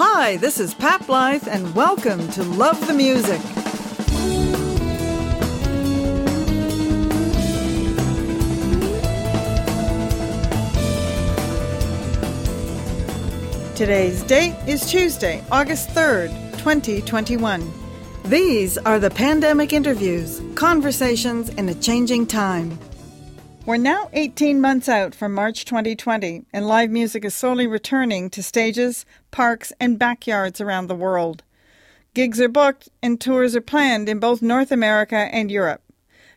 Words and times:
Hi, 0.00 0.36
this 0.36 0.60
is 0.60 0.74
Pat 0.74 1.04
Blythe, 1.08 1.48
and 1.48 1.74
welcome 1.74 2.28
to 2.28 2.44
Love 2.44 2.78
the 2.86 2.92
Music. 2.92 3.40
Today's 13.74 14.22
date 14.22 14.54
is 14.68 14.88
Tuesday, 14.88 15.44
August 15.50 15.88
3rd, 15.88 16.30
2021. 16.58 17.68
These 18.26 18.78
are 18.78 19.00
the 19.00 19.10
pandemic 19.10 19.72
interviews, 19.72 20.40
conversations 20.54 21.48
in 21.48 21.68
a 21.70 21.74
changing 21.74 22.28
time. 22.28 22.78
We're 23.68 23.76
now 23.76 24.08
18 24.14 24.62
months 24.62 24.88
out 24.88 25.14
from 25.14 25.34
March 25.34 25.66
2020, 25.66 26.46
and 26.54 26.66
live 26.66 26.88
music 26.88 27.22
is 27.22 27.34
slowly 27.34 27.66
returning 27.66 28.30
to 28.30 28.42
stages, 28.42 29.04
parks, 29.30 29.74
and 29.78 29.98
backyards 29.98 30.58
around 30.58 30.86
the 30.86 30.94
world. 30.94 31.42
Gigs 32.14 32.40
are 32.40 32.48
booked 32.48 32.88
and 33.02 33.20
tours 33.20 33.54
are 33.54 33.60
planned 33.60 34.08
in 34.08 34.20
both 34.20 34.40
North 34.40 34.72
America 34.72 35.16
and 35.16 35.50
Europe. 35.50 35.82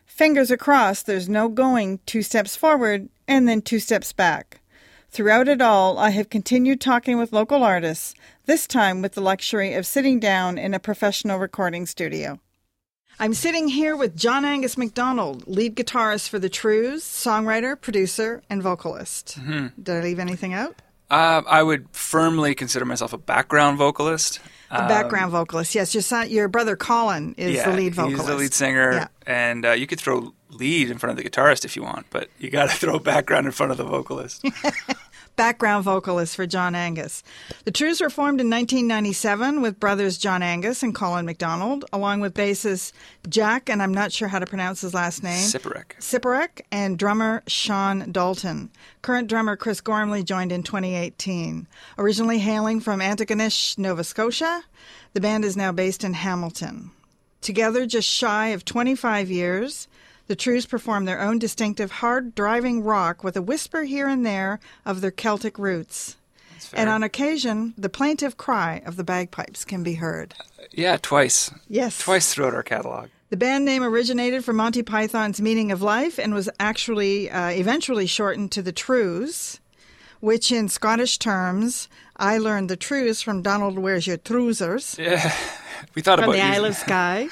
Fingers 0.04 0.50
are 0.50 0.58
crossed 0.58 1.06
there's 1.06 1.26
no 1.26 1.48
going 1.48 2.00
two 2.04 2.20
steps 2.20 2.54
forward 2.54 3.08
and 3.26 3.48
then 3.48 3.62
two 3.62 3.78
steps 3.78 4.12
back. 4.12 4.60
Throughout 5.08 5.48
it 5.48 5.62
all, 5.62 5.98
I 5.98 6.10
have 6.10 6.28
continued 6.28 6.82
talking 6.82 7.16
with 7.16 7.32
local 7.32 7.64
artists, 7.64 8.14
this 8.44 8.66
time 8.66 9.00
with 9.00 9.14
the 9.14 9.22
luxury 9.22 9.72
of 9.72 9.86
sitting 9.86 10.20
down 10.20 10.58
in 10.58 10.74
a 10.74 10.78
professional 10.78 11.38
recording 11.38 11.86
studio. 11.86 12.40
I'm 13.22 13.34
sitting 13.34 13.68
here 13.68 13.94
with 13.94 14.16
John 14.16 14.44
Angus 14.44 14.76
MacDonald, 14.76 15.46
lead 15.46 15.76
guitarist 15.76 16.28
for 16.28 16.40
The 16.40 16.50
Trews, 16.50 17.04
songwriter, 17.04 17.80
producer, 17.80 18.42
and 18.50 18.60
vocalist. 18.60 19.38
Mm-hmm. 19.38 19.80
Did 19.80 19.94
I 19.96 20.00
leave 20.00 20.18
anything 20.18 20.54
out? 20.54 20.74
Uh, 21.08 21.42
I 21.46 21.62
would 21.62 21.86
firmly 21.92 22.56
consider 22.56 22.84
myself 22.84 23.12
a 23.12 23.18
background 23.18 23.78
vocalist. 23.78 24.40
A 24.72 24.88
background 24.88 25.30
vocalist, 25.30 25.72
yes. 25.72 25.94
Your 25.94 26.02
son, 26.02 26.30
your 26.30 26.48
brother 26.48 26.74
Colin 26.74 27.36
is 27.38 27.54
yeah, 27.54 27.70
the 27.70 27.76
lead 27.76 27.94
vocalist. 27.94 28.22
He's 28.22 28.26
the 28.28 28.34
lead 28.34 28.54
singer, 28.54 28.92
Yeah. 28.92 29.06
and 29.24 29.66
uh, 29.66 29.70
you 29.70 29.86
could 29.86 30.00
throw 30.00 30.34
lead 30.50 30.90
in 30.90 30.98
front 30.98 31.16
of 31.16 31.22
the 31.22 31.30
guitarist 31.30 31.64
if 31.64 31.76
you 31.76 31.84
want, 31.84 32.06
but 32.10 32.28
you 32.40 32.50
got 32.50 32.70
to 32.70 32.76
throw 32.76 32.98
background 32.98 33.46
in 33.46 33.52
front 33.52 33.70
of 33.70 33.78
the 33.78 33.84
vocalist. 33.84 34.44
background 35.36 35.84
vocalist 35.84 36.36
for 36.36 36.46
John 36.46 36.74
Angus. 36.74 37.22
The 37.64 37.72
Trews 37.72 38.00
were 38.00 38.10
formed 38.10 38.40
in 38.40 38.50
1997 38.50 39.60
with 39.62 39.80
brothers 39.80 40.18
John 40.18 40.42
Angus 40.42 40.82
and 40.82 40.94
Colin 40.94 41.26
MacDonald, 41.26 41.84
along 41.92 42.20
with 42.20 42.34
bassist 42.34 42.92
Jack, 43.28 43.68
and 43.68 43.82
I'm 43.82 43.94
not 43.94 44.12
sure 44.12 44.28
how 44.28 44.38
to 44.38 44.46
pronounce 44.46 44.80
his 44.80 44.94
last 44.94 45.22
name. 45.22 45.44
Syperek. 45.44 45.96
Syperek 45.98 46.62
and 46.70 46.98
drummer 46.98 47.42
Sean 47.46 48.10
Dalton. 48.12 48.70
Current 49.02 49.28
drummer 49.28 49.56
Chris 49.56 49.80
Gormley 49.80 50.22
joined 50.22 50.52
in 50.52 50.62
2018. 50.62 51.66
Originally 51.98 52.38
hailing 52.38 52.80
from 52.80 53.00
Antigonish, 53.00 53.78
Nova 53.78 54.04
Scotia, 54.04 54.62
the 55.12 55.20
band 55.20 55.44
is 55.44 55.56
now 55.56 55.72
based 55.72 56.04
in 56.04 56.14
Hamilton. 56.14 56.90
Together, 57.40 57.86
just 57.86 58.08
shy 58.08 58.48
of 58.48 58.64
25 58.64 59.28
years, 59.28 59.88
the 60.26 60.36
Trews 60.36 60.66
perform 60.66 61.04
their 61.04 61.20
own 61.20 61.38
distinctive 61.38 61.90
hard 61.92 62.34
driving 62.34 62.82
rock 62.82 63.22
with 63.24 63.36
a 63.36 63.42
whisper 63.42 63.82
here 63.82 64.08
and 64.08 64.24
there 64.24 64.60
of 64.84 65.00
their 65.00 65.10
Celtic 65.10 65.58
roots. 65.58 66.16
And 66.74 66.88
on 66.88 67.02
occasion, 67.02 67.74
the 67.76 67.88
plaintive 67.88 68.36
cry 68.36 68.82
of 68.86 68.96
the 68.96 69.04
bagpipes 69.04 69.64
can 69.64 69.82
be 69.82 69.94
heard. 69.94 70.34
Yeah, 70.70 70.96
twice. 71.00 71.50
Yes. 71.68 71.98
Twice 71.98 72.32
throughout 72.32 72.54
our 72.54 72.62
catalog. 72.62 73.08
The 73.30 73.36
band 73.36 73.64
name 73.64 73.82
originated 73.82 74.44
from 74.44 74.56
Monty 74.56 74.82
Python's 74.82 75.40
Meaning 75.40 75.72
of 75.72 75.82
Life 75.82 76.18
and 76.18 76.34
was 76.34 76.50
actually 76.60 77.30
uh, 77.30 77.48
eventually 77.48 78.06
shortened 78.06 78.52
to 78.52 78.62
the 78.62 78.72
Trews, 78.72 79.58
which 80.20 80.52
in 80.52 80.68
Scottish 80.68 81.18
terms, 81.18 81.88
I 82.16 82.38
learned 82.38 82.68
the 82.68 82.76
Trews 82.76 83.22
from 83.22 83.42
Donald 83.42 83.78
Where's 83.78 84.06
Your 84.06 84.18
Trousers 84.18 84.96
Yeah, 84.98 85.34
we 85.94 86.02
thought 86.02 86.18
from 86.18 86.30
about 86.30 86.32
the 86.32 86.46
using 86.46 86.54
Isle 86.54 86.64
of 86.66 86.76
Skye. 86.76 87.28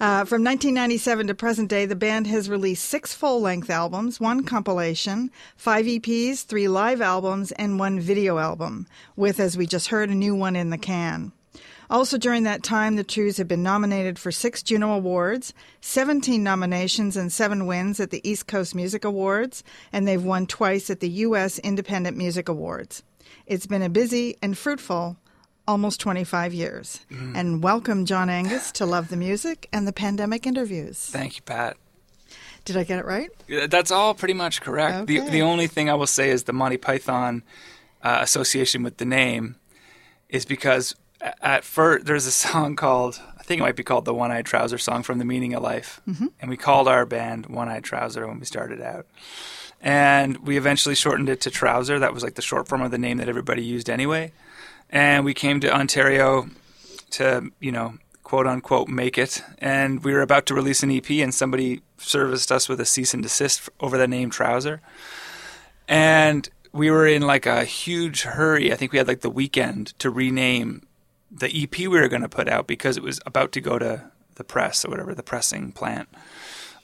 Uh, 0.00 0.24
from 0.24 0.42
1997 0.42 1.28
to 1.28 1.34
present 1.34 1.70
day, 1.70 1.86
the 1.86 1.94
band 1.94 2.26
has 2.26 2.50
released 2.50 2.84
six 2.84 3.14
full 3.14 3.40
length 3.40 3.70
albums, 3.70 4.18
one 4.18 4.42
compilation, 4.42 5.30
five 5.56 5.86
EPs, 5.86 6.44
three 6.44 6.66
live 6.66 7.00
albums, 7.00 7.52
and 7.52 7.78
one 7.78 8.00
video 8.00 8.38
album, 8.38 8.86
with, 9.14 9.38
as 9.38 9.56
we 9.56 9.66
just 9.66 9.88
heard, 9.88 10.10
a 10.10 10.14
new 10.14 10.34
one 10.34 10.56
in 10.56 10.70
the 10.70 10.78
can. 10.78 11.32
Also, 11.90 12.18
during 12.18 12.42
that 12.42 12.62
time, 12.62 12.96
the 12.96 13.04
Trews 13.04 13.36
have 13.36 13.46
been 13.46 13.62
nominated 13.62 14.18
for 14.18 14.32
six 14.32 14.62
Juno 14.62 14.94
Awards, 14.94 15.52
17 15.82 16.42
nominations, 16.42 17.16
and 17.16 17.32
seven 17.32 17.66
wins 17.66 18.00
at 18.00 18.10
the 18.10 18.28
East 18.28 18.46
Coast 18.46 18.74
Music 18.74 19.04
Awards, 19.04 19.62
and 19.92 20.08
they've 20.08 20.22
won 20.22 20.46
twice 20.46 20.90
at 20.90 21.00
the 21.00 21.08
U.S. 21.08 21.58
Independent 21.60 22.16
Music 22.16 22.48
Awards. 22.48 23.02
It's 23.46 23.66
been 23.66 23.82
a 23.82 23.90
busy 23.90 24.36
and 24.42 24.56
fruitful 24.56 25.18
almost 25.66 26.00
25 26.00 26.52
years. 26.54 27.00
And 27.10 27.62
welcome, 27.62 28.04
John 28.04 28.28
Angus, 28.28 28.70
to 28.72 28.86
Love 28.86 29.08
the 29.08 29.16
Music 29.16 29.68
and 29.72 29.86
the 29.86 29.92
Pandemic 29.92 30.46
Interviews. 30.46 30.98
Thank 30.98 31.36
you, 31.36 31.42
Pat. 31.42 31.76
Did 32.64 32.76
I 32.76 32.84
get 32.84 32.98
it 32.98 33.04
right? 33.04 33.30
That's 33.68 33.90
all 33.90 34.14
pretty 34.14 34.34
much 34.34 34.60
correct. 34.62 35.06
The 35.06 35.20
Okay. 35.20 35.30
the 35.30 35.42
only 35.42 35.66
thing 35.66 35.90
I 35.90 35.94
will 35.94 36.06
say 36.06 36.30
is 36.30 36.44
the 36.44 36.52
Monty 36.54 36.76
Python 36.78 37.42
uh, 38.02 38.18
association 38.22 38.82
with 38.82 38.96
the 38.96 39.04
name 39.04 39.56
is 40.30 40.44
because 40.46 40.94
at 41.42 41.62
first 41.64 42.06
there's 42.06 42.26
a 42.26 42.30
song 42.30 42.74
called 42.84 43.20
I 43.38 43.42
think 43.42 43.60
it 43.60 43.62
might 43.64 43.76
be 43.76 43.82
called 43.84 44.06
the 44.06 44.14
One 44.14 44.30
Eyed 44.30 44.46
Trouser 44.46 44.78
song 44.78 45.02
from 45.02 45.18
The 45.18 45.24
Meaning 45.26 45.52
of 45.52 45.62
Life, 45.62 46.00
and 46.40 46.48
we 46.48 46.56
called 46.56 46.88
our 46.88 47.04
band 47.04 47.44
One 47.46 47.68
Eyed 47.68 47.84
Trouser 47.84 48.26
when 48.26 48.38
we 48.40 48.46
started 48.46 48.80
out, 48.80 49.06
and 49.82 50.38
we 50.38 50.56
eventually 50.56 50.94
shortened 50.94 51.28
it 51.28 51.42
to 51.42 51.50
Trouser. 51.50 51.98
That 51.98 52.14
was 52.14 52.22
like 52.22 52.36
the 52.36 52.42
short 52.42 52.66
form 52.68 52.80
of 52.80 52.90
the 52.90 52.96
name 52.96 53.18
that 53.18 53.28
everybody 53.28 53.62
used 53.62 53.90
anyway, 53.90 54.32
and 54.94 55.24
we 55.24 55.34
came 55.34 55.60
to 55.60 55.74
Ontario 55.74 56.48
to 57.10 57.50
you 57.60 57.72
know 57.72 57.98
quote 58.22 58.46
unquote 58.46 58.88
make 58.88 59.18
it. 59.18 59.42
And 59.58 60.02
we 60.02 60.14
were 60.14 60.22
about 60.22 60.46
to 60.46 60.54
release 60.54 60.82
an 60.82 60.90
ep 60.90 61.10
and 61.10 61.34
somebody 61.34 61.82
serviced 61.98 62.50
us 62.50 62.68
with 62.68 62.80
a 62.80 62.86
cease 62.86 63.12
and 63.12 63.22
desist 63.22 63.68
over 63.80 63.98
the 63.98 64.08
name 64.08 64.30
trouser. 64.30 64.80
And 65.86 66.48
we 66.72 66.90
were 66.90 67.06
in 67.06 67.22
like 67.22 67.44
a 67.44 67.64
huge 67.64 68.22
hurry. 68.22 68.72
I 68.72 68.76
think 68.76 68.92
we 68.92 68.98
had 68.98 69.08
like 69.08 69.20
the 69.20 69.30
weekend 69.30 69.98
to 69.98 70.10
rename 70.10 70.86
the 71.30 71.62
ep 71.62 71.78
we 71.78 71.88
were 71.88 72.08
going 72.08 72.22
to 72.22 72.28
put 72.28 72.48
out 72.48 72.66
because 72.66 72.96
it 72.96 73.02
was 73.02 73.20
about 73.26 73.52
to 73.52 73.60
go 73.60 73.78
to 73.78 74.10
the 74.36 74.44
press 74.44 74.84
or 74.84 74.90
whatever 74.90 75.14
the 75.14 75.22
pressing 75.22 75.72
plant. 75.72 76.08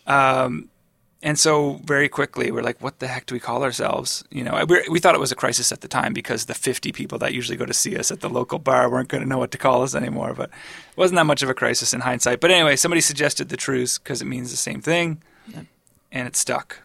Um, 0.07 0.70
and 1.23 1.39
so 1.39 1.81
very 1.85 2.09
quickly 2.09 2.51
we're 2.51 2.63
like 2.63 2.81
what 2.83 2.99
the 2.99 3.07
heck 3.07 3.27
do 3.27 3.35
we 3.35 3.41
call 3.41 3.63
ourselves 3.63 4.25
you 4.31 4.43
know 4.43 4.65
we, 4.69 4.83
we 4.91 4.99
thought 4.99 5.15
it 5.15 5.21
was 5.21 5.31
a 5.33 5.37
crisis 5.37 5.71
at 5.73 5.81
the 5.83 5.89
time 5.89 6.13
because 6.15 6.47
the 6.47 6.55
50 6.55 6.93
people 6.93 7.19
that 7.19 7.35
usually 7.35 7.59
go 7.59 7.67
to 7.67 7.75
see 7.75 7.97
us 7.99 8.11
at 8.11 8.21
the 8.21 8.29
local 8.31 8.59
bar 8.59 8.89
weren't 8.91 9.09
going 9.09 9.23
to 9.23 9.29
know 9.29 9.39
what 9.39 9.51
to 9.51 9.59
call 9.59 9.83
us 9.83 9.95
anymore 9.95 10.33
but 10.35 10.49
it 10.49 10.97
wasn't 10.97 11.17
that 11.17 11.27
much 11.27 11.43
of 11.43 11.51
a 11.51 11.55
crisis 11.55 11.93
in 11.93 12.01
hindsight 12.01 12.41
but 12.41 12.51
anyway 12.51 12.75
somebody 12.77 13.01
suggested 13.03 13.49
the 13.51 13.57
Trews 13.57 13.99
because 13.99 14.23
it 14.23 14.27
means 14.27 14.51
the 14.51 14.57
same 14.57 14.81
thing 14.81 15.21
and 16.13 16.27
it 16.27 16.37
stuck 16.37 16.83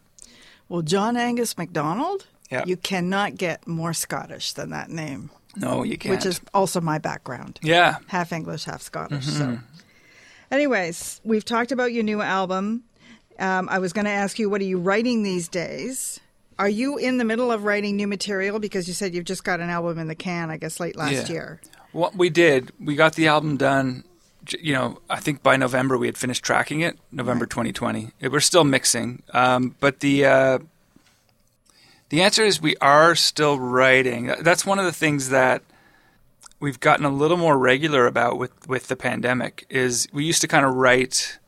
Well, 0.69 0.81
John 0.81 1.15
Angus 1.17 1.57
MacDonald, 1.57 2.25
Yeah. 2.51 2.63
you 2.65 2.77
cannot 2.77 3.35
get 3.35 3.65
more 3.67 3.93
Scottish 3.93 4.51
than 4.53 4.69
that 4.71 4.89
name, 4.89 5.29
no 5.55 5.83
you 5.83 5.97
can't 5.97 6.13
which 6.15 6.25
is 6.25 6.41
also 6.53 6.81
my 6.81 6.97
background. 6.99 7.59
yeah 7.63 7.97
half 8.07 8.33
English, 8.33 8.65
half 8.65 8.81
Scottish. 8.81 9.25
Mm-hmm. 9.27 9.55
So, 9.55 9.59
anyways, 10.51 11.21
we've 11.23 11.45
talked 11.45 11.71
about 11.71 11.93
your 11.93 12.03
new 12.03 12.21
album. 12.21 12.83
Um, 13.39 13.67
I 13.69 13.79
was 13.79 13.93
going 13.93 14.05
to 14.05 14.11
ask 14.11 14.39
you, 14.39 14.49
what 14.49 14.61
are 14.61 14.65
you 14.65 14.77
writing 14.79 15.23
these 15.23 15.47
days? 15.47 16.19
Are 16.57 16.69
you 16.69 16.97
in 16.97 17.17
the 17.17 17.25
middle 17.25 17.51
of 17.51 17.65
writing 17.65 17.95
new 17.97 18.07
material? 18.07 18.59
Because 18.59 18.87
you 18.87 18.93
said 18.93 19.13
you've 19.13 19.25
just 19.25 19.43
got 19.43 19.59
an 19.59 19.69
album 19.69 19.99
in 19.99 20.07
the 20.07 20.15
can, 20.15 20.49
I 20.49 20.57
guess, 20.57 20.79
late 20.79 20.95
last 20.95 21.27
Yeah. 21.29 21.33
year. 21.33 21.61
What 21.91 22.15
we 22.15 22.29
did, 22.29 22.71
we 22.79 22.95
got 22.95 23.15
the 23.15 23.27
album 23.27 23.57
done. 23.57 24.03
You 24.59 24.73
know, 24.73 24.99
I 25.09 25.19
think 25.19 25.41
by 25.41 25.57
November 25.57 25.97
we 25.97 26.07
had 26.07 26.17
finished 26.17 26.43
tracking 26.43 26.81
it. 26.81 26.97
November 27.11 27.45
2020. 27.45 28.11
It, 28.19 28.31
we're 28.31 28.39
still 28.41 28.63
mixing, 28.63 29.23
um, 29.33 29.75
but 29.79 30.01
the 30.01 30.25
uh, 30.25 30.59
the 32.09 32.21
answer 32.21 32.43
is 32.43 32.61
we 32.61 32.75
are 32.77 33.15
still 33.15 33.59
writing. 33.59 34.27
That's 34.41 34.65
one 34.65 34.77
of 34.77 34.85
the 34.85 34.91
things 34.91 35.29
that 35.29 35.63
we've 36.59 36.79
gotten 36.79 37.05
a 37.05 37.09
little 37.09 37.37
more 37.37 37.57
regular 37.57 38.05
about 38.07 38.37
with 38.37 38.67
with 38.67 38.87
the 38.87 38.95
pandemic. 38.95 39.65
Is 39.69 40.07
we 40.13 40.23
used 40.25 40.41
to 40.41 40.47
kind 40.47 40.65
of 40.65 40.75
write 40.75 41.39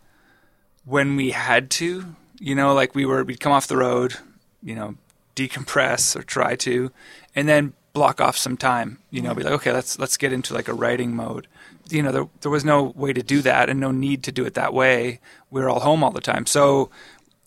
when 0.88 1.16
we 1.16 1.32
had 1.32 1.70
to. 1.70 2.16
You 2.40 2.56
know, 2.56 2.74
like 2.74 2.96
we 2.96 3.06
were 3.06 3.24
we'd 3.24 3.40
come 3.40 3.52
off 3.52 3.68
the 3.68 3.78
road, 3.78 4.16
you 4.64 4.76
know, 4.76 4.96
decompress 5.36 6.16
or 6.16 6.24
try 6.24 6.56
to, 6.58 6.92
and 7.36 7.50
then 7.50 7.74
block 7.94 8.22
off 8.22 8.38
some 8.38 8.58
time. 8.58 9.00
You 9.10 9.22
know, 9.22 9.34
be 9.34 9.44
like, 9.44 9.54
okay, 9.54 9.72
let's 9.72 9.98
let's 10.00 10.18
get 10.18 10.32
into 10.34 10.54
like 10.54 10.68
a 10.68 10.74
writing 10.74 11.16
mode. 11.16 11.48
You 11.90 12.04
know, 12.04 12.12
there 12.12 12.28
there 12.42 12.52
was 12.52 12.64
no 12.64 12.94
way 12.96 13.12
to 13.12 13.24
do 13.24 13.42
that, 13.42 13.70
and 13.70 13.80
no 13.80 13.92
need 13.92 14.24
to 14.24 14.32
do 14.32 14.46
it 14.46 14.54
that 14.54 14.74
way. 14.74 15.20
We 15.50 15.62
were 15.62 15.70
all 15.70 15.80
home 15.80 16.04
all 16.04 16.12
the 16.12 16.22
time, 16.22 16.46
so 16.46 16.90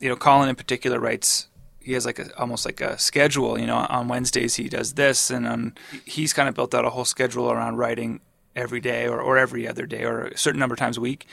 you 0.00 0.08
know, 0.08 0.16
Colin 0.16 0.48
in 0.48 0.56
particular 0.56 0.98
writes. 0.98 1.46
He 1.82 1.94
has 1.94 2.04
like 2.04 2.18
a 2.18 2.36
almost 2.38 2.66
like 2.66 2.80
a 2.80 2.98
schedule. 2.98 3.58
You 3.58 3.66
know, 3.66 3.86
on 3.88 4.08
Wednesdays 4.08 4.56
he 4.56 4.68
does 4.68 4.94
this, 4.94 5.30
and 5.30 5.46
on 5.46 5.74
he's 6.04 6.32
kind 6.32 6.48
of 6.48 6.54
built 6.54 6.74
out 6.74 6.84
a 6.84 6.90
whole 6.90 7.06
schedule 7.06 7.50
around 7.50 7.76
writing 7.76 8.20
every 8.56 8.80
day 8.80 9.06
or, 9.06 9.20
or 9.20 9.38
every 9.38 9.66
other 9.66 9.86
day 9.86 10.04
or 10.04 10.26
a 10.26 10.36
certain 10.36 10.58
number 10.58 10.74
of 10.74 10.78
times 10.78 10.96
a 10.96 11.00
week. 11.00 11.26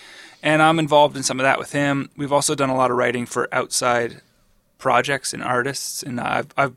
And 0.43 0.61
I'm 0.61 0.79
involved 0.79 1.17
in 1.17 1.23
some 1.23 1.39
of 1.39 1.43
that 1.43 1.59
with 1.59 1.71
him. 1.71 2.09
We've 2.15 2.31
also 2.31 2.55
done 2.55 2.69
a 2.69 2.75
lot 2.75 2.91
of 2.91 2.97
writing 2.97 3.25
for 3.25 3.49
outside 3.53 4.21
projects 4.77 5.33
and 5.33 5.43
artists, 5.43 6.03
and 6.03 6.19
I've, 6.19 6.47
I've 6.57 6.75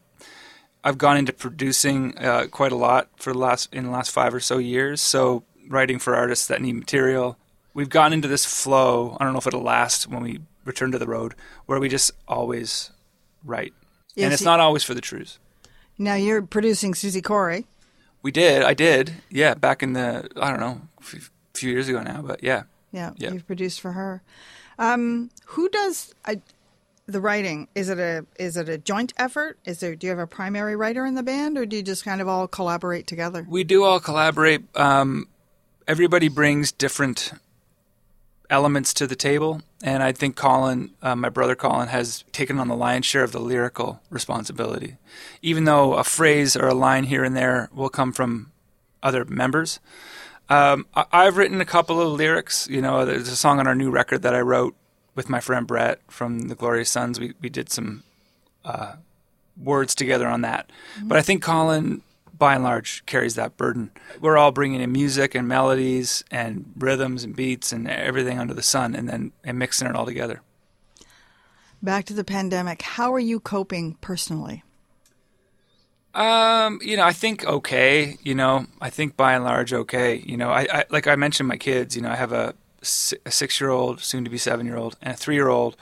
I've 0.82 0.96
gone 0.96 1.18
into 1.18 1.32
producing 1.34 2.16
uh, 2.18 2.46
quite 2.50 2.72
a 2.72 2.76
lot 2.76 3.08
for 3.16 3.32
the 3.34 3.38
last 3.38 3.72
in 3.74 3.84
the 3.84 3.90
last 3.90 4.10
five 4.10 4.32
or 4.34 4.40
so 4.40 4.56
years. 4.58 5.00
So 5.02 5.44
writing 5.68 5.98
for 5.98 6.16
artists 6.16 6.46
that 6.46 6.62
need 6.62 6.74
material. 6.76 7.36
We've 7.74 7.90
gotten 7.90 8.12
into 8.14 8.28
this 8.28 8.44
flow. 8.46 9.16
I 9.20 9.24
don't 9.24 9.32
know 9.34 9.38
if 9.38 9.46
it'll 9.46 9.62
last 9.62 10.08
when 10.08 10.22
we 10.22 10.40
return 10.64 10.90
to 10.92 10.98
the 10.98 11.06
road, 11.06 11.34
where 11.66 11.78
we 11.78 11.88
just 11.88 12.10
always 12.26 12.90
write, 13.44 13.72
Yes, 14.14 14.24
and 14.24 14.32
it's 14.32 14.42
you- 14.42 14.46
not 14.46 14.58
always 14.60 14.82
for 14.82 14.94
the 14.94 15.00
Trews. 15.00 15.38
Now 15.98 16.14
you're 16.14 16.42
producing 16.42 16.94
Susie 16.94 17.20
Corey. 17.22 17.66
We 18.22 18.32
did. 18.32 18.62
I 18.62 18.72
did. 18.74 19.12
Yeah, 19.30 19.54
back 19.54 19.82
in 19.82 19.92
the 19.92 20.28
I 20.40 20.50
don't 20.50 20.60
know, 20.60 20.80
a 20.98 21.02
few- 21.02 21.20
few 21.54 21.70
years 21.70 21.88
ago 21.88 22.02
now, 22.02 22.22
but 22.22 22.42
yeah. 22.42 22.62
Yeah, 22.92 23.12
Yeah. 23.16 23.32
you've 23.32 23.46
produced 23.46 23.81
for 23.81 23.92
her. 23.92 24.22
Um, 24.78 25.31
who 25.46 25.69
does 25.69 26.14
I, 26.25 26.40
the 27.06 27.20
writing? 27.20 27.69
Is 27.75 27.88
it 27.88 27.98
a 27.98 28.25
is 28.38 28.56
it 28.56 28.69
a 28.69 28.78
joint 28.78 29.12
effort? 29.16 29.58
Is 29.64 29.81
there 29.81 29.94
do 29.94 30.06
you 30.06 30.10
have 30.10 30.19
a 30.19 30.26
primary 30.26 30.76
writer 30.76 31.04
in 31.06 31.14
the 31.14 31.22
band, 31.22 31.58
or 31.58 31.66
do 31.66 31.76
you 31.76 31.82
just 31.82 32.04
kind 32.04 32.20
of 32.20 32.28
all 32.28 32.48
collaborate 32.48 33.06
together? 33.06 33.46
We 33.48 33.64
do 33.64 33.84
all 33.84 34.00
collaborate. 34.00 34.62
Um, 34.76 35.28
everybody 35.87 36.28
brings 36.28 36.72
different 36.72 37.32
elements 38.48 38.92
to 38.94 39.06
the 39.06 39.14
table, 39.14 39.62
and 39.82 40.02
I 40.02 40.10
think 40.12 40.34
Colin, 40.34 40.90
uh, 41.02 41.14
my 41.14 41.28
brother 41.28 41.54
Colin, 41.54 41.88
has 41.88 42.25
taken 42.32 42.58
on 42.58 42.66
the 42.69 42.75
lion's 42.76 43.06
share 43.06 43.22
of 43.22 43.31
the 43.32 43.38
lyrical 43.38 44.00
responsibility. 44.10 44.96
Even 45.42 45.64
though 45.64 45.94
a 45.94 46.02
phrase 46.04 46.56
or 46.56 46.66
a 46.66 46.75
line 46.75 47.04
here 47.04 47.22
and 47.22 47.37
there 47.37 47.69
will 47.72 47.88
come 47.88 48.12
from 48.12 48.50
other 49.02 49.25
members, 49.25 49.78
um, 50.50 50.87
I- 50.94 51.06
I've 51.12 51.37
written 51.37 51.61
a 51.61 51.64
couple 51.64 52.00
of 52.00 52.12
lyrics. 52.12 52.69
You 52.69 52.82
know, 52.82 53.05
there's 53.06 53.29
a 53.29 53.37
song 53.37 53.58
on 53.61 53.67
our 53.67 53.75
new 53.75 53.91
record 53.91 54.23
that 54.23 54.35
I 54.35 54.41
wrote 54.41 54.76
with 55.14 55.29
my 55.29 55.41
friend 55.41 55.67
Brett 55.67 56.00
from 56.08 56.49
the 56.49 56.55
Glorious 56.55 56.91
Sons. 56.91 57.19
We 57.19 57.35
we 57.41 57.49
did 57.49 57.70
some 57.70 58.02
uh, 58.64 58.94
words 59.56 59.94
together 59.94 60.26
on 60.29 60.43
that. 60.43 60.70
But 61.02 61.19
I 61.19 61.23
think 61.23 61.43
Colin, 61.43 62.02
by 62.37 62.55
and 62.55 62.64
large, 62.64 63.05
carries 63.06 63.35
that 63.37 63.56
burden. 63.56 63.91
We're 64.20 64.37
all 64.38 64.52
bringing 64.52 64.81
in 64.81 64.93
music 64.93 65.35
and 65.35 65.47
melodies 65.49 66.25
and 66.31 66.73
rhythms 66.76 67.25
and 67.25 67.35
beats 67.37 67.73
and 67.73 67.88
everything 67.88 68.38
under 68.38 68.55
the 68.55 68.62
sun, 68.62 68.94
and 68.94 69.08
then 69.08 69.32
and 69.44 69.58
mixing 69.58 69.88
it 69.88 69.97
all 69.97 70.06
together. 70.06 70.43
Back 71.82 72.05
to 72.06 72.14
the 72.14 72.25
pandemic. 72.25 72.82
How 72.82 73.14
are 73.14 73.19
you 73.19 73.41
coping 73.41 73.94
personally? 74.02 74.62
Um, 76.14 76.80
you 76.82 76.96
know, 76.96 77.04
I 77.04 77.12
think 77.12 77.44
okay. 77.46 78.16
You 78.22 78.34
know, 78.34 78.66
I 78.80 78.90
think 78.90 79.16
by 79.16 79.34
and 79.34 79.44
large 79.44 79.72
okay. 79.72 80.16
You 80.26 80.36
know, 80.36 80.50
I, 80.50 80.66
I 80.72 80.84
like 80.90 81.06
I 81.06 81.16
mentioned 81.16 81.48
my 81.48 81.56
kids. 81.56 81.94
You 81.94 82.02
know, 82.02 82.10
I 82.10 82.16
have 82.16 82.32
a, 82.32 82.54
a 83.24 83.30
six-year-old, 83.30 84.00
soon 84.00 84.24
to 84.24 84.30
be 84.30 84.38
seven-year-old, 84.38 84.96
and 85.00 85.14
a 85.14 85.16
three-year-old, 85.16 85.76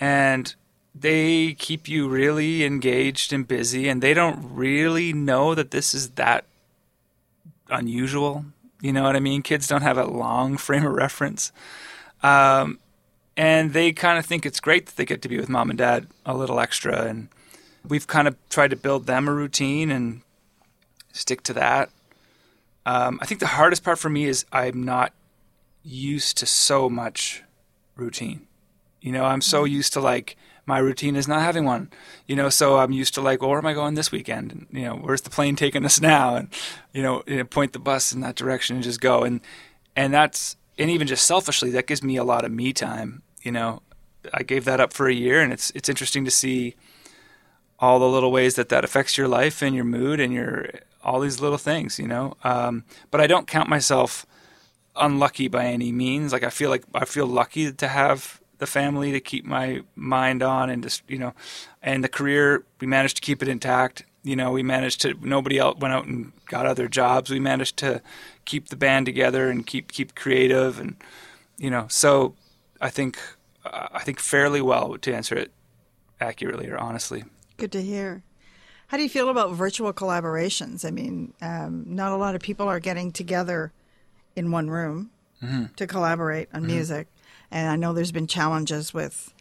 and 0.00 0.54
they 0.94 1.52
keep 1.54 1.88
you 1.88 2.08
really 2.08 2.64
engaged 2.64 3.32
and 3.32 3.46
busy, 3.46 3.88
and 3.88 4.02
they 4.02 4.14
don't 4.14 4.38
really 4.54 5.12
know 5.12 5.54
that 5.54 5.70
this 5.70 5.92
is 5.92 6.10
that 6.10 6.46
unusual. 7.68 8.46
You 8.80 8.92
know 8.92 9.02
what 9.02 9.16
I 9.16 9.20
mean? 9.20 9.42
Kids 9.42 9.66
don't 9.66 9.82
have 9.82 9.98
a 9.98 10.06
long 10.06 10.56
frame 10.56 10.86
of 10.86 10.92
reference. 10.92 11.52
Um, 12.22 12.78
and 13.36 13.74
they 13.74 13.92
kind 13.92 14.18
of 14.18 14.24
think 14.24 14.46
it's 14.46 14.60
great 14.60 14.86
that 14.86 14.96
they 14.96 15.04
get 15.04 15.20
to 15.22 15.28
be 15.28 15.36
with 15.36 15.48
mom 15.48 15.68
and 15.68 15.78
dad 15.78 16.06
a 16.24 16.34
little 16.34 16.58
extra 16.58 17.02
and 17.02 17.28
we've 17.88 18.06
kind 18.06 18.28
of 18.28 18.36
tried 18.48 18.70
to 18.70 18.76
build 18.76 19.06
them 19.06 19.28
a 19.28 19.32
routine 19.32 19.90
and 19.90 20.22
stick 21.12 21.42
to 21.44 21.52
that. 21.54 21.90
Um, 22.84 23.18
I 23.20 23.26
think 23.26 23.40
the 23.40 23.48
hardest 23.48 23.82
part 23.82 23.98
for 23.98 24.08
me 24.08 24.26
is 24.26 24.44
I'm 24.52 24.84
not 24.84 25.12
used 25.82 26.36
to 26.38 26.46
so 26.46 26.88
much 26.88 27.42
routine. 27.96 28.46
You 29.00 29.12
know, 29.12 29.24
I'm 29.24 29.40
so 29.40 29.64
used 29.64 29.92
to 29.94 30.00
like 30.00 30.36
my 30.66 30.78
routine 30.78 31.14
is 31.14 31.28
not 31.28 31.42
having 31.42 31.64
one. 31.64 31.90
You 32.26 32.36
know, 32.36 32.48
so 32.48 32.78
I'm 32.78 32.92
used 32.92 33.14
to 33.14 33.20
like, 33.20 33.40
well, 33.40 33.50
where 33.50 33.58
am 33.58 33.66
I 33.66 33.72
going 33.72 33.94
this 33.94 34.12
weekend? 34.12 34.52
And 34.52 34.66
you 34.70 34.84
know, 34.84 34.96
where's 34.96 35.22
the 35.22 35.30
plane 35.30 35.56
taking 35.56 35.84
us 35.84 36.00
now? 36.00 36.36
And 36.36 36.48
you 36.92 37.02
know, 37.02 37.22
you 37.26 37.36
know, 37.36 37.44
point 37.44 37.72
the 37.72 37.78
bus 37.78 38.12
in 38.12 38.20
that 38.20 38.36
direction 38.36 38.76
and 38.76 38.84
just 38.84 39.00
go. 39.00 39.22
And 39.22 39.40
and 39.94 40.12
that's 40.12 40.56
and 40.78 40.90
even 40.90 41.06
just 41.06 41.24
selfishly, 41.24 41.70
that 41.70 41.86
gives 41.86 42.02
me 42.02 42.16
a 42.16 42.24
lot 42.24 42.44
of 42.44 42.52
me 42.52 42.72
time. 42.72 43.22
You 43.42 43.52
know, 43.52 43.82
I 44.34 44.42
gave 44.42 44.64
that 44.64 44.80
up 44.80 44.92
for 44.92 45.08
a 45.08 45.14
year, 45.14 45.40
and 45.40 45.52
it's 45.52 45.70
it's 45.70 45.88
interesting 45.88 46.24
to 46.24 46.30
see 46.30 46.74
all 47.78 47.98
the 47.98 48.08
little 48.08 48.32
ways 48.32 48.54
that 48.54 48.68
that 48.70 48.84
affects 48.84 49.18
your 49.18 49.28
life 49.28 49.62
and 49.62 49.74
your 49.74 49.84
mood 49.84 50.20
and 50.20 50.32
your 50.32 50.68
all 51.02 51.20
these 51.20 51.40
little 51.40 51.58
things, 51.58 51.98
you 51.98 52.08
know. 52.08 52.36
Um, 52.42 52.84
but 53.10 53.20
I 53.20 53.26
don't 53.26 53.46
count 53.46 53.68
myself 53.68 54.26
unlucky 54.96 55.48
by 55.48 55.66
any 55.66 55.92
means. 55.92 56.32
Like 56.32 56.42
I 56.42 56.50
feel 56.50 56.70
like 56.70 56.84
I 56.94 57.04
feel 57.04 57.26
lucky 57.26 57.72
to 57.72 57.88
have 57.88 58.40
the 58.58 58.66
family 58.66 59.12
to 59.12 59.20
keep 59.20 59.44
my 59.44 59.82
mind 59.94 60.42
on 60.42 60.70
and 60.70 60.82
just 60.82 61.02
you 61.08 61.18
know, 61.18 61.34
and 61.82 62.02
the 62.02 62.08
career 62.08 62.64
we 62.80 62.86
managed 62.86 63.16
to 63.16 63.22
keep 63.22 63.42
it 63.42 63.48
intact. 63.48 64.04
You 64.24 64.34
know, 64.34 64.50
we 64.50 64.64
managed 64.64 65.02
to. 65.02 65.14
Nobody 65.20 65.58
else 65.58 65.78
went 65.78 65.94
out 65.94 66.06
and 66.06 66.32
got 66.46 66.66
other 66.66 66.88
jobs. 66.88 67.30
We 67.30 67.38
managed 67.38 67.76
to 67.78 68.02
keep 68.44 68.68
the 68.68 68.76
band 68.76 69.06
together 69.06 69.48
and 69.50 69.64
keep 69.64 69.92
keep 69.92 70.14
creative 70.16 70.80
and 70.80 70.96
you 71.58 71.70
know. 71.70 71.86
So 71.88 72.34
I 72.80 72.90
think 72.90 73.18
I 73.64 74.02
think 74.02 74.18
fairly 74.18 74.60
well 74.60 74.96
to 74.98 75.14
answer 75.14 75.36
it 75.36 75.52
accurately 76.20 76.68
or 76.68 76.78
honestly. 76.78 77.24
Good 77.56 77.72
to 77.72 77.82
hear. 77.82 78.22
How 78.88 78.96
do 78.96 79.02
you 79.02 79.08
feel 79.08 79.28
about 79.28 79.52
virtual 79.52 79.92
collaborations? 79.92 80.84
I 80.84 80.90
mean, 80.90 81.32
um, 81.42 81.84
not 81.86 82.12
a 82.12 82.16
lot 82.16 82.34
of 82.34 82.40
people 82.40 82.68
are 82.68 82.78
getting 82.80 83.10
together 83.10 83.72
in 84.36 84.50
one 84.50 84.70
room 84.70 85.10
to 85.76 85.86
collaborate 85.86 86.48
on 86.52 86.66
music. 86.66 87.08
And 87.50 87.68
I 87.68 87.76
know 87.76 87.92
there's 87.92 88.12
been 88.12 88.26
challenges 88.26 88.94
with 88.94 89.32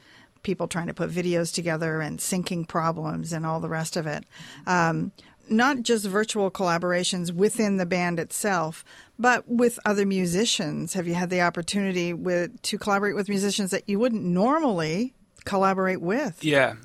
people 0.43 0.67
trying 0.67 0.87
to 0.87 0.93
put 0.93 1.09
videos 1.09 1.53
together 1.53 2.01
and 2.01 2.19
syncing 2.19 2.67
problems 2.67 3.33
and 3.33 3.45
all 3.45 3.59
the 3.59 3.69
rest 3.69 3.97
of 3.97 4.05
it. 4.05 4.25
Um, 4.67 5.11
not 5.49 5.83
just 5.83 6.05
virtual 6.05 6.49
collaborations 6.49 7.31
within 7.31 7.77
the 7.77 7.85
band 7.85 8.19
itself, 8.19 8.83
but 9.19 9.47
with 9.47 9.79
other 9.85 10.05
musicians. 10.05 10.93
Have 10.93 11.07
you 11.07 11.13
had 11.13 11.29
the 11.29 11.41
opportunity 11.41 12.13
with 12.13 12.61
to 12.63 12.77
collaborate 12.77 13.15
with 13.15 13.29
musicians 13.29 13.71
that 13.71 13.87
you 13.87 13.99
wouldn't 13.99 14.23
normally 14.23 15.13
collaborate 15.45 16.01
with? 16.01 16.43
Yeah. 16.43 16.75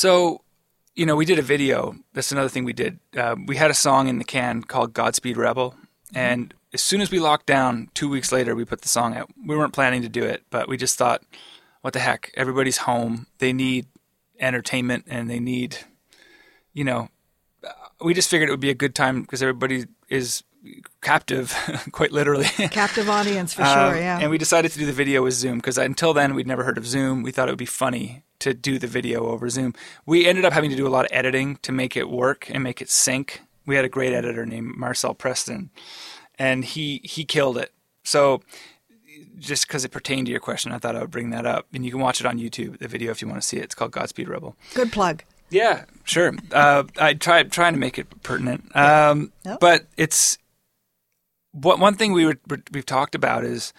So, 0.00 0.40
you 0.94 1.04
know, 1.04 1.14
we 1.14 1.26
did 1.26 1.38
a 1.38 1.42
video. 1.42 1.94
That's 2.14 2.32
another 2.32 2.48
thing 2.48 2.64
we 2.64 2.72
did. 2.72 2.98
Uh, 3.14 3.36
we 3.46 3.56
had 3.56 3.70
a 3.70 3.74
song 3.74 4.08
in 4.08 4.16
the 4.16 4.24
can 4.24 4.62
called 4.62 4.94
Godspeed 4.94 5.36
Rebel. 5.36 5.74
And 6.14 6.54
as 6.72 6.80
soon 6.80 7.02
as 7.02 7.10
we 7.10 7.20
locked 7.20 7.44
down, 7.44 7.90
two 7.92 8.08
weeks 8.08 8.32
later, 8.32 8.54
we 8.54 8.64
put 8.64 8.80
the 8.80 8.88
song 8.88 9.14
out. 9.14 9.28
We 9.46 9.54
weren't 9.58 9.74
planning 9.74 10.00
to 10.00 10.08
do 10.08 10.24
it, 10.24 10.42
but 10.48 10.70
we 10.70 10.78
just 10.78 10.96
thought, 10.96 11.22
what 11.82 11.92
the 11.92 11.98
heck? 11.98 12.32
Everybody's 12.34 12.78
home. 12.78 13.26
They 13.40 13.52
need 13.52 13.88
entertainment 14.38 15.04
and 15.06 15.28
they 15.28 15.38
need, 15.38 15.76
you 16.72 16.84
know, 16.84 17.10
uh, 17.62 17.72
we 18.02 18.14
just 18.14 18.30
figured 18.30 18.48
it 18.48 18.52
would 18.54 18.58
be 18.58 18.70
a 18.70 18.74
good 18.74 18.94
time 18.94 19.20
because 19.20 19.42
everybody 19.42 19.84
is 20.08 20.42
captive, 21.02 21.54
quite 21.92 22.10
literally. 22.10 22.46
Captive 22.70 23.10
audience 23.10 23.52
for 23.52 23.62
Um, 23.64 23.92
sure, 23.92 24.00
yeah. 24.00 24.18
And 24.18 24.30
we 24.30 24.38
decided 24.38 24.70
to 24.72 24.78
do 24.78 24.86
the 24.86 24.94
video 24.94 25.22
with 25.22 25.34
Zoom 25.34 25.58
because 25.58 25.76
until 25.76 26.14
then 26.14 26.34
we'd 26.34 26.46
never 26.46 26.64
heard 26.64 26.78
of 26.78 26.86
Zoom. 26.86 27.22
We 27.22 27.32
thought 27.32 27.48
it 27.48 27.52
would 27.52 27.58
be 27.58 27.66
funny 27.66 28.24
to 28.40 28.54
do 28.54 28.78
the 28.78 28.86
video 28.86 29.26
over 29.26 29.48
Zoom. 29.48 29.74
We 30.06 30.26
ended 30.26 30.44
up 30.44 30.52
having 30.52 30.70
to 30.70 30.76
do 30.76 30.86
a 30.86 30.90
lot 30.90 31.04
of 31.04 31.10
editing 31.12 31.56
to 31.62 31.72
make 31.72 31.96
it 31.96 32.10
work 32.10 32.50
and 32.50 32.62
make 32.62 32.82
it 32.82 32.90
sync. 32.90 33.42
We 33.66 33.76
had 33.76 33.84
a 33.84 33.88
great 33.88 34.12
editor 34.12 34.44
named 34.44 34.76
Marcel 34.76 35.14
Preston, 35.14 35.70
and 36.38 36.64
he 36.64 37.00
he 37.04 37.24
killed 37.24 37.56
it. 37.56 37.72
So 38.04 38.42
just 39.38 39.66
because 39.66 39.84
it 39.84 39.90
pertained 39.90 40.26
to 40.26 40.30
your 40.30 40.40
question, 40.40 40.72
I 40.72 40.78
thought 40.78 40.96
I 40.96 41.00
would 41.00 41.10
bring 41.10 41.30
that 41.30 41.46
up. 41.46 41.66
And 41.72 41.84
you 41.84 41.90
can 41.90 42.00
watch 42.00 42.20
it 42.20 42.26
on 42.26 42.38
YouTube, 42.38 42.78
the 42.78 42.88
video, 42.88 43.10
if 43.10 43.22
you 43.22 43.28
want 43.28 43.40
to 43.40 43.46
see 43.46 43.58
it. 43.58 43.64
It's 43.64 43.74
called 43.74 43.92
Godspeed 43.92 44.28
Rebel. 44.28 44.56
Good 44.74 44.92
plug. 44.92 45.24
Yeah, 45.50 45.84
sure. 46.04 46.32
Uh, 46.52 46.84
I 46.98 47.14
tried 47.14 47.50
trying 47.50 47.72
to 47.72 47.78
make 47.78 47.98
it 47.98 48.22
pertinent, 48.22 48.74
um, 48.76 49.32
but 49.60 49.86
it's 49.96 50.38
what 51.50 51.80
one 51.80 51.94
thing 51.94 52.12
we 52.12 52.24
were, 52.24 52.36
we've 52.72 52.86
talked 52.86 53.16
about 53.16 53.44
is 53.44 53.72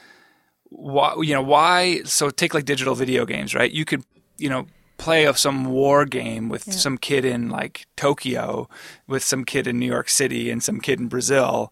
why 0.66 1.16
you 1.22 1.34
know 1.34 1.42
why. 1.42 2.02
So 2.04 2.30
take 2.30 2.54
like 2.54 2.66
digital 2.66 2.94
video 2.94 3.26
games, 3.26 3.56
right? 3.56 3.72
You 3.72 3.86
could 3.86 4.04
you 4.42 4.50
know 4.50 4.68
play 4.98 5.26
of 5.26 5.38
some 5.38 5.66
war 5.66 6.06
game 6.06 6.48
with 6.48 6.72
some 6.72 6.98
kid 6.98 7.26
in 7.26 7.50
like 7.50 7.86
Tokyo, 7.96 8.70
with 9.08 9.24
some 9.24 9.46
kid 9.46 9.66
in 9.68 9.80
New 9.80 9.88
York 9.88 10.10
City, 10.10 10.52
and 10.52 10.64
some 10.64 10.80
kid 10.80 11.00
in 11.00 11.08
Brazil, 11.08 11.72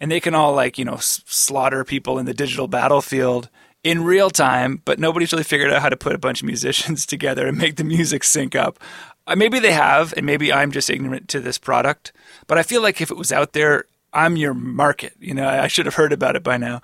and 0.00 0.10
they 0.10 0.20
can 0.20 0.34
all 0.34 0.54
like 0.54 0.78
you 0.78 0.84
know 0.84 0.94
s- 0.94 1.22
slaughter 1.26 1.84
people 1.84 2.18
in 2.18 2.26
the 2.26 2.34
digital 2.34 2.68
battlefield 2.68 3.48
in 3.84 4.04
real 4.04 4.30
time, 4.30 4.80
but 4.84 4.98
nobody's 4.98 5.32
really 5.32 5.42
figured 5.44 5.72
out 5.72 5.82
how 5.82 5.88
to 5.88 5.96
put 5.96 6.14
a 6.14 6.18
bunch 6.18 6.40
of 6.40 6.46
musicians 6.46 7.04
together 7.14 7.46
and 7.46 7.58
make 7.58 7.76
the 7.76 7.84
music 7.84 8.24
sync 8.24 8.54
up. 8.54 8.78
Uh, 9.26 9.36
maybe 9.36 9.58
they 9.58 9.72
have, 9.72 10.14
and 10.16 10.26
maybe 10.26 10.52
I'm 10.52 10.72
just 10.72 10.90
ignorant 10.90 11.28
to 11.28 11.40
this 11.40 11.58
product. 11.58 12.12
But 12.46 12.58
I 12.58 12.62
feel 12.62 12.82
like 12.82 13.00
if 13.00 13.10
it 13.10 13.16
was 13.16 13.32
out 13.32 13.52
there, 13.52 13.84
I'm 14.12 14.36
your 14.36 14.54
market. 14.54 15.14
You 15.18 15.34
know, 15.34 15.48
I 15.48 15.68
should 15.68 15.86
have 15.86 15.94
heard 15.94 16.12
about 16.12 16.36
it 16.36 16.42
by 16.42 16.56
now. 16.56 16.80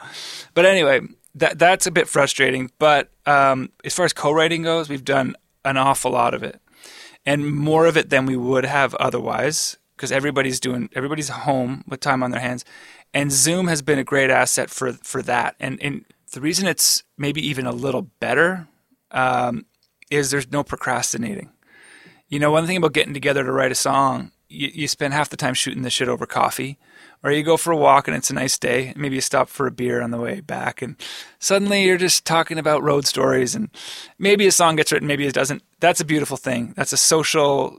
But 0.55 0.65
anyway, 0.65 1.01
that 1.35 1.59
that's 1.59 1.87
a 1.87 1.91
bit 1.91 2.09
frustrating. 2.09 2.71
But 2.79 3.11
um, 3.27 3.71
as 3.85 3.95
far 3.95 4.05
as 4.05 4.13
co-writing 4.13 4.63
goes, 4.63 4.89
we've 4.89 5.05
done 5.05 5.37
an 5.65 5.77
awful 5.77 6.13
lot 6.13 6.35
of 6.35 6.43
it, 6.43 6.61
and 7.25 7.53
more 7.53 7.87
of 7.87 7.97
it 7.97 8.11
than 8.11 8.27
we 8.27 8.37
would 8.37 8.65
have 8.65 8.95
otherwise, 8.97 9.79
because 9.97 10.13
everybody's 10.13 10.61
doing 10.61 10.89
everybody's 10.95 11.29
home 11.29 11.85
with 11.87 12.01
time 12.01 12.23
on 12.23 12.31
their 12.31 12.41
hands, 12.41 12.65
and 13.13 13.33
Zoom 13.33 13.69
has 13.69 13.83
been 13.83 13.99
a 13.99 14.05
great 14.05 14.31
asset 14.31 14.71
for 14.71 14.93
for 14.93 15.23
that. 15.23 15.55
And 15.61 15.83
and 15.83 16.05
the 16.33 16.41
reason 16.41 16.67
it's 16.67 17.05
maybe 17.17 17.41
even 17.47 17.67
a 17.67 17.73
little 17.73 18.03
better 18.21 18.69
um, 19.11 19.65
is 20.11 20.31
there's 20.31 20.51
no 20.53 20.63
procrastinating 20.63 21.51
You 22.29 22.39
know, 22.39 22.51
one 22.51 22.67
thing 22.67 22.77
about 22.77 22.93
getting 22.93 23.15
together 23.15 23.43
to 23.43 23.53
write 23.53 23.73
a 23.73 23.75
song, 23.75 24.33
you, 24.49 24.71
you 24.73 24.89
spend 24.89 25.15
half 25.15 25.29
the 25.29 25.37
time 25.37 25.55
shooting 25.55 25.83
the 25.83 25.91
shit 25.91 26.09
over 26.09 26.27
coffee, 26.27 26.79
or 27.23 27.31
you 27.31 27.43
go 27.43 27.57
for 27.57 27.73
a 27.73 27.77
walk 27.77 28.09
and 28.09 28.17
it's 28.17 28.31
a 28.31 28.35
nice 28.35 28.59
day. 28.59 28.93
Maybe 28.97 29.17
you 29.17 29.21
stop 29.21 29.49
for 29.49 29.67
a 29.67 29.73
beer 29.73 30.01
on 30.01 30.11
the 30.11 30.19
way 30.19 30.41
back, 30.41 30.83
and 30.83 30.97
suddenly 31.39 31.85
you're 31.85 31.99
just 31.99 32.25
talking 32.25 32.59
about 32.59 32.83
road 32.83 33.07
stories, 33.07 33.55
and 33.55 33.71
maybe 34.19 34.47
a 34.47 34.53
song 34.53 34.77
gets 34.77 34.93
written, 34.93 35.09
maybe 35.09 35.27
it 35.27 35.35
doesn't. 35.35 35.63
That's 35.81 36.01
a 36.01 36.05
beautiful 36.05 36.37
thing. 36.37 36.75
That's 36.77 36.93
a 36.93 36.97
social, 36.97 37.79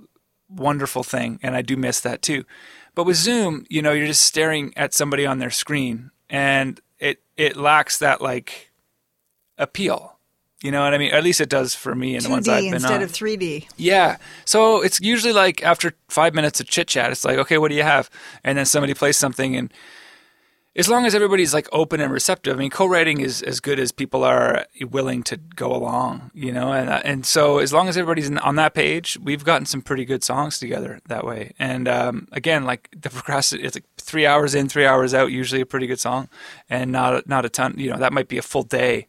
wonderful 0.49 1.03
thing, 1.03 1.39
and 1.41 1.55
I 1.55 1.61
do 1.61 1.77
miss 1.77 1.99
that 2.01 2.21
too. 2.21 2.45
But 2.95 3.05
with 3.05 3.17
Zoom, 3.17 3.65
you 3.69 3.81
know, 3.81 3.93
you're 3.93 4.07
just 4.07 4.25
staring 4.25 4.73
at 4.75 4.93
somebody 4.93 5.25
on 5.25 5.39
their 5.39 5.51
screen, 5.51 6.11
and 6.29 6.79
it 6.99 7.21
it 7.37 7.55
lacks 7.55 7.97
that 7.99 8.21
like 8.21 8.71
appeal. 9.57 10.18
You 10.61 10.71
know 10.71 10.81
what 10.81 10.93
I 10.93 10.97
mean? 10.97 11.11
At 11.11 11.23
least 11.23 11.39
it 11.39 11.47
does 11.47 11.73
for 11.73 11.95
me 11.95 12.15
and 12.15 12.25
the 12.25 12.29
ones 12.29 12.47
2D 12.47 12.51
I've 12.51 12.63
been 12.63 12.73
instead 12.75 12.97
on. 12.97 13.01
of 13.03 13.11
3D. 13.11 13.67
Yeah. 13.77 14.17
So 14.43 14.81
it's 14.81 14.99
usually 14.99 15.31
like 15.31 15.63
after 15.63 15.93
five 16.09 16.33
minutes 16.33 16.59
of 16.59 16.67
chit 16.67 16.87
chat, 16.87 17.11
it's 17.11 17.23
like, 17.23 17.37
okay, 17.37 17.57
what 17.57 17.69
do 17.69 17.75
you 17.75 17.83
have? 17.83 18.09
And 18.43 18.57
then 18.57 18.65
somebody 18.65 18.93
plays 18.93 19.15
something. 19.15 19.55
And 19.55 19.73
as 20.75 20.89
long 20.89 21.05
as 21.05 21.15
everybody's 21.15 21.53
like 21.53 21.69
open 21.71 22.01
and 22.01 22.11
receptive, 22.11 22.57
I 22.57 22.59
mean, 22.59 22.71
co 22.71 22.85
writing 22.85 23.21
is 23.21 23.41
as 23.41 23.61
good 23.61 23.79
as 23.79 23.93
people 23.93 24.25
are 24.25 24.65
willing 24.81 25.23
to 25.23 25.37
go 25.37 25.73
along, 25.73 26.29
you 26.33 26.51
know? 26.51 26.73
And, 26.73 26.89
uh, 26.89 27.01
and 27.05 27.25
so 27.25 27.59
as 27.59 27.71
long 27.71 27.87
as 27.87 27.97
everybody's 27.97 28.29
on 28.29 28.55
that 28.55 28.73
page, 28.73 29.17
we've 29.23 29.45
gotten 29.45 29.65
some 29.65 29.81
pretty 29.81 30.03
good 30.03 30.25
songs 30.25 30.59
together 30.59 30.99
that 31.07 31.25
way. 31.25 31.53
And 31.57 31.87
um, 31.87 32.27
again, 32.33 32.65
like 32.65 32.89
the 33.01 33.09
procrastinate, 33.09 33.65
it's 33.65 33.77
like 33.77 33.85
three 33.97 34.25
hours 34.25 34.53
in, 34.55 34.67
three 34.67 34.85
hours 34.85 35.13
out, 35.13 35.31
usually 35.31 35.61
a 35.61 35.65
pretty 35.65 35.87
good 35.87 36.01
song. 36.01 36.27
And 36.69 36.91
not, 36.91 37.29
not 37.29 37.45
a 37.45 37.49
ton, 37.49 37.75
you 37.77 37.89
know, 37.89 37.97
that 37.97 38.11
might 38.11 38.27
be 38.27 38.37
a 38.37 38.41
full 38.41 38.63
day 38.63 39.07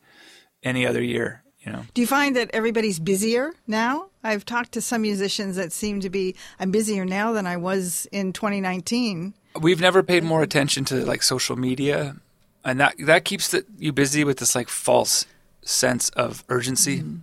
any 0.62 0.86
other 0.86 1.02
year, 1.02 1.42
you 1.60 1.72
know? 1.72 1.84
Do 1.94 2.00
you 2.00 2.06
find 2.06 2.36
that 2.36 2.50
everybody's 2.52 2.98
busier 2.98 3.52
now? 3.66 4.06
I've 4.22 4.44
talked 4.44 4.72
to 4.72 4.80
some 4.80 5.02
musicians 5.02 5.56
that 5.56 5.72
seem 5.72 6.00
to 6.00 6.10
be, 6.10 6.34
I'm 6.58 6.70
busier 6.70 7.04
now 7.04 7.32
than 7.32 7.46
I 7.46 7.56
was 7.56 8.06
in 8.12 8.32
2019. 8.32 9.34
We've 9.60 9.80
never 9.80 10.02
paid 10.02 10.22
more 10.22 10.42
attention 10.42 10.84
to 10.86 11.04
like 11.04 11.22
social 11.22 11.56
media, 11.56 12.16
and 12.64 12.78
that 12.78 12.94
that 13.00 13.24
keeps 13.24 13.48
the, 13.48 13.64
you 13.78 13.92
busy 13.92 14.22
with 14.22 14.38
this 14.38 14.54
like 14.54 14.68
false 14.68 15.26
sense 15.62 16.08
of 16.10 16.44
urgency. 16.48 17.00
Mm-hmm. 17.00 17.16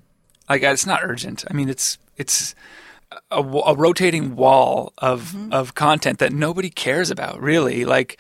Like 0.50 0.62
it's 0.64 0.86
not 0.86 1.00
urgent. 1.04 1.46
I 1.50 1.54
mean, 1.54 1.70
it's 1.70 1.98
it's 2.18 2.54
a, 3.32 3.42
a 3.42 3.76
rotating 3.76 4.36
wall 4.36 4.92
of 4.98 5.32
mm-hmm. 5.32 5.54
of 5.54 5.74
content 5.74 6.20
that 6.20 6.34
nobody 6.34 6.70
cares 6.70 7.10
about. 7.10 7.42
Really, 7.42 7.86
like 7.86 8.20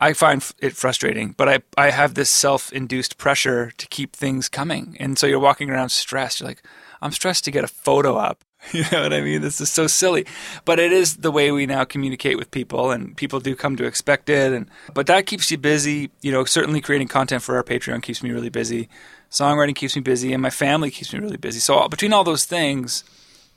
I 0.00 0.14
find 0.14 0.42
it 0.60 0.74
frustrating, 0.74 1.34
but 1.36 1.48
I 1.48 1.58
I 1.76 1.90
have 1.90 2.14
this 2.14 2.30
self 2.30 2.72
induced 2.72 3.18
pressure 3.18 3.72
to 3.76 3.86
keep 3.88 4.16
things 4.16 4.48
coming, 4.48 4.96
and 4.98 5.18
so 5.18 5.26
you're 5.26 5.38
walking 5.38 5.70
around 5.70 5.90
stressed. 5.90 6.40
You're 6.40 6.48
like, 6.48 6.62
I'm 7.02 7.12
stressed 7.12 7.44
to 7.44 7.50
get 7.50 7.64
a 7.64 7.68
photo 7.68 8.16
up. 8.16 8.42
You 8.72 8.84
know 8.92 9.02
what 9.02 9.14
I 9.14 9.22
mean? 9.22 9.40
This 9.40 9.58
is 9.60 9.70
so 9.70 9.86
silly, 9.86 10.26
but 10.66 10.78
it 10.78 10.92
is 10.92 11.16
the 11.16 11.30
way 11.30 11.50
we 11.50 11.64
now 11.64 11.84
communicate 11.84 12.36
with 12.36 12.50
people, 12.50 12.90
and 12.90 13.16
people 13.16 13.40
do 13.40 13.56
come 13.56 13.74
to 13.76 13.84
expect 13.86 14.28
it. 14.28 14.52
And 14.52 14.68
but 14.92 15.06
that 15.06 15.26
keeps 15.26 15.50
you 15.50 15.56
busy. 15.58 16.10
You 16.20 16.30
know, 16.30 16.44
certainly 16.44 16.82
creating 16.82 17.08
content 17.08 17.42
for 17.42 17.56
our 17.56 17.64
Patreon 17.64 18.02
keeps 18.02 18.22
me 18.22 18.30
really 18.30 18.50
busy. 18.50 18.88
Songwriting 19.30 19.74
keeps 19.74 19.96
me 19.96 20.02
busy, 20.02 20.32
and 20.34 20.42
my 20.42 20.50
family 20.50 20.90
keeps 20.90 21.12
me 21.12 21.20
really 21.20 21.38
busy. 21.38 21.58
So 21.58 21.88
between 21.88 22.12
all 22.12 22.24
those 22.24 22.44
things, 22.44 23.02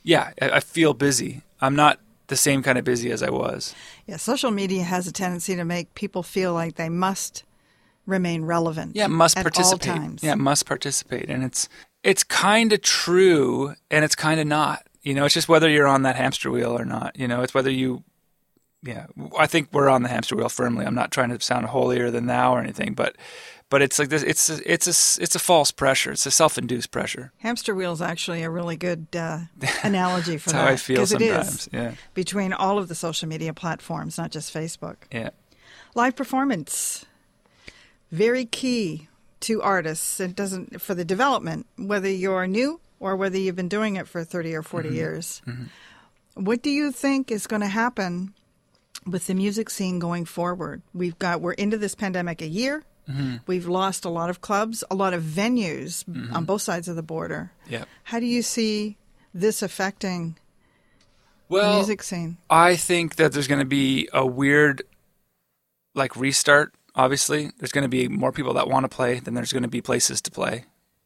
yeah, 0.04 0.32
I, 0.42 0.52
I 0.52 0.60
feel 0.62 0.94
busy. 0.94 1.42
I'm 1.60 1.76
not 1.76 2.00
the 2.28 2.36
same 2.36 2.64
kind 2.64 2.78
of 2.78 2.86
busy 2.86 3.12
as 3.12 3.22
I 3.22 3.30
was. 3.30 3.76
Yeah, 4.06 4.18
social 4.18 4.52
media 4.52 4.84
has 4.84 5.08
a 5.08 5.12
tendency 5.12 5.56
to 5.56 5.64
make 5.66 5.94
people 5.96 6.24
feel 6.24 6.54
like 6.54 6.76
they 6.76 6.90
must 6.90 7.44
remain 8.06 8.44
relevant. 8.46 8.96
Yeah, 8.96 9.08
must 9.08 9.38
at 9.38 9.44
participate. 9.44 9.90
all 9.90 9.98
times. 9.98 10.24
Yeah, 10.24 10.36
must 10.36 10.66
participate, 10.66 11.30
and 11.30 11.44
it's 11.44 11.70
it's 12.04 12.24
kind 12.24 12.74
of 12.74 12.82
true, 12.82 13.76
and 13.90 14.04
it's 14.04 14.16
kind 14.16 14.40
of 14.40 14.48
not. 14.48 14.86
You 15.02 15.14
know, 15.14 15.26
it's 15.26 15.34
just 15.34 15.50
whether 15.50 15.70
you're 15.70 15.88
on 15.88 16.04
that 16.04 16.16
hamster 16.16 16.50
wheel 16.50 16.78
or 16.78 16.86
not. 16.86 17.18
You 17.18 17.28
know, 17.28 17.42
it's 17.42 17.54
whether 17.54 17.72
you. 17.72 18.04
Yeah, 18.84 19.06
I 19.40 19.48
think 19.48 19.70
we're 19.72 19.90
on 19.90 20.04
the 20.04 20.10
hamster 20.10 20.36
wheel 20.36 20.50
firmly. 20.50 20.86
I'm 20.86 20.96
not 20.96 21.12
trying 21.12 21.30
to 21.30 21.40
sound 21.40 21.68
holier 21.68 22.12
than 22.12 22.26
thou 22.26 22.54
or 22.54 22.60
anything, 22.60 22.94
but 22.94 23.16
but 23.70 23.82
it's 23.82 23.98
like 23.98 24.10
this. 24.10 24.24
It's 24.24 24.50
a, 24.50 24.72
it's 24.72 24.88
a 24.88 25.24
it's 25.24 25.36
a 25.36 25.40
false 25.40 25.72
pressure. 25.72 26.12
It's 26.12 26.26
a 26.26 26.32
self-induced 26.32 26.92
pressure. 26.92 27.32
Hamster 27.38 27.74
wheel 27.74 27.94
is 27.94 28.02
actually 28.02 28.44
a 28.44 28.50
really 28.50 28.76
good 28.76 29.08
uh, 29.16 29.40
analogy 29.84 30.38
for 30.38 30.50
That's 30.50 30.54
that. 30.54 30.68
how 30.68 30.74
I 30.74 30.76
feel 30.76 31.06
sometimes. 31.08 31.50
is 31.50 31.70
Yeah, 31.72 31.94
between 32.14 32.52
all 32.54 32.78
of 32.78 32.88
the 32.90 32.96
social 32.96 33.28
media 33.30 33.54
platforms, 33.54 34.18
not 34.18 34.32
just 34.32 34.54
Facebook. 34.54 34.98
yeah. 35.12 35.30
Live 35.96 36.16
performance, 36.16 37.06
very 38.12 38.46
key 38.46 39.08
to 39.42 39.62
artists. 39.62 40.20
It 40.20 40.36
doesn't 40.36 40.82
for 40.82 40.94
the 40.96 41.06
development, 41.06 41.68
whether 41.78 42.10
you're 42.10 42.48
new 42.48 42.80
or 43.00 43.16
whether 43.16 43.38
you've 43.38 43.56
been 43.56 43.70
doing 43.70 43.96
it 43.96 44.08
for 44.08 44.24
30 44.24 44.56
or 44.56 44.62
40 44.64 44.88
Mm-hmm. 44.90 44.96
years. 44.98 45.42
What 46.36 46.62
do 46.64 46.70
you 46.70 46.92
think 46.92 47.32
is 47.32 47.46
going 47.48 47.62
to 47.62 47.68
happen 47.68 48.34
with 49.06 49.28
the 49.28 49.34
music 49.34 49.70
scene 49.70 50.00
going 50.00 50.26
forward? 50.26 50.82
We've 50.94 51.18
got 51.20 51.42
we're 51.42 51.54
into 51.54 51.78
this 51.78 51.96
pandemic 51.96 52.42
a 52.42 52.48
year. 52.48 52.84
Mm-hmm. 53.10 53.38
We've 53.48 53.68
lost 53.68 54.06
a 54.06 54.10
lot 54.10 54.30
of 54.30 54.40
clubs, 54.42 54.84
a 54.90 54.96
lot 54.96 55.14
of 55.14 55.24
venues 55.24 56.06
Mm-hmm. 56.06 56.34
on 56.36 56.46
both 56.46 56.62
sides 56.62 56.88
of 56.88 56.96
the 56.96 57.04
border. 57.04 57.52
Yeah. 57.68 57.84
How 58.04 58.20
do 58.20 58.26
you 58.26 58.42
see 58.42 58.98
this 59.34 59.62
affecting 59.62 60.38
the 61.50 61.56
Well, 61.56 61.76
music 61.76 62.02
scene? 62.04 62.38
I 62.50 62.76
think 62.78 63.16
that 63.18 63.34
there's 63.34 63.48
going 63.48 63.60
to 63.60 63.66
be 63.66 64.08
a 64.14 64.26
weird, 64.26 64.84
like 65.96 66.16
restart. 66.16 66.74
Obviously, 66.96 67.52
there's 67.60 67.72
going 67.72 67.84
to 67.84 67.90
be 67.90 68.08
more 68.08 68.32
people 68.32 68.54
that 68.54 68.68
want 68.70 68.84
to 68.86 68.90
play 68.96 69.20
than 69.20 69.34
there's 69.34 69.52
going 69.52 69.64
to 69.64 69.70
be 69.70 69.82
places 69.82 70.22
to 70.22 70.32
play. 70.32 70.66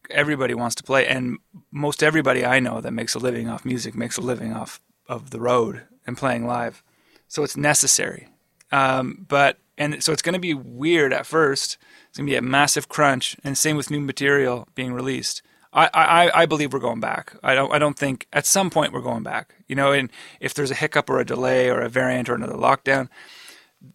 Everybody 0.09 0.53
wants 0.53 0.75
to 0.75 0.83
play, 0.83 1.05
and 1.07 1.37
most 1.71 2.01
everybody 2.03 2.45
I 2.45 2.59
know 2.59 2.79
that 2.81 2.91
makes 2.91 3.15
a 3.15 3.19
living 3.19 3.49
off 3.49 3.65
music 3.65 3.95
makes 3.95 4.17
a 4.17 4.21
living 4.21 4.53
off 4.53 4.79
of 5.07 5.31
the 5.31 5.39
road 5.39 5.81
and 6.05 6.17
playing 6.17 6.45
live. 6.45 6.83
So 7.27 7.43
it's 7.43 7.57
necessary. 7.57 8.29
Um, 8.72 9.25
but 9.27 9.57
and 9.77 10.03
so 10.03 10.12
it's 10.12 10.22
going 10.22 10.34
to 10.34 10.39
be 10.39 10.53
weird 10.53 11.13
at 11.13 11.25
first. 11.25 11.77
It's 12.10 12.17
going 12.17 12.27
to 12.27 12.31
be 12.31 12.38
a 12.38 12.41
massive 12.41 12.89
crunch, 12.89 13.38
and 13.43 13.57
same 13.57 13.77
with 13.77 13.91
new 13.91 14.01
material 14.01 14.67
being 14.75 14.93
released. 14.93 15.41
I, 15.74 15.89
I, 15.93 16.41
I 16.41 16.46
believe 16.46 16.74
we're 16.74 16.79
going 16.79 17.00
back. 17.00 17.36
I 17.43 17.53
don't 17.53 17.72
I 17.74 17.77
don't 17.77 17.98
think 17.98 18.27
at 18.34 18.46
some 18.46 18.69
point 18.69 18.93
we're 18.93 19.01
going 19.01 19.24
back. 19.24 19.55
You 19.67 19.75
know, 19.75 19.91
and 19.91 20.10
if 20.39 20.53
there's 20.53 20.72
a 20.72 20.75
hiccup 20.75 21.10
or 21.10 21.19
a 21.19 21.25
delay 21.25 21.69
or 21.69 21.81
a 21.81 21.89
variant 21.89 22.29
or 22.29 22.36
another 22.36 22.55
lockdown, 22.55 23.10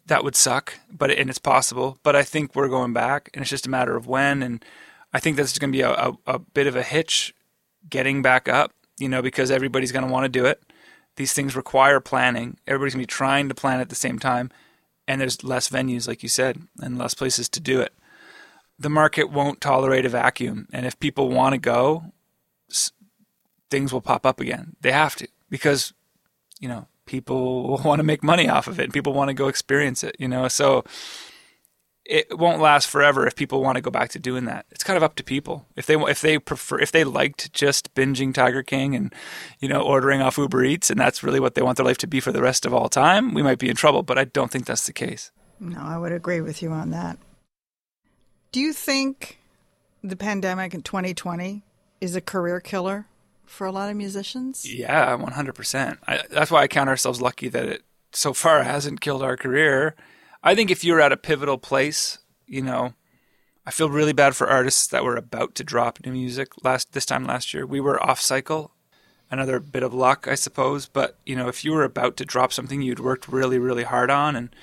that 0.06 0.22
would 0.22 0.36
suck. 0.36 0.74
But 0.90 1.10
and 1.10 1.28
it's 1.28 1.38
possible. 1.38 1.98
But 2.02 2.14
I 2.14 2.22
think 2.22 2.54
we're 2.54 2.68
going 2.68 2.92
back, 2.92 3.30
and 3.34 3.42
it's 3.42 3.50
just 3.50 3.66
a 3.66 3.70
matter 3.70 3.96
of 3.96 4.06
when. 4.06 4.42
And 4.42 4.64
I 5.12 5.18
think 5.18 5.36
that's 5.36 5.58
going 5.58 5.72
to 5.72 5.76
be 5.76 5.82
a, 5.82 5.90
a, 5.90 6.12
a 6.26 6.38
bit 6.38 6.66
of 6.66 6.76
a 6.76 6.82
hitch 6.82 7.34
getting 7.88 8.22
back 8.22 8.48
up. 8.48 8.72
You 8.98 9.08
know, 9.08 9.22
because 9.22 9.50
everybody's 9.50 9.90
going 9.90 10.06
to 10.06 10.12
want 10.12 10.24
to 10.24 10.28
do 10.28 10.46
it. 10.46 10.62
These 11.16 11.32
things 11.32 11.54
require 11.54 12.00
planning. 12.00 12.58
Everybody's 12.66 12.94
going 12.94 13.02
to 13.02 13.06
be 13.06 13.12
trying 13.12 13.48
to 13.48 13.54
plan 13.54 13.80
at 13.80 13.88
the 13.88 13.94
same 13.94 14.18
time, 14.18 14.50
and 15.06 15.20
there's 15.20 15.44
less 15.44 15.68
venues, 15.68 16.08
like 16.08 16.22
you 16.22 16.28
said, 16.28 16.62
and 16.80 16.98
less 16.98 17.14
places 17.14 17.48
to 17.50 17.60
do 17.60 17.80
it 17.80 17.92
the 18.82 18.90
market 18.90 19.30
won't 19.30 19.60
tolerate 19.60 20.04
a 20.04 20.08
vacuum. 20.08 20.66
And 20.72 20.84
if 20.86 20.98
people 20.98 21.28
want 21.28 21.54
to 21.54 21.58
go, 21.58 22.12
things 23.70 23.92
will 23.92 24.00
pop 24.00 24.26
up 24.26 24.40
again. 24.40 24.76
They 24.80 24.92
have 24.92 25.16
to 25.16 25.28
because, 25.48 25.92
you 26.60 26.68
know, 26.68 26.86
people 27.06 27.78
want 27.84 28.00
to 28.00 28.04
make 28.04 28.22
money 28.22 28.48
off 28.48 28.66
of 28.66 28.78
it 28.80 28.84
and 28.84 28.92
people 28.92 29.12
want 29.12 29.28
to 29.28 29.34
go 29.34 29.48
experience 29.48 30.02
it, 30.04 30.16
you 30.18 30.28
know. 30.28 30.48
So 30.48 30.84
it 32.04 32.38
won't 32.38 32.60
last 32.60 32.88
forever 32.88 33.26
if 33.26 33.36
people 33.36 33.62
want 33.62 33.76
to 33.76 33.82
go 33.82 33.90
back 33.90 34.10
to 34.10 34.18
doing 34.18 34.44
that. 34.46 34.66
It's 34.70 34.84
kind 34.84 34.96
of 34.96 35.02
up 35.02 35.14
to 35.16 35.24
people. 35.24 35.66
If 35.76 35.86
they 35.86 35.94
if 35.94 36.20
they 36.20 36.38
prefer 36.38 36.78
if 36.78 36.92
they 36.92 37.04
liked 37.04 37.52
just 37.52 37.94
binging 37.94 38.34
Tiger 38.34 38.62
King 38.62 38.94
and 38.94 39.14
you 39.60 39.68
know 39.68 39.82
ordering 39.82 40.20
off 40.20 40.38
Uber 40.38 40.64
Eats 40.64 40.90
and 40.90 40.98
that's 40.98 41.22
really 41.22 41.40
what 41.40 41.54
they 41.54 41.62
want 41.62 41.76
their 41.76 41.86
life 41.86 41.98
to 41.98 42.06
be 42.06 42.20
for 42.20 42.32
the 42.32 42.42
rest 42.42 42.66
of 42.66 42.74
all 42.74 42.88
time, 42.88 43.34
we 43.34 43.42
might 43.42 43.58
be 43.58 43.68
in 43.68 43.76
trouble, 43.76 44.02
but 44.02 44.18
I 44.18 44.24
don't 44.24 44.50
think 44.50 44.66
that's 44.66 44.86
the 44.86 44.92
case. 44.92 45.30
No, 45.60 45.80
I 45.80 45.96
would 45.96 46.12
agree 46.12 46.40
with 46.40 46.60
you 46.60 46.70
on 46.70 46.90
that. 46.90 47.18
Do 48.50 48.60
you 48.60 48.72
think 48.72 49.38
the 50.02 50.16
pandemic 50.16 50.74
in 50.74 50.82
2020 50.82 51.62
is 52.00 52.16
a 52.16 52.20
career 52.20 52.58
killer 52.58 53.06
for 53.46 53.66
a 53.66 53.72
lot 53.72 53.88
of 53.88 53.96
musicians? 53.96 54.70
Yeah, 54.70 55.14
one 55.14 55.32
hundred 55.32 55.54
percent. 55.54 56.00
That's 56.30 56.50
why 56.50 56.62
I 56.62 56.68
count 56.68 56.88
ourselves 56.90 57.20
lucky 57.20 57.48
that 57.48 57.66
it 57.66 57.82
so 58.12 58.32
far 58.32 58.64
hasn't 58.64 59.00
killed 59.00 59.22
our 59.22 59.36
career. 59.36 59.94
I 60.42 60.54
think 60.54 60.70
if 60.70 60.82
you're 60.82 61.00
at 61.00 61.12
a 61.12 61.16
pivotal 61.16 61.58
place, 61.58 62.18
you 62.46 62.62
know, 62.62 62.94
I 63.64 63.70
feel 63.70 63.88
really 63.88 64.12
bad 64.12 64.34
for 64.34 64.48
artists 64.48 64.86
that 64.88 65.04
were 65.04 65.16
about 65.16 65.54
to 65.56 65.64
drop 65.64 66.04
new 66.04 66.12
music 66.12 66.48
last 66.64 66.92
this 66.92 67.06
time 67.06 67.24
last 67.24 67.54
year. 67.54 67.64
We 67.64 67.80
were 67.80 68.02
off 68.02 68.20
cycle. 68.20 68.72
Another 69.30 69.60
bit 69.60 69.82
of 69.82 69.94
luck, 69.94 70.26
I 70.28 70.34
suppose. 70.34 70.88
But 70.88 71.16
you 71.24 71.36
know, 71.36 71.48
if 71.48 71.64
you 71.64 71.72
were 71.72 71.84
about 71.84 72.16
to 72.18 72.24
drop 72.24 72.52
something 72.52 72.82
you'd 72.82 73.00
worked 73.00 73.28
really, 73.28 73.58
really 73.58 73.84
hard 73.84 74.10
on, 74.10 74.36
and 74.36 74.54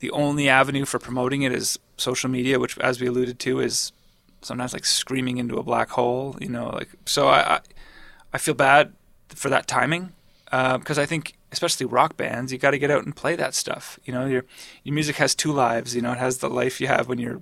the 0.00 0.10
only 0.10 0.48
avenue 0.48 0.84
for 0.84 0.98
promoting 0.98 1.42
it 1.42 1.52
is 1.52 1.78
social 1.96 2.30
media, 2.30 2.58
which, 2.58 2.76
as 2.78 3.00
we 3.00 3.06
alluded 3.06 3.38
to, 3.40 3.60
is 3.60 3.92
sometimes 4.40 4.72
like 4.72 4.86
screaming 4.86 5.36
into 5.36 5.58
a 5.58 5.62
black 5.62 5.90
hole. 5.90 6.36
You 6.40 6.48
know, 6.48 6.70
like 6.70 6.88
so. 7.04 7.28
I 7.28 7.56
I, 7.56 7.60
I 8.32 8.38
feel 8.38 8.54
bad 8.54 8.94
for 9.28 9.48
that 9.50 9.68
timing 9.68 10.12
Uh, 10.52 10.78
because 10.78 10.98
I 10.98 11.06
think, 11.06 11.34
especially 11.52 11.86
rock 11.86 12.16
bands, 12.16 12.52
you 12.52 12.58
got 12.58 12.72
to 12.72 12.78
get 12.78 12.90
out 12.90 13.04
and 13.04 13.14
play 13.14 13.36
that 13.36 13.54
stuff. 13.54 14.00
You 14.04 14.12
know, 14.12 14.26
your 14.26 14.44
your 14.82 14.94
music 14.94 15.16
has 15.16 15.34
two 15.34 15.52
lives. 15.52 15.94
You 15.94 16.02
know, 16.02 16.12
it 16.12 16.18
has 16.18 16.38
the 16.38 16.50
life 16.50 16.80
you 16.80 16.88
have 16.88 17.08
when 17.08 17.18
you're 17.18 17.40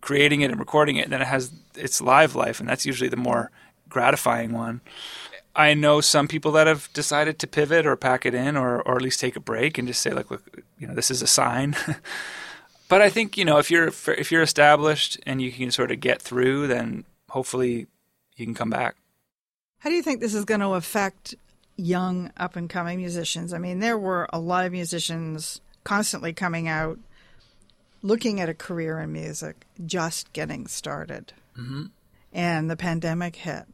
creating 0.00 0.40
it 0.40 0.50
and 0.50 0.58
recording 0.58 0.96
it, 0.96 1.04
and 1.04 1.12
then 1.12 1.20
it 1.20 1.28
has 1.28 1.52
its 1.74 2.00
live 2.00 2.34
life, 2.34 2.58
and 2.60 2.68
that's 2.68 2.86
usually 2.86 3.10
the 3.10 3.16
more 3.16 3.50
gratifying 3.88 4.52
one. 4.52 4.80
I 5.56 5.72
know 5.72 6.02
some 6.02 6.28
people 6.28 6.52
that 6.52 6.66
have 6.66 6.92
decided 6.92 7.38
to 7.38 7.46
pivot 7.46 7.86
or 7.86 7.96
pack 7.96 8.26
it 8.26 8.34
in 8.34 8.56
or, 8.56 8.82
or 8.82 8.96
at 8.96 9.02
least 9.02 9.20
take 9.20 9.36
a 9.36 9.40
break 9.40 9.78
and 9.78 9.88
just 9.88 10.02
say 10.02 10.10
like, 10.10 10.30
look, 10.30 10.42
you 10.78 10.86
know, 10.86 10.94
this 10.94 11.10
is 11.10 11.22
a 11.22 11.26
sign. 11.26 11.74
but 12.88 13.00
I 13.00 13.08
think, 13.08 13.38
you 13.38 13.44
know, 13.46 13.56
if 13.56 13.70
you're, 13.70 13.88
if 13.88 14.30
you're 14.30 14.42
established 14.42 15.18
and 15.24 15.40
you 15.40 15.50
can 15.50 15.70
sort 15.70 15.90
of 15.90 16.00
get 16.00 16.20
through, 16.20 16.66
then 16.66 17.06
hopefully 17.30 17.86
you 18.36 18.44
can 18.44 18.54
come 18.54 18.68
back. 18.68 18.96
How 19.78 19.88
do 19.88 19.96
you 19.96 20.02
think 20.02 20.20
this 20.20 20.34
is 20.34 20.44
going 20.44 20.60
to 20.60 20.74
affect 20.74 21.34
young 21.76 22.32
up 22.36 22.56
and 22.56 22.68
coming 22.68 22.98
musicians? 22.98 23.52
I 23.52 23.58
mean, 23.58 23.80
there 23.80 23.98
were 23.98 24.28
a 24.32 24.38
lot 24.38 24.66
of 24.66 24.72
musicians 24.72 25.60
constantly 25.84 26.32
coming 26.32 26.68
out 26.68 26.98
looking 28.02 28.40
at 28.40 28.48
a 28.48 28.54
career 28.54 29.00
in 29.00 29.12
music, 29.12 29.66
just 29.84 30.32
getting 30.32 30.66
started. 30.66 31.32
Mm-hmm. 31.58 31.86
And 32.32 32.70
the 32.70 32.76
pandemic 32.76 33.36
hit. 33.36 33.64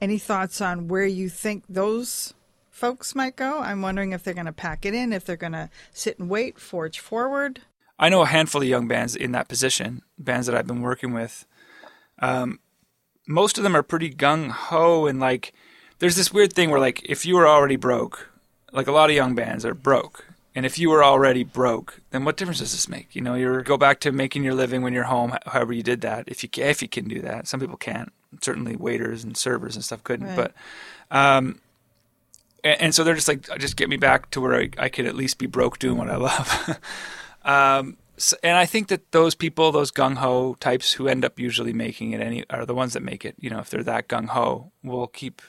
Any 0.00 0.18
thoughts 0.18 0.60
on 0.60 0.88
where 0.88 1.06
you 1.06 1.28
think 1.28 1.64
those 1.68 2.34
folks 2.70 3.14
might 3.14 3.36
go? 3.36 3.60
I'm 3.60 3.82
wondering 3.82 4.12
if 4.12 4.24
they're 4.24 4.34
going 4.34 4.46
to 4.46 4.52
pack 4.52 4.86
it 4.86 4.94
in, 4.94 5.12
if 5.12 5.24
they're 5.24 5.36
going 5.36 5.52
to 5.52 5.68
sit 5.92 6.18
and 6.18 6.30
wait, 6.30 6.58
forge 6.58 6.98
forward. 6.98 7.60
I 7.98 8.08
know 8.08 8.22
a 8.22 8.26
handful 8.26 8.62
of 8.62 8.68
young 8.68 8.88
bands 8.88 9.14
in 9.14 9.32
that 9.32 9.48
position, 9.48 10.00
bands 10.18 10.46
that 10.46 10.56
I've 10.56 10.66
been 10.66 10.80
working 10.80 11.12
with. 11.12 11.44
Um, 12.18 12.58
most 13.28 13.58
of 13.58 13.64
them 13.64 13.76
are 13.76 13.82
pretty 13.82 14.12
gung 14.12 14.50
ho 14.50 15.06
and 15.06 15.20
like, 15.20 15.52
there's 16.00 16.16
this 16.16 16.32
weird 16.32 16.52
thing 16.52 16.70
where 16.70 16.80
like 16.80 17.02
if 17.04 17.24
you 17.24 17.36
were 17.36 17.46
already 17.46 17.76
broke, 17.76 18.28
like 18.72 18.88
a 18.88 18.92
lot 18.92 19.08
of 19.08 19.16
young 19.16 19.34
bands 19.34 19.64
are 19.64 19.74
broke. 19.74 20.26
And 20.52 20.66
if 20.66 20.80
you 20.80 20.90
were 20.90 21.04
already 21.04 21.44
broke, 21.44 22.00
then 22.10 22.24
what 22.24 22.36
difference 22.36 22.58
does 22.58 22.72
this 22.72 22.88
make? 22.88 23.14
You 23.14 23.22
know, 23.22 23.34
you 23.34 23.62
go 23.62 23.76
back 23.76 24.00
to 24.00 24.10
making 24.10 24.42
your 24.42 24.54
living 24.54 24.82
when 24.82 24.92
you're 24.92 25.04
home, 25.04 25.34
however 25.46 25.72
you 25.72 25.84
did 25.84 26.00
that. 26.00 26.24
If 26.26 26.42
you 26.42 26.48
if 26.56 26.82
you 26.82 26.88
can 26.88 27.06
do 27.06 27.20
that, 27.20 27.46
some 27.46 27.60
people 27.60 27.76
can't 27.76 28.12
certainly 28.42 28.74
waiters 28.76 29.22
and 29.22 29.36
servers 29.36 29.76
and 29.76 29.84
stuff 29.84 30.02
couldn't. 30.02 30.26
Right. 30.26 30.36
But 30.36 31.16
um, 31.16 31.60
and, 32.64 32.80
and, 32.80 32.94
so 32.94 33.04
they're 33.04 33.14
just 33.14 33.28
like, 33.28 33.48
just 33.58 33.76
get 33.76 33.88
me 33.88 33.96
back 33.96 34.30
to 34.30 34.40
where 34.40 34.54
I, 34.54 34.70
I 34.78 34.88
could 34.88 35.06
at 35.06 35.14
least 35.14 35.38
be 35.38 35.46
broke 35.46 35.78
doing 35.78 35.98
what 35.98 36.10
I 36.10 36.16
love. 36.16 36.78
um, 37.44 37.96
so, 38.16 38.36
and 38.42 38.56
I 38.56 38.66
think 38.66 38.88
that 38.88 39.12
those 39.12 39.34
people, 39.34 39.72
those 39.72 39.90
gung 39.90 40.16
ho 40.16 40.56
types 40.60 40.92
who 40.92 41.08
end 41.08 41.24
up 41.24 41.38
usually 41.38 41.72
making 41.72 42.12
it, 42.12 42.20
any 42.20 42.44
are 42.50 42.66
the 42.66 42.74
ones 42.74 42.92
that 42.92 43.02
make 43.02 43.24
it. 43.24 43.34
You 43.40 43.50
know, 43.50 43.60
if 43.60 43.70
they're 43.70 43.82
that 43.82 44.08
gung 44.08 44.28
ho, 44.28 44.72
will 44.84 45.06
keep 45.06 45.42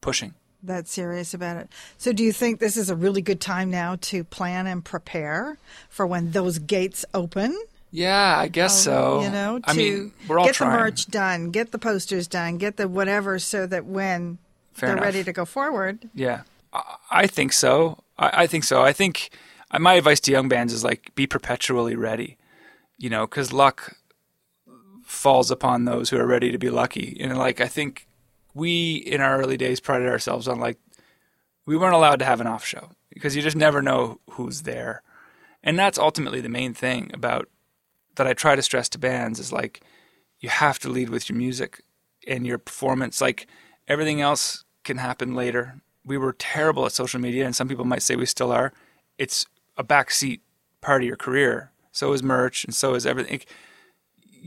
pushing. 0.00 0.34
That 0.62 0.88
serious 0.88 1.32
about 1.32 1.56
it. 1.56 1.68
So, 1.96 2.12
do 2.12 2.22
you 2.22 2.32
think 2.32 2.60
this 2.60 2.76
is 2.76 2.90
a 2.90 2.96
really 2.96 3.22
good 3.22 3.40
time 3.40 3.70
now 3.70 3.96
to 4.02 4.24
plan 4.24 4.66
and 4.66 4.84
prepare 4.84 5.56
for 5.88 6.06
when 6.06 6.32
those 6.32 6.58
gates 6.58 7.04
open? 7.14 7.58
Yeah, 7.90 8.36
I 8.38 8.48
guess 8.48 8.86
um, 8.86 8.92
so. 8.92 9.22
You 9.22 9.30
know, 9.30 9.58
to 9.60 9.70
I 9.70 9.72
mean, 9.72 10.12
we're 10.28 10.38
all 10.38 10.44
get 10.44 10.56
trying. 10.56 10.72
the 10.72 10.78
merch 10.78 11.06
done, 11.06 11.50
get 11.50 11.72
the 11.72 11.78
posters 11.78 12.28
done, 12.28 12.58
get 12.58 12.76
the 12.76 12.88
whatever, 12.88 13.38
so 13.38 13.66
that 13.66 13.86
when 13.86 14.38
Fair 14.74 14.90
they're 14.90 14.96
enough. 14.98 15.04
ready 15.06 15.24
to 15.24 15.32
go 15.32 15.44
forward. 15.46 16.08
Yeah, 16.14 16.42
I 17.10 17.26
think 17.26 17.52
so. 17.52 18.02
I 18.18 18.46
think 18.46 18.64
so. 18.64 18.82
I 18.82 18.92
think 18.92 19.30
my 19.78 19.94
advice 19.94 20.20
to 20.20 20.30
young 20.30 20.48
bands 20.48 20.74
is 20.74 20.84
like 20.84 21.14
be 21.14 21.26
perpetually 21.26 21.96
ready. 21.96 22.36
You 22.98 23.08
know, 23.08 23.26
because 23.26 23.50
luck 23.50 23.96
falls 25.04 25.50
upon 25.50 25.86
those 25.86 26.10
who 26.10 26.18
are 26.18 26.26
ready 26.26 26.52
to 26.52 26.58
be 26.58 26.68
lucky. 26.70 27.16
And 27.18 27.36
like 27.38 27.60
I 27.62 27.66
think 27.66 28.06
we 28.54 28.96
in 28.96 29.20
our 29.20 29.38
early 29.38 29.56
days 29.56 29.80
prided 29.80 30.08
ourselves 30.08 30.48
on 30.48 30.58
like 30.58 30.78
we 31.66 31.76
weren't 31.76 31.94
allowed 31.94 32.18
to 32.18 32.24
have 32.24 32.40
an 32.40 32.46
off 32.46 32.64
show 32.64 32.90
because 33.10 33.36
you 33.36 33.42
just 33.42 33.56
never 33.56 33.82
know 33.82 34.20
who's 34.30 34.62
there. 34.62 35.02
And 35.62 35.78
that's 35.78 35.98
ultimately 35.98 36.40
the 36.40 36.48
main 36.48 36.74
thing 36.74 37.10
about 37.12 37.48
that 38.16 38.26
I 38.26 38.32
try 38.32 38.56
to 38.56 38.62
stress 38.62 38.88
to 38.90 38.98
bands 38.98 39.38
is 39.38 39.52
like 39.52 39.82
you 40.40 40.48
have 40.48 40.78
to 40.80 40.88
lead 40.88 41.10
with 41.10 41.28
your 41.28 41.36
music 41.36 41.82
and 42.26 42.46
your 42.46 42.58
performance. 42.58 43.20
Like 43.20 43.46
everything 43.86 44.20
else 44.20 44.64
can 44.84 44.98
happen 44.98 45.34
later. 45.34 45.80
We 46.04 46.16
were 46.16 46.32
terrible 46.32 46.86
at 46.86 46.92
social 46.92 47.20
media, 47.20 47.44
and 47.44 47.54
some 47.54 47.68
people 47.68 47.84
might 47.84 48.02
say 48.02 48.16
we 48.16 48.26
still 48.26 48.50
are. 48.50 48.72
It's 49.18 49.46
a 49.76 49.84
backseat 49.84 50.40
part 50.80 51.02
of 51.02 51.06
your 51.06 51.16
career. 51.16 51.72
So 51.92 52.12
is 52.12 52.22
merch, 52.22 52.64
and 52.64 52.74
so 52.74 52.94
is 52.94 53.04
everything. 53.04 53.40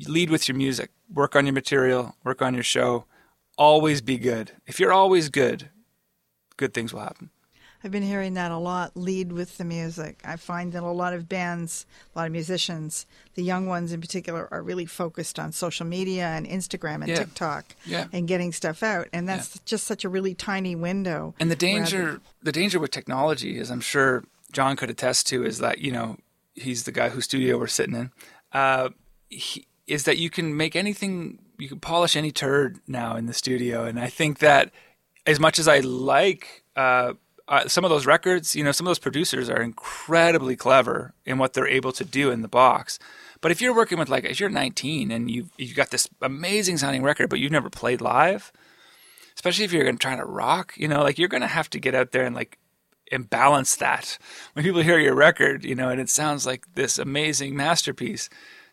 Lead 0.08 0.30
with 0.30 0.48
your 0.48 0.58
music. 0.58 0.90
Work 1.14 1.36
on 1.36 1.46
your 1.46 1.54
material. 1.54 2.16
Work 2.24 2.42
on 2.42 2.54
your 2.56 2.64
show. 2.64 3.06
Always 3.58 4.02
be 4.02 4.18
good. 4.18 4.52
If 4.66 4.80
you're 4.80 4.94
always 4.94 5.30
good, 5.30 5.70
good 6.58 6.74
things 6.74 6.94
will 6.94 7.02
happen. 7.02 7.30
I've 7.84 7.92
been 7.92 8.04
hearing 8.04 8.36
that 8.36 8.50
a 8.52 8.58
lot. 8.58 8.96
Lead 8.96 9.34
with 9.34 9.58
the 9.58 9.66
music. 9.66 10.22
I 10.24 10.38
find 10.38 10.72
that 10.72 10.84
a 10.84 10.88
lot 10.88 11.14
of 11.14 11.28
bands, 11.28 11.86
a 12.16 12.20
lot 12.20 12.26
of 12.28 12.32
musicians, 12.32 13.06
the 13.36 13.44
young 13.44 13.68
ones 13.68 13.92
in 13.92 14.00
particular, 14.00 14.48
are 14.52 14.64
really 14.64 14.86
focused 14.86 15.38
on 15.38 15.52
social 15.52 15.86
media 15.86 16.28
and 16.28 16.48
Instagram 16.48 17.02
and 17.02 17.10
yeah. 17.10 17.16
TikTok 17.16 17.76
yeah. 17.86 18.06
and 18.14 18.26
getting 18.26 18.54
stuff 18.54 18.84
out. 18.84 19.10
And 19.12 19.28
that's 19.28 19.58
yeah. 19.58 19.62
just 19.66 19.86
such 19.86 20.06
a 20.06 20.10
really 20.10 20.34
tiny 20.34 20.76
window. 20.76 21.36
And 21.42 21.52
the 21.52 21.58
danger, 21.58 22.06
rather... 22.06 22.22
the 22.42 22.54
danger 22.54 22.80
with 22.80 22.92
technology 22.92 23.60
is, 23.60 23.70
I'm 23.70 23.82
sure 23.82 24.24
John 24.54 24.78
could 24.78 24.90
attest 24.90 25.28
to, 25.28 25.44
is 25.44 25.58
that 25.58 25.80
you 25.80 25.92
know 25.92 26.18
he's 26.54 26.86
the 26.86 26.94
guy 26.94 27.10
whose 27.10 27.26
studio 27.26 27.58
we're 27.58 27.68
sitting 27.68 27.96
in. 27.96 28.12
Uh, 28.54 28.90
he, 29.28 29.68
is 29.88 30.06
that 30.06 30.18
you 30.18 30.30
can 30.30 30.56
make 30.56 30.78
anything, 30.78 31.40
you 31.64 31.70
can 31.70 31.80
polish 31.80 32.18
any 32.18 32.32
turd 32.32 32.80
now 32.88 33.16
in 33.16 33.26
the 33.26 33.34
studio, 33.34 33.86
and 33.86 33.98
I 33.98 34.08
think 34.08 34.40
that 34.40 34.72
as 35.26 35.40
much 35.40 35.60
as 35.60 35.68
I 35.68 35.80
like. 35.80 36.64
Uh, 36.76 37.14
uh, 37.46 37.68
some 37.68 37.84
of 37.84 37.90
those 37.90 38.06
records, 38.06 38.56
you 38.56 38.64
know, 38.64 38.72
some 38.72 38.88
of 38.88 38.90
those 38.90 39.00
producers 39.00 39.50
are 39.50 39.62
incredibly 39.62 40.56
clever 40.56 41.14
in 41.26 41.38
what 41.38 41.52
they're 41.52 41.68
able 41.68 41.92
to 41.92 42.06
do 42.06 42.32
in 42.32 42.42
the 42.42 42.48
box. 42.48 42.98
But 43.42 43.52
if 43.52 43.62
you're 43.62 43.76
working 43.76 44.00
with 44.00 44.08
like, 44.08 44.24
if 44.24 44.40
you're 44.40 44.50
19 44.50 45.12
and 45.12 45.30
you 45.30 45.50
you've 45.58 45.76
got 45.76 45.92
this 45.92 46.08
amazing 46.22 46.78
sounding 46.78 47.04
record, 47.04 47.30
but 47.30 47.40
you've 47.40 47.52
never 47.52 47.70
played 47.70 48.00
live, 48.00 48.54
especially 49.36 49.66
if 49.66 49.74
you're 49.74 49.84
going 49.84 49.98
to 49.98 50.02
try 50.02 50.16
to 50.16 50.26
rock, 50.26 50.74
you 50.78 50.88
know, 50.88 51.04
like 51.04 51.20
you're 51.20 51.28
going 51.28 51.42
to 51.42 51.48
have 51.48 51.70
to 51.72 51.80
get 51.80 51.94
out 51.94 52.14
there 52.14 52.24
and 52.24 52.34
like 52.34 52.58
and 53.12 53.30
balance 53.30 53.76
that. 53.76 54.18
When 54.54 54.64
people 54.64 54.82
hear 54.82 55.00
your 55.00 55.16
record, 55.16 55.66
you 55.66 55.76
know, 55.76 55.90
and 55.90 56.00
it 56.00 56.10
sounds 56.10 56.46
like 56.46 56.76
this 56.76 56.98
amazing 56.98 57.56
masterpiece, 57.56 58.30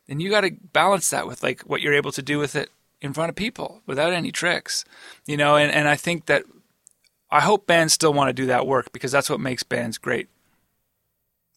then 0.07 0.21
you 0.21 0.31
got 0.31 0.43
to 0.43 0.53
balance 0.73 1.11
that 1.11 1.27
with 1.27 1.43
like 1.43 1.63
what 1.63 1.81
you're 1.81 1.95
able 1.95 2.13
to 2.13 2.23
do 2.23 2.39
with 2.39 2.55
it 2.55 2.71
in 3.01 3.13
front 3.13 3.31
of 3.31 3.37
people 3.37 3.83
without 3.87 4.13
any 4.13 4.31
tricks, 4.31 4.85
you 5.27 5.37
know. 5.37 5.57
And 5.57 5.73
and 5.73 5.89
I 5.89 5.97
think 5.97 6.27
that 6.27 6.45
I 7.31 7.41
hope 7.41 7.67
bands 7.67 7.95
still 7.95 8.13
want 8.13 8.29
to 8.29 8.33
do 8.33 8.47
that 8.47 8.67
work 8.67 8.93
because 8.93 9.13
that's 9.13 9.31
what 9.31 9.41
makes 9.41 9.63
bands 9.63 9.99
great, 9.99 10.29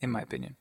in 0.02 0.12
my 0.12 0.22
opinion. 0.22 0.56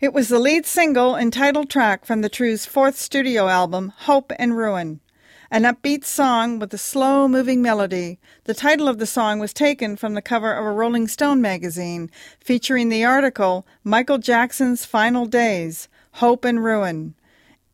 It 0.00 0.12
was 0.12 0.28
the 0.28 0.40
lead 0.40 0.66
single 0.66 1.14
and 1.14 1.32
title 1.32 1.64
track 1.64 2.04
from 2.04 2.22
the 2.22 2.30
Trews' 2.30 2.66
fourth 2.66 2.98
studio 2.98 3.48
album, 3.48 3.92
Hope 3.96 4.32
and 4.36 4.56
Ruin. 4.56 5.00
An 5.48 5.64
upbeat 5.64 6.04
song 6.04 6.58
with 6.58 6.72
a 6.72 6.78
slow 6.78 7.28
moving 7.28 7.60
melody. 7.60 8.18
The 8.44 8.54
title 8.54 8.88
of 8.88 8.98
the 8.98 9.06
song 9.06 9.38
was 9.38 9.52
taken 9.52 9.96
from 9.96 10.14
the 10.14 10.22
cover 10.22 10.52
of 10.52 10.64
a 10.64 10.72
Rolling 10.72 11.06
Stone 11.06 11.42
magazine 11.42 12.10
featuring 12.40 12.88
the 12.88 13.04
article 13.04 13.66
Michael 13.84 14.18
Jackson's 14.18 14.84
Final 14.84 15.26
Days 15.26 15.88
Hope 16.14 16.44
and 16.44 16.64
Ruin. 16.64 17.14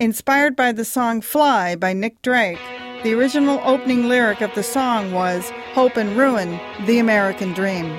Inspired 0.01 0.55
by 0.55 0.71
the 0.71 0.85
song 0.85 1.21
Fly 1.21 1.75
by 1.75 1.93
Nick 1.93 2.23
Drake, 2.23 2.61
the 3.03 3.15
original 3.15 3.61
opening 3.65 4.09
lyric 4.09 4.41
of 4.41 4.55
the 4.55 4.63
song 4.63 5.11
was 5.11 5.51
Hope 5.75 5.97
and 5.97 6.17
Ruin, 6.17 6.61
the 6.87 7.01
American 7.01 7.53
Dream. 7.53 7.99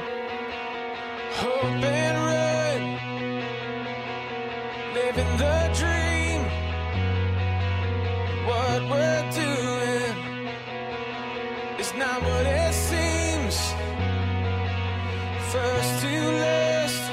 First 15.52 16.02
to 16.04 16.32
last, 16.32 17.12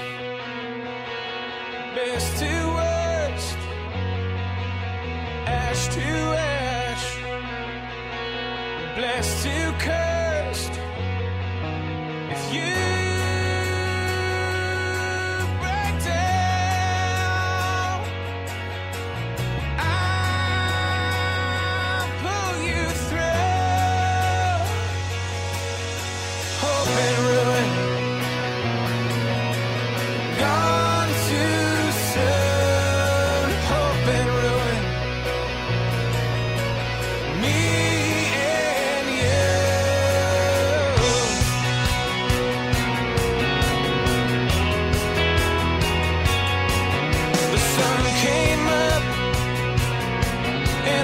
best 1.97 2.39
to 2.39 2.56
blessed 8.97 9.43
to 9.45 9.75
cursed. 9.79 10.73
If 12.31 12.55
You 12.55 12.96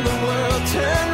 the 0.05 0.27
world 0.27 0.67
turns. 0.67 1.12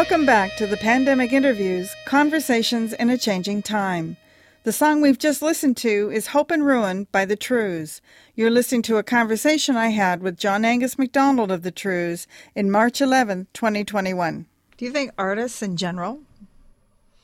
Welcome 0.00 0.24
back 0.24 0.56
to 0.56 0.66
the 0.66 0.78
Pandemic 0.78 1.30
Interviews 1.30 1.94
Conversations 2.06 2.94
in 2.94 3.10
a 3.10 3.18
Changing 3.18 3.60
Time. 3.60 4.16
The 4.64 4.72
song 4.72 5.02
we've 5.02 5.18
just 5.18 5.42
listened 5.42 5.76
to 5.76 6.10
is 6.10 6.28
Hope 6.28 6.50
and 6.50 6.64
Ruin 6.64 7.06
by 7.12 7.26
the 7.26 7.36
Trews. 7.36 8.00
You're 8.34 8.50
listening 8.50 8.80
to 8.84 8.96
a 8.96 9.02
conversation 9.02 9.76
I 9.76 9.88
had 9.88 10.22
with 10.22 10.38
John 10.38 10.64
Angus 10.64 10.98
MacDonald 10.98 11.50
of 11.50 11.62
the 11.62 11.70
Trews 11.70 12.26
in 12.54 12.70
March 12.70 13.02
11, 13.02 13.48
2021. 13.52 14.46
Do 14.78 14.84
you 14.86 14.90
think 14.90 15.12
artists 15.18 15.60
in 15.60 15.76
general 15.76 16.20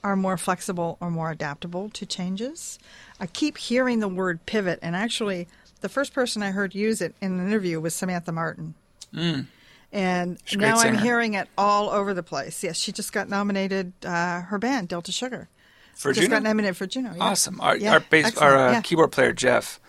are 0.05 0.15
more 0.15 0.37
flexible 0.37 0.99
or 1.01 1.11
more 1.11 1.31
adaptable 1.31 1.89
to 1.89 2.05
changes? 2.05 2.79
I 3.19 3.27
keep 3.27 3.57
hearing 3.57 4.01
the 4.01 4.07
word 4.07 4.45
pivot, 4.45 4.81
and 4.83 4.95
actually, 4.95 5.49
the 5.81 5.89
first 5.89 6.13
person 6.13 6.43
I 6.43 6.51
heard 6.51 6.75
use 6.75 7.01
it 7.01 7.15
in 7.23 7.41
an 7.41 7.47
interview 7.47 7.81
was 7.81 7.95
Samantha 7.95 8.33
Martin. 8.33 8.75
Mm. 9.15 9.47
And 9.93 10.39
now 10.55 10.79
I'm 10.79 10.99
hearing 10.99 11.35
it 11.35 11.49
all 11.57 11.91
over 11.91 12.13
the 12.13 12.23
place. 12.23 12.63
Yes, 12.63 12.77
she 12.77 12.93
just 12.93 13.13
got 13.13 13.29
nominated. 13.29 13.93
Uh, 14.05 14.43
her 14.43 14.59
band, 14.59 14.89
Delta 14.89 15.13
Sugar, 15.13 15.49
For 15.95 16.13
just 16.13 16.23
Juno? 16.27 16.37
got 16.37 16.43
nominated 16.43 16.77
for 16.77 16.87
Juno. 16.87 17.15
yeah. 17.17 17.23
Awesome. 17.23 17.61
Our, 17.61 17.77
Yeah, 17.77 17.93
our, 17.93 18.01
bass, 18.01 18.37
our 18.37 18.57
uh, 18.57 18.73
yeah. 18.73 18.81
keyboard 18.83 19.13
player, 19.13 19.33
Jeff, 19.33 19.81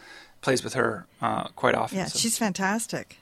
plays 0.42 0.64
with 0.64 0.76
her 0.76 1.06
uh, 1.22 1.46
quite 1.56 1.76
often. 1.76 1.98
Yeah, 1.98 2.06
so. 2.06 2.20
she's 2.20 2.38
fantastic. 2.38 3.18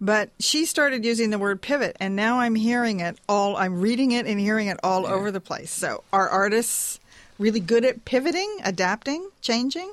But 0.00 0.30
she 0.38 0.64
started 0.64 1.04
using 1.04 1.30
the 1.30 1.38
word 1.40 1.60
pivot, 1.60 1.96
and 1.98 2.14
now 2.14 2.38
I'm 2.38 2.54
hearing 2.54 3.00
it 3.00 3.18
all. 3.28 3.56
I'm 3.56 3.80
reading 3.80 4.12
it 4.12 4.26
and 4.26 4.38
hearing 4.38 4.68
it 4.68 4.78
all 4.84 5.06
over 5.06 5.32
the 5.32 5.40
place. 5.40 5.72
So, 5.72 6.04
are 6.12 6.28
artists 6.28 7.00
really 7.38 7.58
good 7.58 7.84
at 7.84 8.04
pivoting, 8.04 8.58
adapting, 8.64 9.28
changing? 9.40 9.92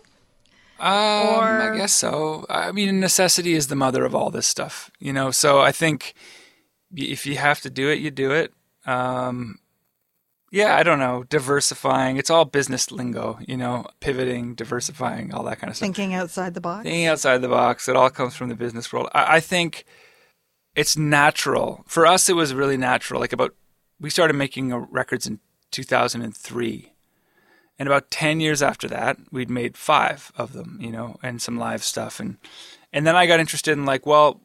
Um, 0.79 0.89
I 0.89 1.73
guess 1.77 1.93
so. 1.93 2.45
I 2.49 2.71
mean, 2.71 2.99
necessity 2.99 3.53
is 3.53 3.67
the 3.67 3.75
mother 3.75 4.03
of 4.03 4.13
all 4.13 4.29
this 4.29 4.47
stuff, 4.47 4.91
you 4.99 5.13
know. 5.13 5.31
So 5.31 5.61
I 5.61 5.71
think 5.71 6.13
if 6.93 7.25
you 7.25 7.37
have 7.37 7.61
to 7.61 7.69
do 7.69 7.89
it, 7.89 7.99
you 7.99 8.11
do 8.11 8.31
it. 8.31 8.53
Um, 8.85 9.59
yeah, 10.51 10.75
I 10.75 10.83
don't 10.83 10.99
know. 10.99 11.23
Diversifying. 11.23 12.17
It's 12.17 12.29
all 12.29 12.45
business 12.45 12.91
lingo, 12.91 13.39
you 13.47 13.57
know. 13.57 13.85
Pivoting, 13.99 14.55
diversifying, 14.55 15.33
all 15.33 15.43
that 15.43 15.59
kind 15.59 15.69
of 15.69 15.75
stuff. 15.75 15.85
Thinking 15.85 16.13
outside 16.13 16.53
the 16.53 16.61
box? 16.61 16.83
Thinking 16.83 17.07
outside 17.07 17.41
the 17.41 17.49
box. 17.49 17.89
It 17.89 17.95
all 17.95 18.09
comes 18.09 18.35
from 18.35 18.49
the 18.49 18.55
business 18.55 18.91
world. 18.93 19.09
I, 19.13 19.37
I 19.37 19.39
think 19.39 19.85
it's 20.75 20.97
natural 20.97 21.83
for 21.87 22.05
us. 22.05 22.29
It 22.29 22.35
was 22.35 22.53
really 22.53 22.77
natural. 22.77 23.19
Like 23.19 23.33
about 23.33 23.55
we 23.99 24.09
started 24.09 24.33
making 24.35 24.71
uh, 24.71 24.77
records 24.89 25.25
in 25.25 25.39
2003. 25.71 26.91
And 27.77 27.87
about 27.87 28.09
10 28.09 28.39
years 28.39 28.61
after 28.61 28.87
that, 28.87 29.17
we'd 29.31 29.49
made 29.49 29.77
five 29.77 30.31
of 30.37 30.53
them, 30.53 30.77
you 30.81 30.91
know, 30.91 31.17
and 31.21 31.41
some 31.41 31.57
live 31.57 31.83
stuff. 31.83 32.19
And, 32.19 32.37
and 32.93 33.05
then 33.05 33.15
I 33.15 33.25
got 33.25 33.39
interested 33.39 33.73
in 33.73 33.85
like, 33.85 34.05
well, 34.05 34.39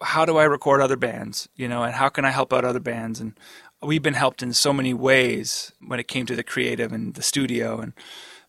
how 0.00 0.24
do 0.24 0.36
I 0.36 0.44
record 0.44 0.80
other 0.80 0.96
bands, 0.96 1.48
you 1.56 1.68
know, 1.68 1.82
and 1.82 1.94
how 1.94 2.08
can 2.08 2.24
I 2.24 2.30
help 2.30 2.52
out 2.52 2.64
other 2.64 2.80
bands? 2.80 3.18
And 3.18 3.32
we've 3.82 4.02
been 4.02 4.14
helped 4.14 4.42
in 4.42 4.52
so 4.52 4.72
many 4.72 4.94
ways 4.94 5.72
when 5.84 5.98
it 5.98 6.08
came 6.08 6.26
to 6.26 6.36
the 6.36 6.44
creative 6.44 6.92
and 6.92 7.14
the 7.14 7.22
studio 7.22 7.80
and 7.80 7.92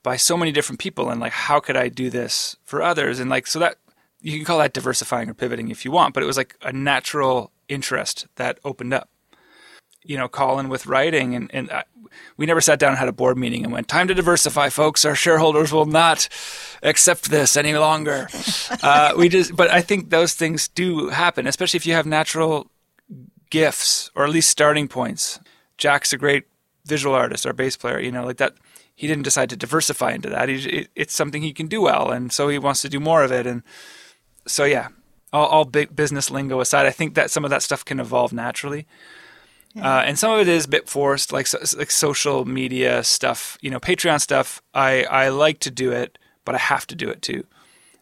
by 0.03 0.17
so 0.17 0.37
many 0.37 0.51
different 0.51 0.79
people. 0.79 1.09
And 1.09 1.19
like, 1.19 1.33
how 1.33 1.59
could 1.59 1.75
I 1.75 1.89
do 1.89 2.09
this 2.09 2.55
for 2.63 2.81
others? 2.81 3.19
And 3.19 3.29
like, 3.29 3.47
so 3.47 3.59
that 3.59 3.77
you 4.21 4.37
can 4.37 4.45
call 4.45 4.59
that 4.59 4.73
diversifying 4.73 5.29
or 5.29 5.33
pivoting 5.33 5.69
if 5.69 5.85
you 5.85 5.91
want, 5.91 6.13
but 6.13 6.23
it 6.23 6.27
was 6.27 6.37
like 6.37 6.55
a 6.61 6.73
natural 6.73 7.51
interest 7.67 8.27
that 8.35 8.59
opened 8.63 8.93
up 8.93 9.09
you 10.07 10.17
know, 10.17 10.27
Colin 10.27 10.69
with 10.69 10.87
writing, 10.87 11.35
and 11.35 11.49
and 11.53 11.69
I, 11.71 11.83
we 12.37 12.45
never 12.45 12.61
sat 12.61 12.79
down 12.79 12.89
and 12.89 12.97
had 12.97 13.07
a 13.07 13.13
board 13.13 13.37
meeting 13.37 13.63
and 13.63 13.71
went, 13.71 13.87
"Time 13.87 14.07
to 14.07 14.13
diversify, 14.13 14.69
folks. 14.69 15.05
Our 15.05 15.15
shareholders 15.15 15.71
will 15.71 15.85
not 15.85 16.29
accept 16.83 17.29
this 17.29 17.57
any 17.57 17.73
longer." 17.75 18.27
uh, 18.83 19.13
we 19.17 19.29
just, 19.29 19.55
but 19.55 19.69
I 19.69 19.81
think 19.81 20.09
those 20.09 20.33
things 20.33 20.67
do 20.67 21.09
happen, 21.09 21.47
especially 21.47 21.77
if 21.77 21.85
you 21.85 21.93
have 21.93 22.05
natural 22.05 22.69
gifts 23.49 24.11
or 24.15 24.25
at 24.25 24.31
least 24.31 24.49
starting 24.49 24.87
points. 24.87 25.39
Jack's 25.77 26.11
a 26.11 26.17
great 26.17 26.45
visual 26.85 27.15
artist, 27.15 27.45
our 27.45 27.53
bass 27.53 27.75
player. 27.77 27.99
You 27.99 28.11
know, 28.11 28.25
like 28.25 28.37
that. 28.37 28.55
He 28.95 29.05
didn't 29.05 29.25
decide 29.25 29.51
to 29.51 29.55
diversify 29.55 30.13
into 30.13 30.27
that. 30.31 30.49
He, 30.49 30.55
it, 30.55 30.87
it's 30.95 31.13
something 31.13 31.43
he 31.43 31.53
can 31.53 31.67
do 31.67 31.81
well, 31.81 32.09
and 32.09 32.33
so 32.33 32.47
he 32.47 32.57
wants 32.57 32.81
to 32.81 32.89
do 32.89 32.99
more 32.99 33.23
of 33.23 33.31
it. 33.31 33.45
And 33.45 33.61
so, 34.47 34.63
yeah, 34.63 34.87
all, 35.31 35.45
all 35.45 35.65
big 35.65 35.95
business 35.95 36.31
lingo 36.31 36.59
aside, 36.61 36.85
I 36.85 36.91
think 36.91 37.13
that 37.15 37.31
some 37.31 37.43
of 37.43 37.51
that 37.51 37.61
stuff 37.61 37.83
can 37.83 37.99
evolve 37.99 38.33
naturally. 38.33 38.87
Uh, 39.81 40.03
and 40.05 40.17
some 40.17 40.31
of 40.31 40.39
it 40.39 40.47
is 40.47 40.65
a 40.65 40.69
bit 40.69 40.89
forced, 40.89 41.31
like 41.31 41.47
so, 41.47 41.59
like 41.77 41.91
social 41.91 42.45
media 42.45 43.03
stuff. 43.03 43.57
You 43.61 43.69
know, 43.69 43.79
Patreon 43.79 44.21
stuff. 44.21 44.61
I 44.73 45.03
I 45.03 45.29
like 45.29 45.59
to 45.59 45.71
do 45.71 45.91
it, 45.91 46.17
but 46.45 46.55
I 46.55 46.59
have 46.59 46.87
to 46.87 46.95
do 46.95 47.09
it 47.09 47.21
too. 47.21 47.45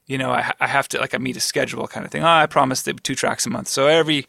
You 0.07 0.17
know, 0.17 0.31
I 0.31 0.53
I 0.59 0.67
have 0.67 0.88
to 0.89 0.99
like 0.99 1.13
I 1.13 1.17
meet 1.17 1.38
a 1.38 1.39
schedule 1.39 1.88
kind 1.88 2.05
of 2.05 2.11
thing. 2.11 2.23
Oh, 2.23 2.27
I 2.27 2.45
promised 2.45 2.89
two 3.03 3.15
tracks 3.15 3.45
a 3.45 3.49
month, 3.49 3.67
so 3.67 3.88
every 3.88 4.27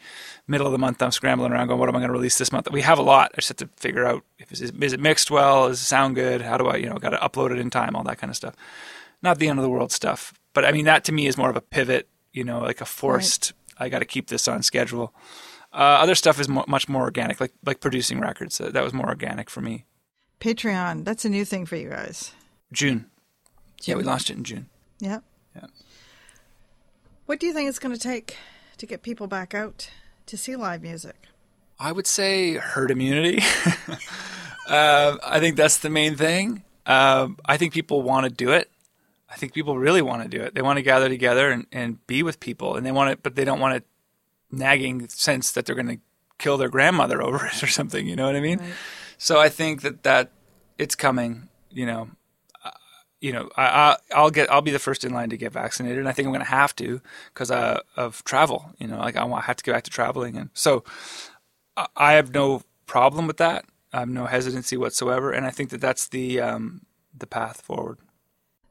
middle 0.48 0.66
of 0.66 0.72
the 0.72 0.78
month 0.78 1.02
I'm 1.02 1.10
scrambling 1.10 1.52
around 1.52 1.68
going, 1.68 1.78
what 1.78 1.88
am 1.88 1.96
I 1.96 1.98
going 1.98 2.08
to 2.08 2.14
release 2.14 2.38
this 2.38 2.52
month? 2.52 2.70
We 2.70 2.82
have 2.82 2.98
a 2.98 3.02
lot. 3.02 3.32
I 3.34 3.36
just 3.36 3.48
have 3.48 3.56
to 3.58 3.68
figure 3.76 4.06
out 4.06 4.22
if 4.38 4.52
is, 4.52 4.60
is 4.62 4.92
it 4.92 5.00
mixed 5.00 5.30
well, 5.30 5.68
does 5.68 5.80
it 5.80 5.84
sound 5.84 6.14
good? 6.14 6.40
How 6.40 6.56
do 6.56 6.66
I 6.66 6.76
you 6.76 6.88
know 6.88 6.96
got 6.96 7.10
to 7.10 7.18
upload 7.18 7.52
it 7.52 7.58
in 7.58 7.70
time, 7.70 7.94
all 7.94 8.04
that 8.04 8.18
kind 8.18 8.30
of 8.30 8.36
stuff. 8.36 8.54
Not 9.22 9.38
the 9.38 9.48
end 9.48 9.58
of 9.58 9.62
the 9.62 9.70
world 9.70 9.92
stuff, 9.92 10.32
but 10.52 10.64
I 10.64 10.72
mean 10.72 10.86
that 10.86 11.04
to 11.04 11.12
me 11.12 11.26
is 11.26 11.36
more 11.36 11.50
of 11.50 11.56
a 11.56 11.60
pivot. 11.60 12.08
You 12.32 12.44
know, 12.44 12.60
like 12.60 12.80
a 12.80 12.84
forced. 12.86 13.52
I 13.78 13.88
got 13.88 13.98
to 13.98 14.04
keep 14.06 14.28
this 14.28 14.48
on 14.48 14.62
schedule. 14.62 15.14
Uh, 15.72 16.00
other 16.00 16.14
stuff 16.14 16.40
is 16.40 16.48
mo- 16.48 16.64
much 16.66 16.88
more 16.88 17.02
organic, 17.02 17.40
like 17.40 17.52
like 17.64 17.80
producing 17.80 18.20
records. 18.20 18.60
Uh, 18.60 18.70
that 18.70 18.82
was 18.82 18.92
more 18.92 19.08
organic 19.08 19.50
for 19.50 19.60
me. 19.60 19.84
Patreon, 20.40 21.04
that's 21.04 21.24
a 21.24 21.28
new 21.28 21.44
thing 21.44 21.66
for 21.66 21.76
you 21.76 21.90
guys. 21.90 22.32
June. 22.72 23.06
Yeah, 23.82 23.94
we 23.96 24.02
launched 24.02 24.30
it 24.30 24.36
in 24.36 24.44
June. 24.44 24.68
Yeah. 24.98 25.20
Yeah. 25.54 25.66
What 27.26 27.40
do 27.40 27.46
you 27.46 27.52
think 27.52 27.68
it's 27.68 27.78
going 27.78 27.94
to 27.94 28.00
take 28.00 28.36
to 28.78 28.86
get 28.86 29.02
people 29.02 29.26
back 29.26 29.54
out 29.54 29.90
to 30.26 30.36
see 30.36 30.56
live 30.56 30.82
music? 30.82 31.16
I 31.78 31.92
would 31.92 32.06
say 32.06 32.54
herd 32.54 32.90
immunity. 32.90 33.42
uh, 34.68 35.16
I 35.24 35.40
think 35.40 35.56
that's 35.56 35.78
the 35.78 35.90
main 35.90 36.16
thing. 36.16 36.62
Uh, 36.86 37.28
I 37.44 37.56
think 37.56 37.74
people 37.74 38.02
want 38.02 38.24
to 38.24 38.30
do 38.30 38.50
it. 38.50 38.70
I 39.28 39.34
think 39.34 39.52
people 39.52 39.76
really 39.76 40.02
want 40.02 40.22
to 40.22 40.28
do 40.28 40.42
it. 40.42 40.54
They 40.54 40.62
want 40.62 40.78
to 40.78 40.82
gather 40.82 41.08
together 41.08 41.50
and, 41.50 41.66
and 41.72 42.06
be 42.06 42.22
with 42.22 42.40
people, 42.40 42.76
and 42.76 42.86
they 42.86 42.92
want 42.92 43.10
it, 43.10 43.22
but 43.22 43.34
they 43.34 43.44
don't 43.44 43.60
want 43.60 43.76
a 43.76 43.82
nagging 44.50 45.08
sense 45.08 45.50
that 45.52 45.66
they're 45.66 45.74
going 45.74 45.88
to 45.88 45.98
kill 46.38 46.56
their 46.56 46.68
grandmother 46.68 47.22
over 47.26 47.46
it 47.46 47.62
or 47.62 47.66
something. 47.66 48.06
You 48.06 48.16
know 48.16 48.26
what 48.26 48.36
I 48.36 48.40
mean? 48.40 48.60
So 49.18 49.40
I 49.40 49.48
think 49.48 49.82
that 49.82 50.02
that 50.02 50.30
it's 50.78 50.94
coming. 50.94 51.48
You 51.70 51.86
know, 51.86 52.08
uh, 52.64 52.70
you 53.20 53.32
know, 53.32 53.50
I, 53.56 53.64
I 53.66 53.96
I'll 54.14 54.30
get 54.30 54.50
I'll 54.50 54.62
be 54.62 54.70
the 54.70 54.78
first 54.78 55.04
in 55.04 55.12
line 55.12 55.30
to 55.30 55.36
get 55.36 55.52
vaccinated, 55.52 55.98
and 55.98 56.08
I 56.08 56.12
think 56.12 56.26
I'm 56.26 56.32
going 56.32 56.44
to 56.44 56.50
have 56.50 56.74
to 56.76 57.00
because 57.32 57.50
uh, 57.50 57.80
of 57.96 58.22
travel. 58.24 58.70
You 58.78 58.86
know, 58.88 58.98
like 58.98 59.16
I 59.16 59.24
want 59.24 59.44
I 59.44 59.46
have 59.46 59.56
to 59.56 59.64
go 59.64 59.72
back 59.72 59.84
to 59.84 59.90
traveling, 59.90 60.36
and 60.36 60.50
so 60.54 60.84
I- 61.76 61.88
I 61.96 62.12
have 62.14 62.32
no 62.32 62.62
problem 62.86 63.26
with 63.26 63.36
that. 63.38 63.64
I 63.92 64.00
have 64.00 64.08
no 64.08 64.26
hesitancy 64.26 64.76
whatsoever, 64.76 65.30
and 65.32 65.46
I 65.46 65.50
think 65.50 65.70
that 65.70 65.80
that's 65.80 66.08
the 66.08 66.40
um, 66.40 66.82
the 67.16 67.26
path 67.26 67.60
forward. 67.62 67.98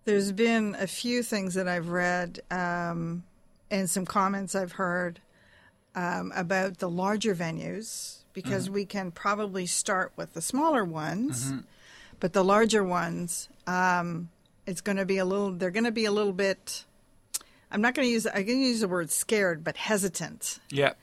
There's 0.05 0.31
been 0.31 0.75
a 0.79 0.85
few 0.87 1.23
things 1.23 1.55
that 1.55 1.67
I've 1.67 1.89
read 1.89 2.39
um, 2.51 3.23
and 3.71 3.89
some 3.89 4.05
comments 4.05 4.53
I've 4.53 4.73
heard 4.73 5.19
um, 5.95 6.31
about 6.35 6.77
the 6.79 6.89
larger 6.89 7.33
venues 7.35 8.17
because 8.33 8.69
we 8.69 8.85
can 8.85 9.11
probably 9.11 9.65
start 9.65 10.11
with 10.17 10.33
the 10.33 10.41
smaller 10.41 10.83
ones, 10.83 11.53
but 12.19 12.33
the 12.33 12.43
larger 12.43 12.83
ones, 12.83 13.47
um, 13.65 14.29
it's 14.67 14.81
going 14.81 14.97
to 14.97 15.05
be 15.05 15.17
a 15.17 15.25
little. 15.25 15.51
They're 15.51 15.71
going 15.71 15.85
to 15.85 15.91
be 15.91 16.05
a 16.05 16.11
little 16.11 16.33
bit. 16.33 16.83
I'm 17.71 17.81
not 17.81 17.93
going 17.95 18.07
to 18.07 18.11
use. 18.11 18.25
I'm 18.27 18.33
going 18.33 18.47
to 18.47 18.53
use 18.67 18.81
the 18.81 18.87
word 18.87 19.09
scared, 19.11 19.63
but 19.63 19.77
hesitant 19.77 20.59
Yeah. 20.69 20.93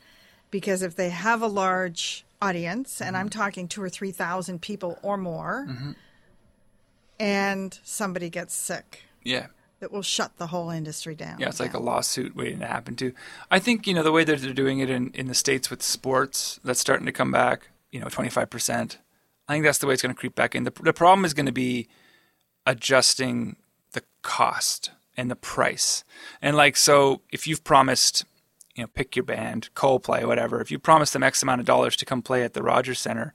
because 0.50 0.82
if 0.82 0.94
they 0.94 1.10
have 1.10 1.40
a 1.42 1.46
large 1.46 2.24
audience, 2.40 3.00
and 3.00 3.16
I'm 3.16 3.28
talking 3.28 3.68
two 3.68 3.82
or 3.82 3.88
three 3.88 4.10
thousand 4.12 4.60
people 4.62 4.98
or 5.02 5.16
more, 5.16 5.68
and 7.18 7.78
somebody 7.84 8.30
gets 8.30 8.54
sick, 8.54 9.02
Yeah. 9.24 9.46
That 9.82 9.90
will 9.90 10.00
shut 10.00 10.36
the 10.36 10.46
whole 10.46 10.70
industry 10.70 11.16
down. 11.16 11.40
Yeah, 11.40 11.48
it's 11.48 11.58
like 11.58 11.74
a 11.74 11.80
lawsuit 11.80 12.36
waiting 12.36 12.60
to 12.60 12.66
happen 12.66 12.94
too. 12.94 13.12
I 13.50 13.58
think 13.58 13.84
you 13.84 13.94
know 13.94 14.04
the 14.04 14.12
way 14.12 14.22
that 14.22 14.40
they're 14.40 14.54
doing 14.54 14.78
it 14.78 14.88
in, 14.88 15.10
in 15.10 15.26
the 15.26 15.34
states 15.34 15.70
with 15.70 15.82
sports 15.82 16.60
that's 16.62 16.78
starting 16.78 17.04
to 17.06 17.12
come 17.12 17.32
back. 17.32 17.68
You 17.90 17.98
know, 17.98 18.08
twenty 18.08 18.30
five 18.30 18.48
percent. 18.48 18.98
I 19.48 19.54
think 19.54 19.64
that's 19.64 19.78
the 19.78 19.88
way 19.88 19.94
it's 19.94 20.02
going 20.02 20.14
to 20.14 20.18
creep 20.18 20.36
back 20.36 20.54
in. 20.54 20.62
The 20.62 20.72
the 20.82 20.92
problem 20.92 21.24
is 21.24 21.34
going 21.34 21.46
to 21.46 21.52
be 21.52 21.88
adjusting 22.64 23.56
the 23.90 24.04
cost 24.22 24.92
and 25.16 25.28
the 25.28 25.36
price. 25.36 26.04
And 26.40 26.56
like 26.56 26.76
so, 26.76 27.22
if 27.32 27.48
you've 27.48 27.64
promised, 27.64 28.24
you 28.76 28.84
know, 28.84 28.88
pick 28.94 29.16
your 29.16 29.24
band, 29.24 29.68
Coldplay, 29.74 30.24
whatever. 30.24 30.60
If 30.60 30.70
you 30.70 30.78
promised 30.78 31.12
them 31.12 31.24
X 31.24 31.42
amount 31.42 31.60
of 31.60 31.66
dollars 31.66 31.96
to 31.96 32.04
come 32.04 32.22
play 32.22 32.44
at 32.44 32.54
the 32.54 32.62
Rogers 32.62 33.00
Center, 33.00 33.34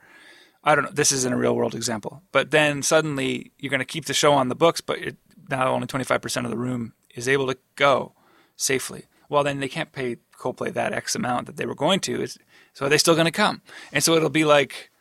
I 0.64 0.76
don't 0.76 0.86
know. 0.86 0.92
This 0.94 1.12
isn't 1.12 1.34
a 1.34 1.38
real 1.38 1.58
world 1.58 1.76
example, 1.76 2.24
but 2.32 2.52
then 2.52 2.84
suddenly 2.84 3.52
you're 3.60 3.70
going 3.70 3.80
to 3.80 3.86
keep 3.86 4.06
the 4.06 4.14
show 4.14 4.32
on 4.32 4.48
the 4.48 4.56
books, 4.56 4.80
but 4.80 5.00
it, 5.00 5.18
now 5.50 5.74
only 5.74 5.88
25% 5.88 6.44
of 6.46 6.52
the 6.52 6.58
room 6.58 6.94
is 7.16 7.28
able 7.28 7.48
to 7.48 7.58
go 7.76 8.14
safely. 8.56 9.06
Well, 9.30 9.44
then 9.44 9.60
they 9.60 9.68
can't 9.68 9.92
pay 9.92 10.18
Coldplay 10.38 10.74
that 10.74 10.94
X 10.94 11.16
amount 11.16 11.48
that 11.48 11.58
they 11.58 11.66
were 11.66 11.76
going 11.76 12.00
to. 12.02 12.22
It's, 12.22 12.38
so 12.74 12.86
are 12.86 12.90
they 12.90 12.98
still 12.98 13.16
going 13.16 13.26
to 13.26 13.32
come? 13.32 13.62
And 13.92 14.04
so 14.04 14.16
it'll 14.16 14.30
be 14.30 14.46
like 14.46 14.92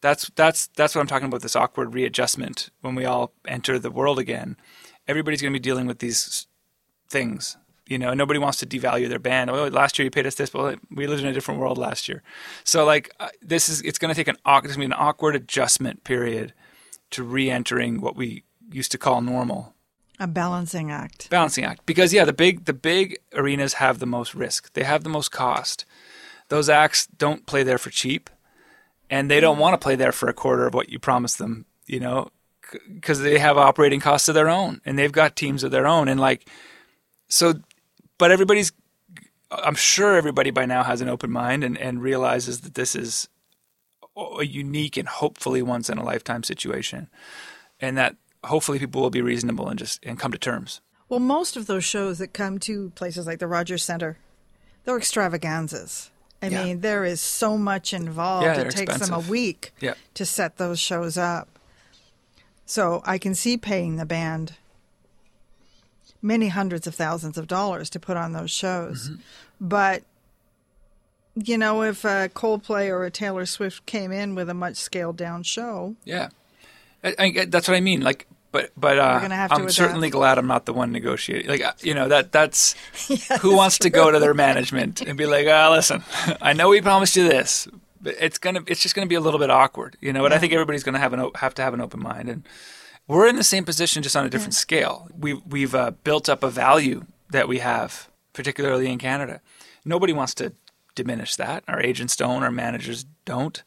that's 0.00 0.30
that's 0.36 0.68
that's 0.68 0.94
what 0.94 1.00
I'm 1.00 1.06
talking 1.06 1.28
about. 1.28 1.40
This 1.42 1.56
awkward 1.56 1.94
readjustment 1.94 2.70
when 2.82 2.94
we 2.94 3.04
all 3.04 3.32
enter 3.46 3.78
the 3.78 3.90
world 3.90 4.18
again. 4.18 4.56
Everybody's 5.08 5.42
going 5.42 5.52
to 5.52 5.58
be 5.58 5.62
dealing 5.62 5.86
with 5.86 5.98
these 5.98 6.46
things. 7.08 7.56
You 7.86 7.98
know, 7.98 8.14
nobody 8.14 8.38
wants 8.38 8.58
to 8.58 8.66
devalue 8.66 9.08
their 9.08 9.18
band. 9.18 9.50
Oh, 9.50 9.66
last 9.68 9.98
year 9.98 10.04
you 10.04 10.10
paid 10.10 10.26
us 10.26 10.36
this. 10.36 10.50
but 10.50 10.78
we 10.90 11.06
lived 11.06 11.22
in 11.22 11.28
a 11.28 11.32
different 11.34 11.60
world 11.60 11.76
last 11.76 12.08
year. 12.08 12.22
So, 12.64 12.84
like, 12.84 13.10
uh, 13.20 13.28
this 13.42 13.68
is 13.68 13.82
it's 13.82 13.98
going 13.98 14.14
to 14.14 14.14
take 14.14 14.28
an 14.28 14.36
an 14.44 14.92
awkward 14.92 15.36
adjustment 15.36 16.04
period 16.04 16.54
to 17.10 17.22
re-entering 17.22 18.00
what 18.00 18.16
we 18.16 18.44
used 18.70 18.92
to 18.92 18.98
call 18.98 19.20
normal 19.20 19.73
a 20.20 20.26
balancing 20.26 20.90
act. 20.90 21.28
balancing 21.30 21.64
act. 21.64 21.86
Because 21.86 22.12
yeah 22.12 22.24
the 22.24 22.32
big 22.32 22.64
the 22.64 22.72
big 22.72 23.18
arenas 23.34 23.74
have 23.74 23.98
the 23.98 24.06
most 24.06 24.34
risk. 24.34 24.72
They 24.74 24.84
have 24.84 25.04
the 25.04 25.10
most 25.10 25.30
cost. 25.30 25.84
Those 26.48 26.68
acts 26.68 27.06
don't 27.06 27.46
play 27.46 27.62
there 27.62 27.78
for 27.78 27.90
cheap 27.90 28.30
and 29.10 29.30
they 29.30 29.40
don't 29.40 29.58
want 29.58 29.74
to 29.74 29.82
play 29.82 29.96
there 29.96 30.12
for 30.12 30.28
a 30.28 30.34
quarter 30.34 30.66
of 30.66 30.74
what 30.74 30.88
you 30.88 30.98
promised 30.98 31.38
them 31.38 31.66
you 31.86 32.00
know 32.00 32.28
because 32.92 33.20
they 33.20 33.38
have 33.38 33.56
operating 33.56 34.00
costs 34.00 34.28
of 34.28 34.34
their 34.34 34.48
own 34.48 34.80
and 34.84 34.98
they've 34.98 35.12
got 35.12 35.36
teams 35.36 35.62
of 35.62 35.70
their 35.70 35.86
own 35.86 36.08
and 36.08 36.18
like 36.18 36.48
so 37.28 37.54
but 38.18 38.30
everybody's 38.30 38.72
i'm 39.50 39.74
sure 39.74 40.16
everybody 40.16 40.50
by 40.50 40.66
now 40.66 40.82
has 40.82 41.00
an 41.00 41.08
open 41.08 41.30
mind 41.30 41.62
and, 41.62 41.76
and 41.78 42.02
realizes 42.02 42.62
that 42.62 42.74
this 42.74 42.96
is 42.96 43.28
a 44.38 44.44
unique 44.44 44.96
and 44.96 45.08
hopefully 45.08 45.62
once 45.62 45.90
in 45.90 45.98
a 45.98 46.04
lifetime 46.04 46.42
situation 46.42 47.08
and 47.80 47.96
that 47.96 48.16
hopefully 48.44 48.78
people 48.78 49.00
will 49.02 49.10
be 49.10 49.22
reasonable 49.22 49.68
and 49.68 49.78
just 49.78 49.98
and 50.04 50.18
come 50.18 50.32
to 50.32 50.38
terms 50.38 50.80
Well, 51.08 51.20
most 51.20 51.56
of 51.56 51.66
those 51.66 51.84
shows 51.84 52.18
that 52.18 52.32
come 52.32 52.58
to 52.60 52.90
places 52.94 53.26
like 53.26 53.38
the 53.38 53.46
Rogers 53.46 53.84
Center, 53.84 54.16
they're 54.84 54.96
extravaganzas. 54.96 56.10
I 56.42 56.48
Yeah. 56.48 56.64
mean, 56.64 56.80
there 56.80 57.04
is 57.04 57.20
so 57.20 57.56
much 57.58 57.92
involved. 57.92 58.46
Yeah, 58.46 58.60
it 58.60 58.70
takes 58.70 58.98
them 58.98 59.12
a 59.12 59.20
week 59.20 59.72
Yeah. 59.80 59.94
to 60.14 60.24
set 60.26 60.56
those 60.56 60.78
shows 60.80 61.16
up. 61.18 61.48
So 62.66 63.02
I 63.04 63.18
can 63.18 63.34
see 63.34 63.56
paying 63.56 63.96
the 63.96 64.06
band 64.06 64.54
many 66.22 66.48
hundreds 66.48 66.86
of 66.86 66.94
thousands 66.94 67.36
of 67.36 67.46
dollars 67.46 67.90
to 67.90 68.00
put 68.00 68.16
on 68.16 68.32
those 68.32 68.50
shows. 68.50 69.08
Mm-hmm. 69.10 69.20
But 69.60 70.02
you 71.36 71.58
know, 71.58 71.82
if 71.82 72.04
a 72.04 72.30
Coldplay 72.32 72.88
or 72.88 73.04
a 73.04 73.10
Taylor 73.10 73.44
Swift 73.44 73.84
came 73.86 74.12
in 74.12 74.34
with 74.36 74.48
a 74.48 74.54
much 74.54 74.76
scaled 74.76 75.16
down 75.16 75.42
show, 75.42 75.96
Yeah, 76.04 76.28
I, 77.02 77.14
I, 77.18 77.44
that's 77.46 77.66
what 77.68 77.76
I 77.76 77.80
mean. 77.80 78.00
Like, 78.02 78.26
but 78.54 78.70
but 78.76 79.00
uh, 79.00 79.18
I'm 79.50 79.68
certainly 79.68 80.10
glad 80.10 80.38
I'm 80.38 80.46
not 80.46 80.64
the 80.64 80.72
one 80.72 80.92
negotiating. 80.92 81.50
Like, 81.50 81.60
uh, 81.60 81.72
you 81.80 81.92
know 81.92 82.06
that 82.06 82.30
that's 82.30 82.76
who 83.40 83.56
wants 83.56 83.78
to 83.78 83.90
go 83.90 84.12
to 84.12 84.20
their 84.20 84.32
management 84.32 85.00
and 85.00 85.18
be 85.18 85.26
like, 85.26 85.48
ah, 85.50 85.72
listen, 85.72 86.04
I 86.40 86.52
know 86.52 86.68
we 86.68 86.80
promised 86.80 87.16
you 87.16 87.28
this, 87.28 87.66
but 88.00 88.14
it's 88.20 88.38
gonna 88.38 88.60
it's 88.68 88.80
just 88.80 88.94
gonna 88.94 89.08
be 89.08 89.16
a 89.16 89.20
little 89.20 89.40
bit 89.40 89.50
awkward, 89.50 89.96
you 90.00 90.12
know. 90.12 90.24
And 90.24 90.32
I 90.32 90.38
think 90.38 90.52
everybody's 90.52 90.84
gonna 90.84 91.00
have 91.00 91.12
an 91.12 91.32
have 91.34 91.52
to 91.54 91.62
have 91.62 91.74
an 91.74 91.80
open 91.80 92.00
mind, 92.00 92.28
and 92.28 92.46
we're 93.08 93.26
in 93.26 93.34
the 93.34 93.42
same 93.42 93.64
position, 93.64 94.04
just 94.04 94.14
on 94.14 94.24
a 94.24 94.30
different 94.30 94.54
scale. 94.54 95.08
We 95.18 95.34
we've 95.34 95.74
uh, 95.74 95.90
built 96.04 96.28
up 96.28 96.44
a 96.44 96.48
value 96.48 97.06
that 97.30 97.48
we 97.48 97.58
have, 97.58 98.08
particularly 98.34 98.86
in 98.86 99.00
Canada. 99.00 99.40
Nobody 99.84 100.12
wants 100.12 100.32
to 100.34 100.52
diminish 100.94 101.34
that. 101.34 101.64
Our 101.66 101.80
agents 101.80 102.14
don't, 102.14 102.44
our 102.44 102.52
managers 102.52 103.04
don't 103.24 103.64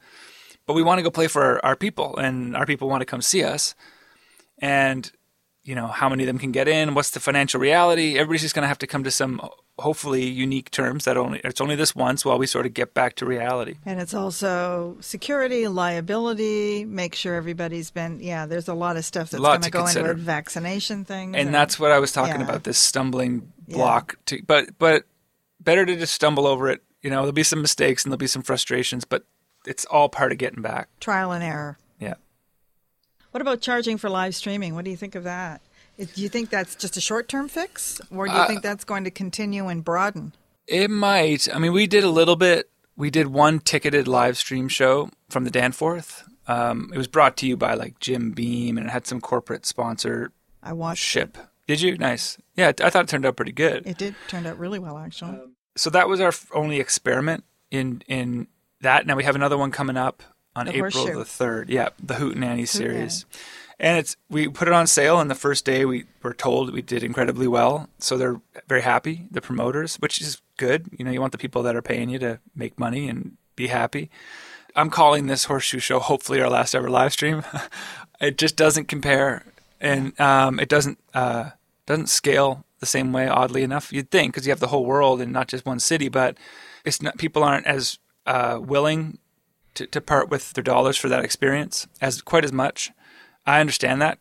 but 0.66 0.74
we 0.74 0.84
want 0.84 1.00
to 1.00 1.02
go 1.02 1.10
play 1.10 1.28
for 1.28 1.44
our, 1.44 1.66
our 1.66 1.76
people 1.78 2.18
and 2.18 2.56
our 2.56 2.66
people 2.66 2.90
want 2.90 3.00
to 3.00 3.06
come 3.06 3.22
see 3.22 3.42
us 3.44 3.74
and 4.60 5.12
you 5.64 5.76
know 5.76 5.88
how 5.88 6.08
many 6.10 6.24
of 6.24 6.28
them 6.28 6.40
can 6.40 6.52
get 6.52 6.68
in 6.68 6.94
what's 6.94 7.12
the 7.12 7.20
financial 7.20 7.60
reality 7.60 8.14
everybody's 8.18 8.42
just 8.42 8.56
going 8.56 8.64
to 8.64 8.68
have 8.70 8.78
to 8.80 8.88
come 8.88 9.04
to 9.04 9.12
some 9.12 9.42
hopefully 9.80 10.26
unique 10.26 10.72
terms 10.72 11.04
that 11.06 11.18
only 11.18 11.40
it's 11.44 11.60
only 11.62 11.76
this 11.76 11.94
once 11.96 12.24
while 12.26 12.38
we 12.40 12.48
sort 12.48 12.66
of 12.66 12.74
get 12.74 12.94
back 12.94 13.16
to 13.16 13.26
reality 13.26 13.76
And 13.86 14.00
it's 14.00 14.14
also 14.14 14.98
security, 15.02 15.68
liability, 15.68 16.84
make 16.86 17.14
sure 17.14 17.36
everybody's 17.36 17.92
been, 17.92 18.20
yeah, 18.20 18.48
there's 18.48 18.68
a 18.68 18.74
lot 18.74 18.98
of 18.98 19.06
stuff 19.06 19.30
that's 19.30 19.40
going 19.44 19.62
to 19.62 19.70
go 19.70 19.80
into 19.82 19.94
consider. 19.94 20.12
it, 20.14 20.18
vaccination 20.18 21.06
things. 21.06 21.36
and 21.36 21.54
that's 21.54 21.80
what 21.80 21.92
i 21.92 22.00
was 22.00 22.12
talking 22.12 22.40
yeah. 22.42 22.48
about 22.48 22.64
this 22.64 22.78
stumbling 22.80 23.52
Yeah. 23.68 23.76
block 23.78 24.16
to, 24.28 24.42
but 24.48 24.78
but 24.80 25.04
better 25.60 25.86
to 25.86 25.96
just 25.96 26.14
stumble 26.14 26.48
over 26.48 26.70
it 26.70 26.82
you 27.04 27.10
know 27.12 27.18
there'll 27.18 27.32
be 27.34 27.44
some 27.44 27.62
mistakes 27.62 28.04
and 28.04 28.12
there'll 28.12 28.18
be 28.18 28.26
some 28.28 28.42
frustrations 28.42 29.06
but 29.06 29.26
it's 29.68 29.86
all 29.86 30.08
part 30.10 30.32
of 30.32 30.38
getting 30.40 30.62
back 30.64 30.88
trial 31.00 31.32
and 31.34 31.44
error. 31.44 31.78
What 33.38 33.44
about 33.44 33.62
charging 33.62 34.00
for 34.00 34.10
live 34.10 34.34
streaming? 34.34 34.74
What 34.74 34.84
do 34.84 34.90
you 34.90 34.98
think 34.98 35.14
of 35.14 35.24
that? 35.26 35.62
Do 36.00 36.08
you 36.16 36.28
think 36.28 36.50
that's 36.50 36.74
just 36.74 36.98
a 36.98 37.00
short 37.02 37.28
term 37.28 37.48
fix? 37.48 38.02
Or 38.10 38.26
do 38.26 38.32
you 38.34 38.40
Uh, 38.40 38.48
think 38.48 38.64
that's 38.64 38.84
going 38.84 39.04
to 39.04 39.12
continue 39.12 39.68
and 39.68 39.84
broaden? 39.84 40.34
It 40.66 40.90
might. 40.90 41.48
I 41.54 41.60
mean, 41.60 41.72
we 41.72 41.86
did 41.86 42.04
a 42.04 42.10
little 42.10 42.36
bit. 42.36 42.72
We 42.96 43.12
did 43.12 43.28
one 43.28 43.60
ticketed 43.60 44.08
live 44.08 44.38
stream 44.40 44.68
show 44.70 45.12
from 45.30 45.44
the 45.44 45.52
Danforth. 45.52 46.24
Um, 46.48 46.90
it 46.92 46.98
was 46.98 47.08
brought 47.08 47.38
to 47.38 47.46
you 47.46 47.56
by 47.56 47.76
like 47.76 48.00
Jim 48.00 48.32
Beam, 48.32 48.76
and 48.76 48.88
it 48.88 48.90
had 48.90 49.06
some 49.06 49.22
corporate 49.22 49.68
sponsor. 49.68 50.32
I 50.64 50.74
watched 50.74 51.16
it. 51.16 51.38
Did 51.68 51.82
you? 51.82 51.96
Nice. 51.96 52.40
Yeah, 52.56 52.72
I 52.82 52.90
thought 52.90 53.04
it 53.04 53.08
turned 53.08 53.28
out 53.28 53.36
pretty 53.36 53.52
good. 53.52 53.86
It 53.86 54.00
did 54.00 54.16
turned 54.28 54.48
out 54.48 54.58
really 54.58 54.80
well, 54.80 54.98
actually. 54.98 55.38
So 55.76 55.92
that 55.92 56.10
was 56.10 56.20
our 56.20 56.34
only 56.54 56.80
experiment 56.80 57.44
in 57.70 58.02
in 58.08 58.48
that. 58.82 59.06
Now 59.06 59.16
we 59.16 59.26
have 59.26 59.36
another 59.36 59.60
one 59.60 59.70
coming 59.70 59.96
up 59.96 60.24
on 60.58 60.66
The 60.66 60.76
April 60.76 60.92
Horseshoe. 60.92 61.20
the 61.20 61.26
third. 61.26 61.70
Yeah, 61.70 61.90
the 62.02 62.16
Hootenanny 62.16 62.68
series. 62.68 63.26
And 63.80 64.00
it's 64.00 64.18
we 64.28 64.48
put 64.48 64.68
it 64.68 64.74
on 64.74 64.88
sale, 64.88 65.20
and 65.20 65.30
the 65.30 65.36
first 65.36 65.64
day 65.64 65.86
we 65.86 66.06
were 66.24 66.34
told 66.34 66.74
we 66.74 66.82
did 66.82 67.04
incredibly 67.04 67.48
well. 67.48 67.90
So 68.00 68.18
they're 68.18 68.42
very 68.68 68.82
happy, 68.82 69.28
the 69.30 69.40
promoters, 69.40 69.98
which 69.98 70.20
is 70.20 70.42
good. 70.58 70.88
You 70.98 71.06
know, 71.06 71.12
you 71.12 71.22
want 71.22 71.32
the 71.32 71.38
people 71.38 71.62
that 71.64 71.76
are 71.76 71.84
paying 71.84 72.10
you 72.10 72.18
to 72.20 72.40
make 72.56 72.80
money 72.80 73.08
and 73.08 73.38
be 73.56 73.68
happy. 73.68 74.10
I'm 74.76 74.90
calling 74.90 75.28
this 75.28 75.46
horseshoe 75.46 75.80
show 75.80 76.00
hopefully 76.00 76.42
our 76.42 76.50
last 76.50 76.74
ever 76.74 76.90
live 76.90 77.14
stream. 77.14 77.44
it 78.20 78.38
just 78.40 78.56
doesn't 78.56 78.88
compare, 78.88 79.44
and 79.80 80.20
um, 80.20 80.60
it 80.60 80.70
doesn't 80.70 80.98
uh, 81.14 81.52
doesn't 81.86 82.08
scale 82.08 82.66
the 82.80 82.88
same 82.88 83.14
way. 83.14 83.28
Oddly 83.28 83.62
enough, 83.62 83.94
you'd 83.94 84.10
think 84.10 84.34
because 84.34 84.48
you 84.48 84.52
have 84.52 84.60
the 84.60 84.68
whole 84.68 84.86
world 84.86 85.22
and 85.22 85.32
not 85.32 85.48
just 85.48 85.68
one 85.68 85.80
city, 85.80 86.10
but 86.10 86.36
it's 86.84 87.00
not 87.00 87.20
people 87.20 87.44
aren't 87.44 87.68
as 87.68 88.00
uh, 88.26 88.60
willing 88.60 89.20
to, 89.78 89.88
to 89.88 90.02
part 90.02 90.30
with 90.30 90.54
their 90.54 90.64
dollars 90.64 90.98
for 90.98 91.08
that 91.10 91.24
experience 91.24 91.88
as 92.02 92.22
quite 92.22 92.44
as 92.44 92.52
much. 92.52 92.92
I 93.46 93.62
understand 93.62 94.02
that. 94.02 94.20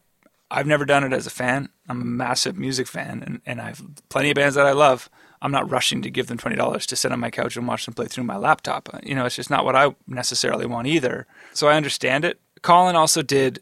I've 0.51 0.66
never 0.66 0.85
done 0.85 1.03
it 1.03 1.12
as 1.12 1.27
a 1.27 1.31
fan. 1.31 1.71
I'm 1.88 2.01
a 2.01 2.05
massive 2.05 2.57
music 2.57 2.87
fan, 2.87 3.23
and, 3.27 3.40
and 3.45 3.61
I've 3.61 3.83
plenty 4.09 4.31
of 4.31 4.37
bands 4.37 4.55
that 4.55 4.66
I 4.66 4.73
love. 4.73 5.11
I'm 5.42 5.51
not 5.51 5.71
rushing 5.71 6.03
to 6.03 6.11
give 6.11 6.29
them 6.29 6.38
twenty 6.38 6.57
dollars 6.57 6.87
to 6.87 6.97
sit 6.97 7.11
on 7.11 7.21
my 7.21 7.31
couch 7.31 7.57
and 7.57 7.66
watch 7.66 7.85
them 7.85 7.95
play 7.95 8.07
through 8.07 8.25
my 8.25 8.37
laptop. 8.37 8.88
Uh, 8.92 9.01
you 9.03 9.14
know, 9.14 9.27
it's 9.27 9.37
just 9.37 9.51
not 9.51 9.64
what 9.64 9.75
I 9.75 9.95
necessarily 10.07 10.66
want 10.66 10.87
either. 10.87 11.27
So 11.53 11.69
I 11.69 11.77
understand 11.77 12.25
it. 12.25 12.40
Colin 12.62 12.97
also 12.97 13.23
did. 13.23 13.61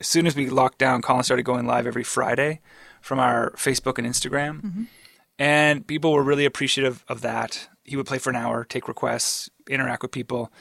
As 0.00 0.08
soon 0.08 0.26
as 0.26 0.34
we 0.34 0.48
locked 0.48 0.78
down, 0.78 1.02
Colin 1.02 1.24
started 1.24 1.42
going 1.42 1.66
live 1.66 1.86
every 1.86 2.04
Friday 2.04 2.60
from 3.00 3.18
our 3.18 3.52
Facebook 3.52 3.98
and 3.98 4.06
Instagram, 4.06 4.62
mm-hmm. 4.62 4.84
and 5.38 5.86
people 5.86 6.12
were 6.12 6.22
really 6.22 6.44
appreciative 6.44 7.04
of 7.08 7.20
that. 7.20 7.68
He 7.84 7.96
would 7.96 8.06
play 8.06 8.18
for 8.18 8.30
an 8.30 8.36
hour, 8.36 8.64
take 8.64 8.88
requests, 8.88 9.50
interact 9.68 10.02
with 10.02 10.12
people. 10.12 10.52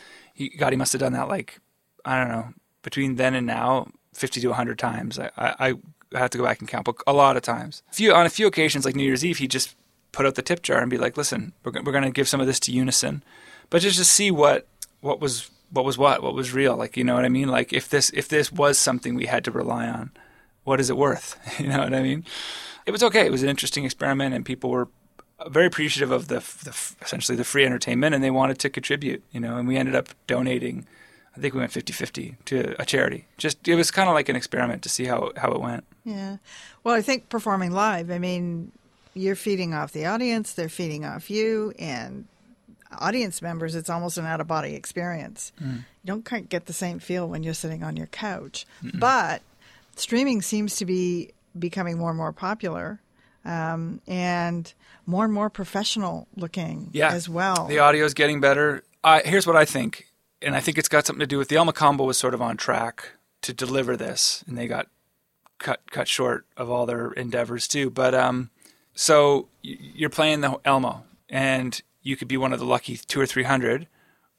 God, 0.48 0.72
he 0.72 0.78
must 0.78 0.94
have 0.94 1.02
done 1.02 1.14
that 1.14 1.28
like 1.28 1.60
I 2.06 2.18
don't 2.20 2.30
know 2.30 2.54
between 2.82 3.16
then 3.16 3.36
and 3.36 3.46
now, 3.46 3.88
fifty 4.14 4.40
to 4.42 4.54
hundred 4.54 4.80
times. 4.80 5.20
I, 5.20 5.30
I, 5.38 5.74
I 6.14 6.20
have 6.20 6.30
to 6.32 6.38
go 6.38 6.44
back 6.44 6.60
and 6.60 6.68
count, 6.68 6.86
but 6.86 6.96
a 7.06 7.14
lot 7.14 7.38
of 7.38 7.44
times. 7.44 7.84
A 7.92 7.94
few 7.94 8.14
on 8.14 8.26
a 8.26 8.30
few 8.30 8.48
occasions, 8.48 8.86
like 8.86 8.96
New 8.96 9.04
Year's 9.04 9.26
Eve, 9.26 9.38
he 9.38 9.48
just 9.48 9.76
put 10.12 10.26
out 10.26 10.36
the 10.36 10.42
tip 10.42 10.64
jar 10.64 10.80
and 10.80 10.90
be 10.90 10.98
like, 10.98 11.18
listen, 11.18 11.54
we're, 11.64 11.72
we're 11.84 11.92
going 11.92 12.04
to 12.04 12.12
give 12.12 12.28
some 12.28 12.42
of 12.42 12.48
this 12.48 12.60
to 12.62 12.72
Unison, 12.72 13.24
but 13.70 13.82
just 13.82 13.98
to 13.98 14.06
see 14.06 14.32
what 14.32 14.68
what 15.02 15.20
was 15.20 15.50
what 15.72 15.86
was 15.86 15.98
what 15.98 16.24
what 16.24 16.34
was 16.34 16.54
real. 16.54 16.76
Like 16.76 16.98
you 16.98 17.04
know 17.04 17.16
what 17.16 17.26
I 17.26 17.30
mean? 17.30 17.50
Like 17.50 17.74
if 17.74 17.90
this 17.90 18.10
if 18.12 18.28
this 18.28 18.52
was 18.52 18.78
something 18.78 19.16
we 19.16 19.26
had 19.26 19.44
to 19.46 19.52
rely 19.52 19.88
on, 19.88 20.12
what 20.64 20.80
is 20.80 20.90
it 20.90 20.98
worth? 20.98 21.38
you 21.60 21.68
know 21.68 21.80
what 21.80 21.94
I 21.94 22.02
mean? 22.02 22.26
It 22.86 22.92
was 22.92 23.04
okay. 23.04 23.26
It 23.26 23.32
was 23.32 23.44
an 23.44 23.50
interesting 23.50 23.86
experiment, 23.86 24.34
and 24.34 24.46
people 24.46 24.72
were 24.72 24.88
very 25.48 25.66
appreciative 25.66 26.12
of 26.12 26.28
the, 26.28 26.40
the 26.64 26.76
essentially 27.02 27.36
the 27.36 27.44
free 27.44 27.66
entertainment, 27.66 28.14
and 28.16 28.24
they 28.24 28.32
wanted 28.32 28.60
to 28.60 28.70
contribute. 28.70 29.24
You 29.32 29.40
know, 29.40 29.58
and 29.58 29.68
we 29.68 29.78
ended 29.78 29.96
up 29.96 30.10
donating. 30.28 30.86
I 31.38 31.42
think 31.42 31.54
we 31.54 31.60
went 31.60 31.72
50-50 31.72 32.36
to 32.46 32.82
a 32.82 32.86
charity. 32.86 33.26
Just 33.38 33.66
it 33.68 33.76
was 33.76 33.92
kind 33.92 34.10
of 34.10 34.16
like 34.16 34.30
an 34.30 34.36
experiment 34.36 34.82
to 34.84 34.90
see 34.90 35.06
how 35.06 35.32
how 35.38 35.52
it 35.52 35.62
went. 35.62 35.86
Yeah. 36.04 36.38
Well, 36.84 36.96
I 36.96 37.02
think 37.02 37.30
performing 37.30 37.72
live, 37.72 38.10
I 38.12 38.20
mean, 38.20 38.72
you're 39.14 39.36
feeding 39.36 39.74
off 39.74 39.92
the 39.92 40.06
audience, 40.06 40.54
they're 40.54 40.70
feeding 40.70 41.06
off 41.06 41.30
you, 41.30 41.74
and 41.78 42.26
audience 42.98 43.42
members, 43.42 43.76
it's 43.76 43.90
almost 43.90 44.18
an 44.18 44.26
out 44.26 44.42
of 44.42 44.48
body 44.48 44.76
experience. 44.76 45.52
Mm. 45.62 45.78
You 46.04 46.22
don't 46.22 46.50
get 46.50 46.66
the 46.66 46.74
same 46.74 47.00
feel 47.00 47.28
when 47.28 47.44
you're 47.44 47.54
sitting 47.54 47.84
on 47.84 47.96
your 47.96 48.08
couch. 48.08 48.66
But 48.96 49.42
streaming 49.96 50.42
seems 50.42 50.78
to 50.78 50.86
be 50.86 51.32
becoming 51.58 51.98
more 51.98 52.10
and 52.10 52.18
more 52.18 52.34
popular 52.34 53.00
um, 53.50 54.00
and 54.08 54.74
more 55.08 55.26
and 55.26 55.34
more 55.34 55.50
professional 55.50 56.28
looking 56.36 56.92
yeah. 56.94 57.12
as 57.12 57.28
well. 57.28 57.66
The 57.66 57.80
audio 57.80 58.06
is 58.06 58.14
getting 58.14 58.40
better. 58.40 58.84
I, 59.04 59.22
here's 59.22 59.48
what 59.48 59.56
I 59.56 59.66
think, 59.66 60.08
and 60.42 60.56
I 60.56 60.60
think 60.60 60.78
it's 60.78 60.88
got 60.88 61.08
something 61.08 61.22
to 61.22 61.28
do 61.28 61.40
with 61.40 61.48
the 61.48 61.56
El 61.56 61.66
Mocambo 61.66 62.06
was 62.06 62.18
sort 62.18 62.36
of 62.36 62.42
on 62.42 62.58
track 62.58 63.14
to 63.42 63.54
deliver 63.54 63.98
this, 63.98 64.44
and 64.48 64.58
they 64.58 64.68
got 64.68 64.88
cut 65.58 65.82
cut 65.90 66.08
short 66.08 66.46
of 66.56 66.70
all 66.70 66.86
their 66.86 67.12
endeavors 67.14 67.68
too. 67.68 67.90
But 67.90 68.14
um, 68.14 68.52
so 68.94 69.48
you're 69.64 70.12
playing 70.12 70.42
the 70.42 70.60
Elmo, 70.64 71.04
and 71.28 71.82
you 72.04 72.16
could 72.16 72.28
be 72.28 72.38
one 72.38 72.54
of 72.54 72.60
the 72.60 72.66
lucky 72.66 72.98
two 72.98 73.20
or 73.20 73.26
three 73.26 73.44
hundred, 73.44 73.88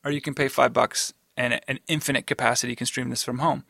or 0.05 0.13
you 0.13 0.21
can 0.21 0.35
pay 0.35 0.47
five 0.47 0.73
bucks 0.73 1.13
and 1.41 1.61
an 1.67 1.79
infinite 1.89 2.27
capacity. 2.27 2.73
You 2.73 2.77
can 2.77 2.87
stream 2.87 3.09
this 3.09 3.25
from 3.25 3.39
home. 3.39 3.65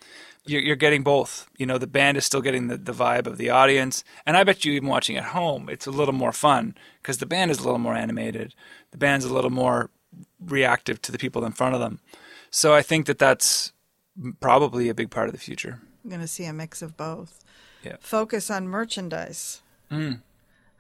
You're, 0.45 0.61
you're 0.61 0.77
getting 0.77 1.05
both. 1.05 1.49
You 1.57 1.67
know, 1.67 1.79
the 1.79 1.87
band 1.87 2.17
is 2.17 2.25
still 2.25 2.41
getting 2.41 2.67
the, 2.67 2.77
the 2.77 2.93
vibe 2.93 3.27
of 3.27 3.39
the 3.39 3.51
audience, 3.51 4.03
and 4.27 4.37
I 4.37 4.43
bet 4.43 4.65
you 4.65 4.73
even 4.73 4.89
watching 4.89 5.17
at 5.17 5.27
home, 5.27 5.69
it's 5.69 5.87
a 5.87 5.93
little 5.93 6.15
more 6.15 6.33
fun 6.33 6.75
because 7.01 7.19
the 7.19 7.27
band 7.27 7.51
is 7.53 7.61
a 7.61 7.63
little 7.63 7.79
more 7.79 7.95
animated. 7.95 8.55
The 8.91 8.99
band's 8.99 9.25
a 9.25 9.33
little 9.33 9.51
more 9.51 9.91
reactive 10.45 11.01
to 11.03 11.13
the 11.13 11.19
people 11.19 11.45
in 11.45 11.53
front 11.53 11.75
of 11.75 11.81
them. 11.81 12.01
So 12.51 12.75
I 12.75 12.83
think 12.83 13.07
that 13.07 13.19
that's 13.19 13.73
probably 14.41 14.89
a 14.89 14.95
big 14.95 15.11
part 15.11 15.29
of 15.29 15.33
the 15.33 15.41
future. 15.41 15.81
I'm 16.03 16.11
going 16.11 16.23
to 16.23 16.27
see 16.27 16.47
a 16.47 16.53
mix 16.53 16.83
of 16.83 16.97
both. 16.97 17.45
Yeah. 17.85 17.97
Focus 18.01 18.51
on 18.51 18.67
merchandise. 18.67 19.63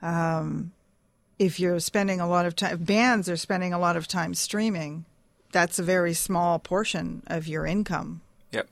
Um, 0.02 0.72
if 1.38 1.60
you're 1.60 1.78
spending 1.78 2.20
a 2.20 2.28
lot 2.28 2.46
of 2.46 2.56
time, 2.56 2.78
bands 2.78 3.28
are 3.28 3.36
spending 3.36 3.72
a 3.72 3.78
lot 3.78 3.96
of 3.96 4.08
time 4.08 4.34
streaming, 4.34 5.04
that's 5.52 5.78
a 5.78 5.82
very 5.82 6.14
small 6.14 6.58
portion 6.58 7.22
of 7.26 7.46
your 7.46 7.66
income. 7.66 8.20
Yep. 8.52 8.68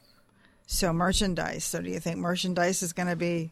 So 0.67 0.93
merchandise. 0.93 1.65
So 1.65 1.81
do 1.81 1.91
you 1.91 2.01
think 2.01 2.19
merchandise 2.19 2.83
is 2.83 2.93
going 2.93 3.09
to 3.09 3.17
be? 3.17 3.51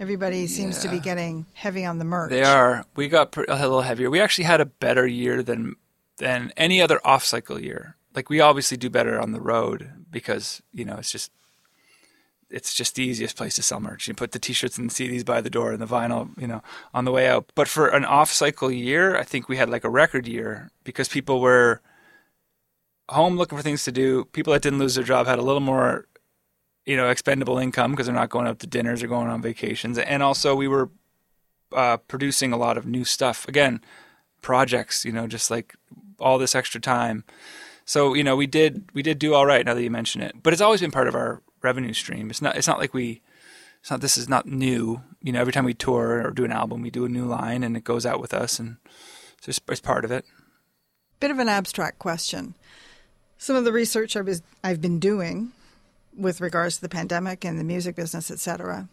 Everybody 0.00 0.46
seems 0.46 0.80
to 0.80 0.88
be 0.88 0.98
getting 0.98 1.46
heavy 1.52 1.84
on 1.84 1.98
the 1.98 2.04
merch. 2.04 2.30
They 2.30 2.42
are. 2.42 2.84
We 2.96 3.08
got 3.08 3.36
a 3.36 3.54
little 3.54 3.82
heavier. 3.82 4.10
We 4.10 4.20
actually 4.20 4.44
had 4.44 4.60
a 4.60 4.64
better 4.66 5.06
year 5.06 5.42
than 5.42 5.76
than 6.18 6.52
any 6.56 6.80
other 6.80 7.00
off 7.04 7.24
cycle 7.24 7.60
year. 7.60 7.96
Like 8.14 8.28
we 8.28 8.40
obviously 8.40 8.76
do 8.76 8.90
better 8.90 9.20
on 9.20 9.32
the 9.32 9.40
road 9.40 9.90
because 10.10 10.60
you 10.72 10.84
know 10.84 10.96
it's 10.96 11.12
just 11.12 11.30
it's 12.50 12.74
just 12.74 12.96
the 12.96 13.02
easiest 13.02 13.36
place 13.36 13.54
to 13.56 13.62
sell 13.62 13.80
merch. 13.80 14.06
You 14.06 14.14
put 14.14 14.32
the 14.32 14.38
t-shirts 14.38 14.76
and 14.76 14.90
the 14.90 14.94
CDs 14.94 15.24
by 15.24 15.40
the 15.40 15.50
door 15.50 15.72
and 15.72 15.80
the 15.80 15.86
vinyl, 15.86 16.38
you 16.38 16.46
know, 16.46 16.62
on 16.92 17.04
the 17.04 17.12
way 17.12 17.26
out. 17.26 17.50
But 17.54 17.66
for 17.66 17.88
an 17.88 18.04
off 18.04 18.30
cycle 18.30 18.70
year, 18.70 19.16
I 19.16 19.24
think 19.24 19.48
we 19.48 19.56
had 19.56 19.70
like 19.70 19.84
a 19.84 19.88
record 19.88 20.28
year 20.28 20.70
because 20.84 21.08
people 21.08 21.40
were 21.40 21.80
home 23.08 23.36
looking 23.36 23.58
for 23.58 23.62
things 23.62 23.84
to 23.84 23.92
do. 23.92 24.24
People 24.26 24.52
that 24.52 24.62
didn't 24.62 24.78
lose 24.78 24.94
their 24.94 25.04
job 25.04 25.26
had 25.26 25.38
a 25.38 25.42
little 25.42 25.60
more 25.60 26.06
you 26.84 26.96
know, 26.96 27.08
expendable 27.08 27.58
income 27.58 27.92
because 27.92 28.06
they're 28.06 28.14
not 28.14 28.30
going 28.30 28.46
out 28.46 28.58
to 28.60 28.66
dinners 28.66 29.02
or 29.02 29.06
going 29.06 29.28
on 29.28 29.40
vacations. 29.40 29.98
And 29.98 30.22
also, 30.22 30.54
we 30.54 30.68
were 30.68 30.90
uh, 31.72 31.96
producing 31.96 32.52
a 32.52 32.56
lot 32.56 32.76
of 32.76 32.86
new 32.86 33.04
stuff. 33.04 33.46
Again, 33.46 33.80
projects, 34.40 35.04
you 35.04 35.12
know, 35.12 35.26
just 35.26 35.50
like 35.50 35.74
all 36.18 36.38
this 36.38 36.54
extra 36.54 36.80
time. 36.80 37.24
So, 37.84 38.14
you 38.14 38.24
know, 38.24 38.36
we 38.36 38.46
did 38.46 38.88
we 38.94 39.02
did 39.02 39.18
do 39.18 39.34
all 39.34 39.46
right 39.46 39.64
now 39.64 39.74
that 39.74 39.82
you 39.82 39.90
mention 39.90 40.22
it. 40.22 40.42
But 40.42 40.52
it's 40.52 40.62
always 40.62 40.80
been 40.80 40.90
part 40.90 41.08
of 41.08 41.14
our 41.14 41.42
revenue 41.62 41.92
stream. 41.92 42.30
It's 42.30 42.42
not 42.42 42.56
it's 42.56 42.68
not 42.68 42.78
like 42.78 42.94
we 42.94 43.22
it's 43.80 43.90
not 43.90 44.00
this 44.00 44.18
is 44.18 44.28
not 44.28 44.46
new. 44.46 45.02
You 45.20 45.32
know, 45.32 45.40
every 45.40 45.52
time 45.52 45.64
we 45.64 45.74
tour 45.74 46.26
or 46.26 46.30
do 46.30 46.44
an 46.44 46.52
album, 46.52 46.82
we 46.82 46.90
do 46.90 47.04
a 47.04 47.08
new 47.08 47.26
line 47.26 47.62
and 47.62 47.76
it 47.76 47.84
goes 47.84 48.04
out 48.04 48.20
with 48.20 48.34
us 48.34 48.58
and 48.58 48.76
it's, 49.46 49.60
it's 49.68 49.80
part 49.80 50.04
of 50.04 50.10
it. 50.10 50.24
Bit 51.20 51.30
of 51.30 51.38
an 51.38 51.48
abstract 51.48 52.00
question. 52.00 52.54
Some 53.42 53.56
of 53.56 53.64
the 53.64 53.72
research 53.72 54.16
I 54.16 54.20
was 54.20 54.40
I've 54.62 54.80
been 54.80 55.00
doing 55.00 55.50
with 56.16 56.40
regards 56.40 56.76
to 56.76 56.82
the 56.82 56.88
pandemic 56.88 57.44
and 57.44 57.58
the 57.58 57.64
music 57.64 57.96
business, 57.96 58.30
et 58.30 58.38
cetera, 58.38 58.86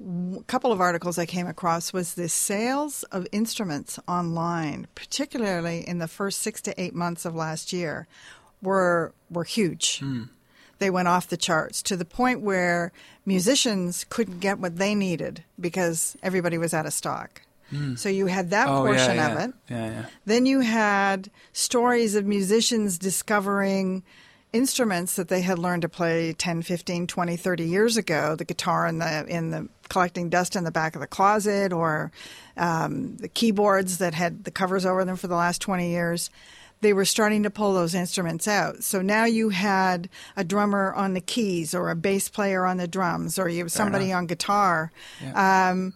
A 0.00 0.42
couple 0.44 0.70
of 0.70 0.80
articles 0.80 1.18
I 1.18 1.26
came 1.26 1.48
across 1.48 1.92
was 1.92 2.14
the 2.14 2.28
sales 2.28 3.02
of 3.10 3.26
instruments 3.32 3.98
online, 4.06 4.86
particularly 4.94 5.80
in 5.88 5.98
the 5.98 6.06
first 6.06 6.38
six 6.38 6.60
to 6.62 6.80
eight 6.80 6.94
months 6.94 7.24
of 7.24 7.34
last 7.34 7.72
year, 7.72 8.06
were 8.62 9.12
were 9.28 9.42
huge. 9.42 9.98
Hmm. 9.98 10.26
They 10.78 10.88
went 10.88 11.08
off 11.08 11.26
the 11.26 11.36
charts 11.36 11.82
to 11.82 11.96
the 11.96 12.04
point 12.04 12.42
where 12.42 12.92
musicians 13.26 14.06
couldn't 14.08 14.38
get 14.38 14.60
what 14.60 14.76
they 14.76 14.94
needed 14.94 15.42
because 15.58 16.16
everybody 16.22 16.58
was 16.58 16.72
out 16.72 16.86
of 16.86 16.92
stock. 16.92 17.42
So 17.96 18.08
you 18.08 18.26
had 18.26 18.50
that 18.50 18.68
Oh 18.68 18.84
portion 18.84 19.16
yeah, 19.16 19.32
of 19.32 19.48
it. 19.48 19.54
Yeah, 19.68 19.86
yeah. 19.86 20.04
Then 20.24 20.46
you 20.46 20.60
had 20.60 21.30
stories 21.52 22.14
of 22.14 22.26
musicians 22.26 22.98
discovering 22.98 24.02
instruments 24.52 25.16
that 25.16 25.28
they 25.28 25.42
had 25.42 25.58
learned 25.58 25.82
to 25.82 25.88
play 25.88 26.32
10, 26.32 26.62
15, 26.62 27.06
20, 27.06 27.36
30 27.36 27.64
years 27.64 27.96
ago, 27.96 28.34
the 28.34 28.44
guitar 28.44 28.86
in 28.86 28.98
the 28.98 29.26
in 29.28 29.50
the 29.50 29.68
collecting 29.88 30.28
dust 30.28 30.56
in 30.56 30.64
the 30.64 30.70
back 30.70 30.94
of 30.94 31.00
the 31.00 31.06
closet 31.06 31.72
or 31.72 32.10
um, 32.56 33.16
the 33.16 33.28
keyboards 33.28 33.98
that 33.98 34.14
had 34.14 34.44
the 34.44 34.50
covers 34.50 34.86
over 34.86 35.04
them 35.04 35.16
for 35.16 35.26
the 35.26 35.36
last 35.36 35.60
20 35.60 35.90
years. 35.90 36.30
They 36.80 36.92
were 36.94 37.04
starting 37.04 37.42
to 37.42 37.50
pull 37.50 37.74
those 37.74 37.94
instruments 37.94 38.48
out. 38.48 38.82
So 38.82 39.02
now 39.02 39.26
you 39.26 39.50
had 39.50 40.08
a 40.34 40.44
drummer 40.44 40.94
on 40.94 41.12
the 41.12 41.20
keys 41.20 41.74
or 41.74 41.90
a 41.90 41.96
bass 41.96 42.28
player 42.30 42.64
on 42.64 42.78
the 42.78 42.88
drums 42.88 43.38
or 43.38 43.48
you 43.50 43.58
have 43.58 43.72
somebody 43.72 44.12
on 44.12 44.26
guitar. 44.26 44.90
Um, 45.34 45.92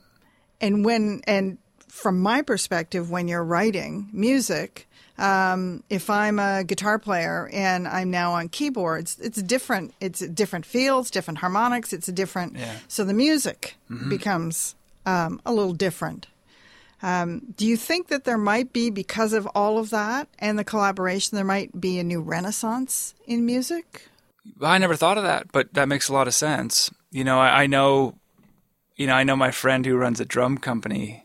and 0.61 0.85
when 0.85 1.23
and 1.27 1.59
from 1.95 2.21
my 2.21 2.43
perspective 2.43 3.11
when 3.11 3.29
you're 3.29 3.45
writing 3.45 4.09
music 4.13 4.89
um, 5.17 5.83
if 5.89 6.11
i'm 6.11 6.39
a 6.41 6.65
guitar 6.65 6.99
player 6.99 7.49
and 7.53 7.87
i'm 7.87 8.11
now 8.11 8.33
on 8.33 8.49
keyboards 8.49 9.17
it's 9.23 9.41
different 9.43 9.95
it's 10.01 10.21
different 10.43 10.67
feels 10.67 11.11
different 11.11 11.39
harmonics 11.39 11.93
it's 11.93 12.09
a 12.09 12.13
different 12.13 12.57
Yeah. 12.57 12.77
so 12.89 13.05
the 13.05 13.15
music 13.15 13.77
becomes 14.09 14.75
um, 15.07 15.41
a 15.47 15.53
little 15.53 15.73
different 15.75 16.27
um, 17.03 17.43
do 17.57 17.65
you 17.67 17.77
think 17.77 18.09
that 18.09 18.25
there 18.25 18.39
might 18.39 18.73
be 18.73 18.91
because 18.91 19.33
of 19.33 19.47
all 19.55 19.79
of 19.79 19.91
that 19.91 20.27
and 20.39 20.59
the 20.59 20.65
collaboration 20.65 21.37
there 21.37 21.45
might 21.45 21.81
be 21.81 21.99
a 22.01 22.05
new 22.05 22.21
renaissance 22.21 23.15
in 23.27 23.47
music 23.47 24.09
I 24.61 24.77
never 24.77 24.95
thought 24.95 25.17
of 25.17 25.25
that, 25.25 25.51
but 25.53 25.73
that 25.73 25.89
makes 25.89 26.11
a 26.11 26.13
lot 26.13 26.29
of 26.29 26.35
sense. 26.35 26.91
You 27.11 27.25
know, 27.25 27.39
I, 27.41 27.63
I 27.63 27.67
know, 27.67 28.13
you 28.95 29.07
know, 29.07 29.15
I 29.15 29.25
know 29.25 29.37
my 29.37 29.51
friend 29.51 29.87
who 29.87 29.97
runs 29.97 30.21
a 30.21 30.27
drum 30.27 30.59
company. 30.59 31.24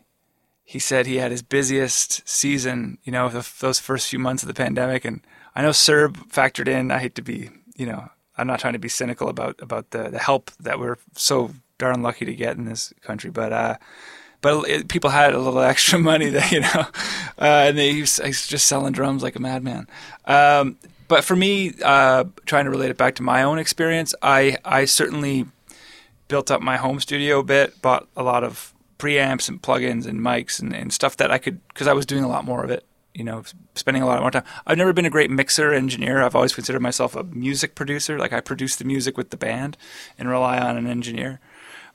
He 0.70 0.78
said 0.78 1.06
he 1.06 1.16
had 1.16 1.32
his 1.32 1.42
busiest 1.42 2.28
season, 2.28 2.98
you 3.02 3.10
know, 3.10 3.28
the, 3.28 3.44
those 3.58 3.80
first 3.80 4.06
few 4.06 4.20
months 4.20 4.44
of 4.44 4.46
the 4.46 4.54
pandemic, 4.54 5.04
and 5.04 5.20
I 5.56 5.62
know 5.62 5.70
CERB 5.70 6.30
factored 6.30 6.68
in. 6.68 6.92
I 6.92 7.00
hate 7.00 7.16
to 7.16 7.22
be, 7.22 7.50
you 7.74 7.86
know, 7.86 8.08
I'm 8.38 8.46
not 8.46 8.60
trying 8.60 8.74
to 8.74 8.78
be 8.78 8.88
cynical 8.88 9.28
about 9.28 9.60
about 9.60 9.90
the 9.90 10.10
the 10.10 10.20
help 10.20 10.52
that 10.60 10.78
we're 10.78 10.98
so 11.16 11.50
darn 11.78 12.02
lucky 12.02 12.24
to 12.24 12.36
get 12.36 12.56
in 12.56 12.66
this 12.66 12.94
country, 13.00 13.32
but 13.32 13.52
uh, 13.52 13.78
but 14.42 14.68
it, 14.68 14.86
people 14.86 15.10
had 15.10 15.34
a 15.34 15.40
little 15.40 15.60
extra 15.72 15.98
money 15.98 16.28
that 16.28 16.52
you 16.52 16.60
know, 16.60 16.68
uh, 17.36 17.66
and 17.66 17.76
they 17.76 17.92
he's, 17.92 18.24
he's 18.24 18.46
just 18.46 18.68
selling 18.68 18.92
drums 18.92 19.24
like 19.24 19.34
a 19.34 19.40
madman. 19.40 19.88
Um, 20.26 20.78
but 21.08 21.24
for 21.24 21.34
me, 21.34 21.74
uh, 21.84 22.26
trying 22.46 22.66
to 22.66 22.70
relate 22.70 22.90
it 22.90 22.96
back 22.96 23.16
to 23.16 23.24
my 23.24 23.42
own 23.42 23.58
experience, 23.58 24.14
I 24.22 24.56
I 24.64 24.84
certainly 24.84 25.46
built 26.28 26.48
up 26.48 26.62
my 26.62 26.76
home 26.76 27.00
studio 27.00 27.40
a 27.40 27.42
bit, 27.42 27.82
bought 27.82 28.06
a 28.16 28.22
lot 28.22 28.44
of 28.44 28.72
preamps 29.00 29.48
and 29.48 29.62
plugins 29.62 30.06
and 30.06 30.20
mics 30.20 30.60
and, 30.60 30.74
and 30.74 30.92
stuff 30.92 31.16
that 31.16 31.30
I 31.30 31.38
could 31.38 31.66
because 31.68 31.86
I 31.86 31.92
was 31.92 32.06
doing 32.06 32.24
a 32.24 32.28
lot 32.28 32.44
more 32.44 32.64
of 32.64 32.70
it. 32.70 32.84
You 33.14 33.24
know, 33.24 33.42
spending 33.74 34.04
a 34.04 34.06
lot 34.06 34.20
more 34.20 34.30
time. 34.30 34.44
I've 34.66 34.78
never 34.78 34.92
been 34.92 35.04
a 35.04 35.10
great 35.10 35.32
mixer 35.32 35.72
engineer. 35.72 36.22
I've 36.22 36.36
always 36.36 36.54
considered 36.54 36.80
myself 36.80 37.16
a 37.16 37.24
music 37.24 37.74
producer. 37.74 38.18
Like 38.18 38.32
I 38.32 38.40
produce 38.40 38.76
the 38.76 38.84
music 38.84 39.16
with 39.16 39.30
the 39.30 39.36
band 39.36 39.76
and 40.16 40.28
rely 40.28 40.58
on 40.58 40.76
an 40.76 40.86
engineer 40.86 41.40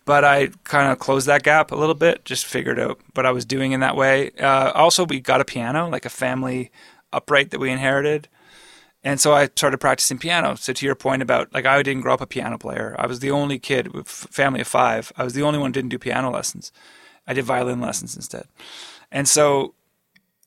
but 0.06 0.24
I 0.24 0.50
kind 0.64 0.92
of 0.92 1.00
closed 1.00 1.28
that 1.28 1.44
gap 1.44 1.72
a 1.72 1.76
little 1.76 1.96
bit, 1.96 2.26
just 2.26 2.46
figured 2.46 2.80
out 2.80 3.00
what 3.16 3.26
I 3.26 3.32
was 3.32 3.44
doing 3.44 3.72
in 3.72 3.80
that 3.80 3.96
way. 3.96 4.32
Uh, 4.40 4.72
also, 4.72 5.04
we 5.04 5.20
got 5.20 5.42
a 5.42 5.46
piano, 5.46 5.90
like 5.90 6.06
a 6.06 6.10
family 6.10 6.72
upright 7.12 7.50
that 7.50 7.60
we 7.60 7.72
inherited. 7.72 8.30
And 9.06 9.22
so 9.22 9.34
I 9.34 9.46
started 9.46 9.78
practicing 9.78 10.18
piano. 10.18 10.56
So 10.56 10.74
to 10.74 10.86
your 10.86 10.96
point 10.96 11.22
about 11.22 11.54
like 11.54 11.66
I 11.66 11.82
didn't 11.84 12.02
grow 12.02 12.16
up 12.16 12.22
a 12.22 12.28
piano 12.28 12.58
player. 12.58 12.96
I 12.98 13.06
was 13.06 13.20
the 13.20 13.30
only 13.30 13.60
kid 13.60 13.94
with 13.94 14.08
family 14.08 14.62
of 14.62 14.68
five. 14.68 15.14
I 15.16 15.24
was 15.24 15.34
the 15.34 15.44
only 15.44 15.60
one 15.60 15.70
who 15.70 15.74
didn't 15.74 15.90
do 15.90 16.00
piano 16.00 16.32
lessons. 16.32 16.72
I 17.28 17.34
did 17.34 17.46
violin 17.46 17.80
lessons 17.80 18.16
instead. 18.16 18.48
and 19.12 19.28
so 19.28 19.76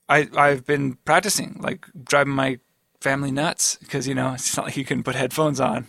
I 0.09 0.29
I've 0.37 0.67
been 0.67 0.95
practicing, 1.05 1.57
like 1.61 1.87
driving 2.05 2.35
my 2.35 2.59
family 3.01 3.31
nuts 3.31 3.77
because 3.77 4.09
you 4.09 4.15
know 4.15 4.33
it's 4.35 4.57
not 4.57 4.67
like 4.67 4.77
you 4.77 4.85
can 4.85 5.03
put 5.03 5.15
headphones 5.15 5.61
on, 5.61 5.87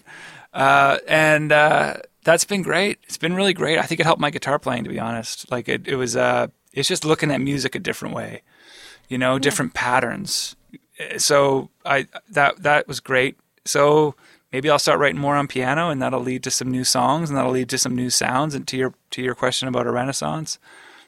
uh, 0.53 0.99
and 1.07 1.51
uh, 1.51 1.97
that's 2.23 2.45
been 2.45 2.61
great. 2.61 2.99
It's 3.03 3.17
been 3.17 3.35
really 3.35 3.53
great. 3.53 3.79
I 3.79 3.83
think 3.83 3.99
it 3.99 4.05
helped 4.05 4.21
my 4.21 4.29
guitar 4.29 4.59
playing, 4.59 4.83
to 4.83 4.89
be 4.89 4.99
honest. 4.99 5.49
Like 5.51 5.67
it, 5.67 5.87
it 5.87 5.95
was 5.95 6.15
uh, 6.15 6.47
it's 6.73 6.87
just 6.87 7.05
looking 7.05 7.31
at 7.31 7.41
music 7.41 7.75
a 7.75 7.79
different 7.79 8.13
way, 8.13 8.43
you 9.07 9.17
know, 9.17 9.39
different 9.39 9.73
patterns. 9.73 10.55
So 11.17 11.69
I 11.85 12.07
that 12.29 12.63
that 12.63 12.87
was 12.87 12.99
great. 12.99 13.37
So 13.65 14.15
maybe 14.51 14.69
I'll 14.69 14.79
start 14.79 14.99
writing 14.99 15.19
more 15.21 15.35
on 15.35 15.47
piano, 15.47 15.89
and 15.89 16.01
that'll 16.01 16.21
lead 16.21 16.43
to 16.43 16.51
some 16.51 16.71
new 16.71 16.83
songs, 16.83 17.29
and 17.29 17.37
that'll 17.37 17.51
lead 17.51 17.69
to 17.69 17.77
some 17.77 17.95
new 17.95 18.09
sounds. 18.09 18.55
And 18.55 18.67
to 18.67 18.77
your 18.77 18.93
to 19.11 19.21
your 19.21 19.35
question 19.35 19.67
about 19.67 19.87
a 19.87 19.91
renaissance, 19.91 20.59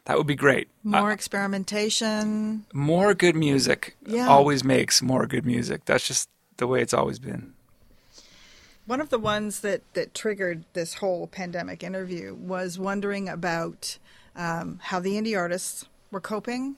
that 0.06 0.18
would 0.18 0.28
be 0.28 0.36
great. 0.36 0.68
More 0.84 1.12
experimentation. 1.12 2.66
More 2.74 3.14
good 3.14 3.36
music 3.36 3.96
Yeah. 4.06 4.28
always 4.28 4.64
makes 4.64 5.02
more 5.02 5.26
good 5.28 5.46
music. 5.46 5.86
That's 5.86 6.08
just 6.08 6.30
the 6.58 6.68
way 6.68 6.82
it's 6.82 6.94
always 6.94 7.20
been. 7.20 7.54
One 8.88 9.00
of 9.00 9.10
the 9.10 9.20
ones 9.20 9.60
that, 9.60 9.82
that 9.94 10.14
triggered 10.14 10.66
this 10.74 10.96
whole 10.96 11.28
pandemic 11.28 11.84
interview 11.84 12.34
was 12.34 12.80
wondering 12.80 13.30
about 13.30 13.98
um, 14.36 14.80
how 14.82 15.00
the 15.00 15.14
indie 15.14 15.38
artists 15.38 15.86
were 16.10 16.20
coping, 16.20 16.76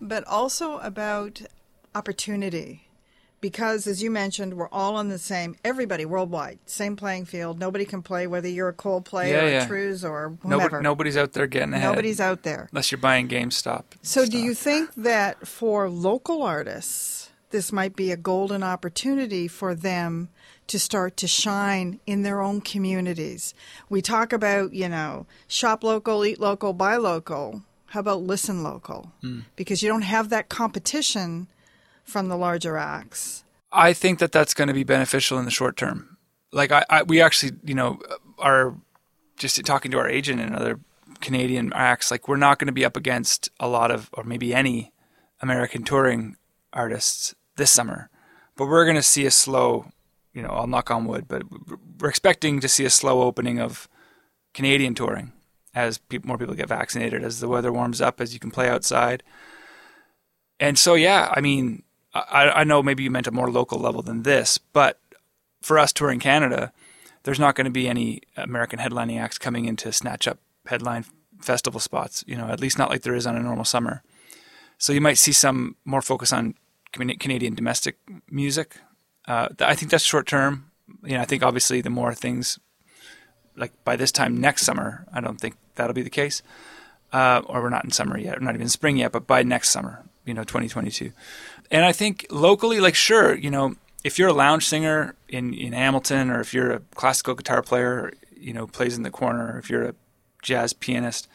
but 0.00 0.24
also 0.26 0.78
about 0.78 1.40
opportunity. 1.94 2.88
Because, 3.40 3.86
as 3.86 4.02
you 4.02 4.10
mentioned, 4.10 4.54
we're 4.54 4.70
all 4.70 4.96
on 4.96 5.08
the 5.10 5.18
same, 5.18 5.54
everybody 5.62 6.06
worldwide, 6.06 6.58
same 6.64 6.96
playing 6.96 7.26
field. 7.26 7.58
Nobody 7.58 7.84
can 7.84 8.00
play, 8.00 8.26
whether 8.26 8.48
you're 8.48 8.70
a 8.70 8.74
Coldplay 8.74 9.28
Yeah, 9.30 9.44
or 9.44 9.48
yeah. 9.50 9.64
a 9.64 9.68
Trews 9.68 10.02
or 10.02 10.38
Nobody, 10.42 10.82
nobody's 10.82 11.18
out 11.18 11.32
there 11.34 11.46
getting 11.46 11.74
ahead. 11.74 11.90
Nobody's 11.90 12.20
out 12.20 12.42
there. 12.42 12.68
unless 12.72 12.90
you're 12.90 12.98
buying 12.98 13.28
GameStop. 13.28 13.84
So, 14.00 14.24
do 14.24 14.38
you 14.38 14.54
think 14.54 14.94
that 14.94 15.46
for 15.46 15.90
local 15.90 16.42
artists, 16.42 17.32
this 17.50 17.70
might 17.70 17.94
be 17.94 18.10
a 18.10 18.16
golden 18.16 18.62
opportunity 18.62 19.46
for 19.46 19.74
them 19.74 20.30
to 20.68 20.78
start 20.78 21.14
to 21.18 21.28
shine 21.28 22.00
in 22.06 22.22
their 22.22 22.40
own 22.40 22.62
communities? 22.62 23.52
We 23.90 24.00
talk 24.00 24.32
about, 24.32 24.72
you 24.72 24.88
know, 24.88 25.26
shop 25.48 25.84
local, 25.84 26.24
eat 26.24 26.40
local, 26.40 26.72
buy 26.72 26.96
local. 26.96 27.60
How 27.88 28.00
about 28.00 28.22
listen 28.22 28.62
local? 28.62 29.12
Hmm. 29.20 29.40
Because 29.54 29.82
you 29.82 29.90
don't 29.90 30.00
have 30.02 30.30
that 30.30 30.48
competition 30.48 31.46
from 32.04 32.28
the 32.28 32.36
larger 32.36 32.76
acts. 32.76 33.44
I 33.72 33.92
think 33.92 34.20
that 34.20 34.30
that's 34.30 34.54
going 34.54 34.68
to 34.68 34.74
be 34.74 34.84
beneficial 34.84 35.38
in 35.38 35.44
the 35.44 35.50
short 35.50 35.76
term. 35.76 36.16
Like 36.52 36.70
I, 36.70 36.84
I 36.88 37.02
we 37.02 37.20
actually, 37.20 37.52
you 37.64 37.74
know, 37.74 37.98
are 38.38 38.76
just 39.36 39.62
talking 39.64 39.90
to 39.90 39.98
our 39.98 40.08
agent 40.08 40.40
and 40.40 40.54
other 40.54 40.78
Canadian 41.20 41.72
acts. 41.74 42.10
Like 42.10 42.28
we're 42.28 42.36
not 42.36 42.58
going 42.58 42.66
to 42.66 42.72
be 42.72 42.84
up 42.84 42.96
against 42.96 43.50
a 43.58 43.66
lot 43.66 43.90
of, 43.90 44.10
or 44.12 44.22
maybe 44.22 44.54
any 44.54 44.92
American 45.40 45.82
touring 45.82 46.36
artists 46.72 47.34
this 47.56 47.70
summer, 47.70 48.10
but 48.56 48.66
we're 48.66 48.84
going 48.84 48.96
to 48.96 49.02
see 49.02 49.26
a 49.26 49.30
slow. 49.30 49.86
You 50.32 50.42
know, 50.42 50.48
I'll 50.48 50.66
knock 50.66 50.90
on 50.90 51.04
wood, 51.04 51.26
but 51.28 51.42
we're 52.00 52.08
expecting 52.08 52.60
to 52.60 52.68
see 52.68 52.84
a 52.84 52.90
slow 52.90 53.22
opening 53.22 53.60
of 53.60 53.88
Canadian 54.52 54.94
touring 54.94 55.32
as 55.74 55.98
people, 55.98 56.28
more 56.28 56.38
people 56.38 56.54
get 56.54 56.68
vaccinated, 56.68 57.22
as 57.22 57.40
the 57.40 57.48
weather 57.48 57.72
warms 57.72 58.00
up, 58.00 58.20
as 58.20 58.32
you 58.32 58.40
can 58.40 58.50
play 58.50 58.68
outside. 58.68 59.22
And 60.60 60.78
so, 60.78 60.94
yeah, 60.94 61.32
I 61.34 61.40
mean, 61.40 61.82
I, 62.14 62.60
I 62.60 62.64
know 62.64 62.82
maybe 62.82 63.02
you 63.02 63.10
meant 63.10 63.26
a 63.26 63.32
more 63.32 63.50
local 63.50 63.78
level 63.78 64.02
than 64.02 64.22
this, 64.22 64.58
but 64.58 65.00
for 65.62 65.78
us 65.78 65.92
touring 65.92 66.20
Canada, 66.20 66.72
there's 67.24 67.40
not 67.40 67.54
going 67.54 67.64
to 67.64 67.70
be 67.70 67.88
any 67.88 68.20
American 68.36 68.78
headlining 68.78 69.20
acts 69.20 69.38
coming 69.38 69.64
in 69.64 69.76
to 69.76 69.92
snatch 69.92 70.28
up 70.28 70.38
headline 70.66 71.04
festival 71.40 71.80
spots. 71.80 72.24
You 72.26 72.36
know, 72.36 72.46
at 72.46 72.60
least 72.60 72.78
not 72.78 72.90
like 72.90 73.02
there 73.02 73.14
is 73.14 73.26
on 73.26 73.36
a 73.36 73.40
normal 73.42 73.64
summer. 73.64 74.02
So 74.78 74.92
you 74.92 75.00
might 75.00 75.18
see 75.18 75.32
some 75.32 75.76
more 75.84 76.02
focus 76.02 76.32
on 76.32 76.54
Canadian 76.92 77.54
domestic 77.54 77.98
music. 78.30 78.76
Uh, 79.26 79.48
I 79.60 79.74
think 79.74 79.90
that's 79.90 80.04
short 80.04 80.26
term. 80.26 80.70
You 81.02 81.14
know, 81.14 81.22
I 81.22 81.24
think 81.24 81.42
obviously 81.42 81.80
the 81.80 81.90
more 81.90 82.14
things 82.14 82.58
like 83.56 83.72
by 83.84 83.96
this 83.96 84.12
time 84.12 84.36
next 84.36 84.64
summer, 84.64 85.06
I 85.12 85.20
don't 85.20 85.40
think 85.40 85.56
that'll 85.76 85.94
be 85.94 86.02
the 86.02 86.10
case. 86.10 86.42
Uh, 87.12 87.42
or 87.46 87.62
we're 87.62 87.70
not 87.70 87.84
in 87.84 87.92
summer 87.92 88.18
yet, 88.18 88.40
we're 88.40 88.44
not 88.44 88.56
even 88.56 88.68
spring 88.68 88.96
yet, 88.96 89.12
but 89.12 89.26
by 89.26 89.44
next 89.44 89.68
summer, 89.68 90.04
you 90.24 90.34
know, 90.34 90.42
2022. 90.42 91.12
And 91.74 91.84
I 91.84 91.90
think 91.90 92.24
locally, 92.30 92.78
like, 92.78 92.94
sure, 92.94 93.34
you 93.34 93.50
know, 93.50 93.74
if 94.04 94.16
you're 94.16 94.28
a 94.28 94.32
lounge 94.32 94.64
singer 94.64 95.16
in, 95.28 95.52
in 95.52 95.72
Hamilton, 95.72 96.30
or 96.30 96.40
if 96.40 96.54
you're 96.54 96.70
a 96.70 96.78
classical 96.94 97.34
guitar 97.34 97.62
player, 97.62 98.12
you 98.38 98.52
know, 98.52 98.68
plays 98.68 98.96
in 98.96 99.02
the 99.02 99.10
corner, 99.10 99.54
or 99.54 99.58
if 99.58 99.68
you're 99.68 99.88
a 99.88 99.94
jazz 100.40 100.72
pianist, 100.72 101.26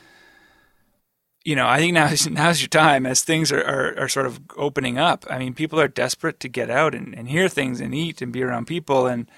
you 1.43 1.57
know, 1.57 1.67
I 1.67 1.79
think 1.79 1.93
now 1.93 2.05
is, 2.05 2.29
now's 2.29 2.61
your 2.61 2.69
time 2.69 3.05
as 3.05 3.21
things 3.21 3.51
are, 3.51 3.61
are, 3.61 3.99
are 3.99 4.07
sort 4.07 4.27
of 4.27 4.39
opening 4.55 4.97
up. 4.97 5.25
I 5.29 5.39
mean, 5.39 5.53
people 5.53 5.77
are 5.77 5.89
desperate 5.89 6.39
to 6.39 6.47
get 6.47 6.69
out 6.69 6.95
and, 6.95 7.13
and 7.13 7.27
hear 7.27 7.49
things 7.49 7.81
and 7.81 7.93
eat 7.93 8.21
and 8.21 8.31
be 8.31 8.41
around 8.41 8.65
people. 8.65 9.07
And 9.07 9.29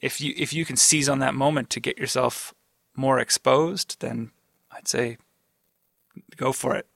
if 0.00 0.22
you 0.22 0.32
if 0.38 0.54
you 0.54 0.64
can 0.64 0.76
seize 0.78 1.10
on 1.10 1.18
that 1.18 1.34
moment 1.34 1.68
to 1.70 1.80
get 1.80 1.98
yourself 1.98 2.54
more 2.96 3.18
exposed, 3.18 4.00
then 4.00 4.30
I'd 4.72 4.88
say 4.88 5.18
go 6.38 6.50
for 6.50 6.76
it. 6.76 6.86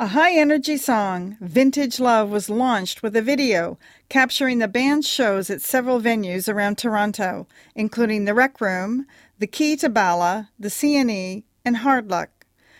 A 0.00 0.06
high 0.06 0.38
energy 0.38 0.76
song, 0.76 1.36
Vintage 1.40 1.98
Love, 1.98 2.30
was 2.30 2.48
launched 2.48 3.02
with 3.02 3.16
a 3.16 3.20
video 3.20 3.80
capturing 4.08 4.60
the 4.60 4.68
band's 4.68 5.08
shows 5.08 5.50
at 5.50 5.60
several 5.60 6.00
venues 6.00 6.48
around 6.48 6.78
Toronto, 6.78 7.48
including 7.74 8.24
the 8.24 8.32
Rec 8.32 8.60
Room, 8.60 9.06
the 9.40 9.48
Kee 9.48 9.74
to 9.74 9.88
Bala, 9.88 10.50
the 10.56 10.68
CNE, 10.68 11.42
and 11.64 11.78
Hard 11.78 12.10
Luck. 12.10 12.30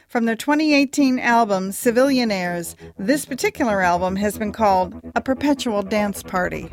From 0.07 0.27
their 0.27 0.37
2018 0.37 1.19
album, 1.19 1.71
Civilianaires, 1.71 2.77
this 2.97 3.25
particular 3.25 3.83
album 3.83 4.15
has 4.15 4.39
been 4.39 4.53
called 4.53 4.95
a 5.17 5.21
perpetual 5.21 5.83
dance 5.83 6.23
party. 6.23 6.71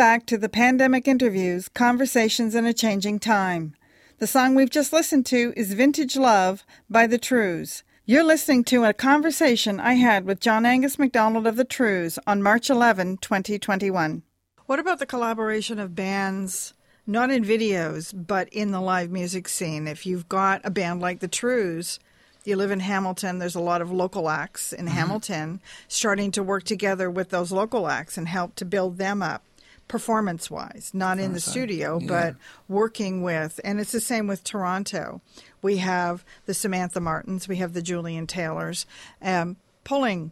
Back 0.00 0.24
to 0.28 0.38
the 0.38 0.48
Pandemic 0.48 1.06
Interviews 1.06 1.68
Conversations 1.68 2.54
in 2.54 2.64
a 2.64 2.72
Changing 2.72 3.18
Time. 3.18 3.74
The 4.16 4.26
song 4.26 4.54
we've 4.54 4.70
just 4.70 4.94
listened 4.94 5.26
to 5.26 5.52
is 5.58 5.74
Vintage 5.74 6.16
Love 6.16 6.64
by 6.88 7.06
The 7.06 7.18
Trews. 7.18 7.82
You're 8.06 8.24
listening 8.24 8.64
to 8.64 8.86
a 8.86 8.94
conversation 8.94 9.78
I 9.78 9.96
had 9.96 10.24
with 10.24 10.40
John 10.40 10.64
Angus 10.64 10.98
MacDonald 10.98 11.46
of 11.46 11.56
The 11.56 11.66
Trews 11.66 12.18
on 12.26 12.42
March 12.42 12.70
11, 12.70 13.18
2021. 13.18 14.22
What 14.64 14.78
about 14.78 15.00
the 15.00 15.04
collaboration 15.04 15.78
of 15.78 15.94
bands, 15.94 16.72
not 17.06 17.30
in 17.30 17.44
videos, 17.44 18.14
but 18.14 18.48
in 18.48 18.70
the 18.70 18.80
live 18.80 19.10
music 19.10 19.48
scene? 19.48 19.86
If 19.86 20.06
you've 20.06 20.30
got 20.30 20.62
a 20.64 20.70
band 20.70 21.02
like 21.02 21.20
The 21.20 21.28
Trews, 21.28 21.98
you 22.46 22.56
live 22.56 22.70
in 22.70 22.80
Hamilton, 22.80 23.38
there's 23.38 23.54
a 23.54 23.60
lot 23.60 23.82
of 23.82 23.92
local 23.92 24.30
acts 24.30 24.72
in 24.72 24.86
mm-hmm. 24.86 24.94
Hamilton 24.94 25.60
starting 25.88 26.30
to 26.30 26.42
work 26.42 26.64
together 26.64 27.10
with 27.10 27.28
those 27.28 27.52
local 27.52 27.86
acts 27.86 28.16
and 28.16 28.28
help 28.28 28.54
to 28.54 28.64
build 28.64 28.96
them 28.96 29.20
up 29.20 29.44
performance 29.90 30.48
wise, 30.48 30.92
not 30.94 31.18
in 31.18 31.32
the 31.32 31.40
studio, 31.40 31.98
but 31.98 32.36
working 32.68 33.22
with, 33.22 33.58
and 33.64 33.80
it's 33.80 33.90
the 33.90 34.00
same 34.00 34.28
with 34.28 34.44
Toronto. 34.44 35.20
We 35.62 35.78
have 35.78 36.24
the 36.46 36.54
Samantha 36.54 37.00
Martins, 37.00 37.48
we 37.48 37.56
have 37.56 37.72
the 37.72 37.82
Julian 37.82 38.28
Taylors, 38.28 38.86
um, 39.20 39.56
pulling 39.82 40.30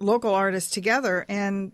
local 0.00 0.34
artists 0.34 0.70
together 0.70 1.26
and 1.28 1.72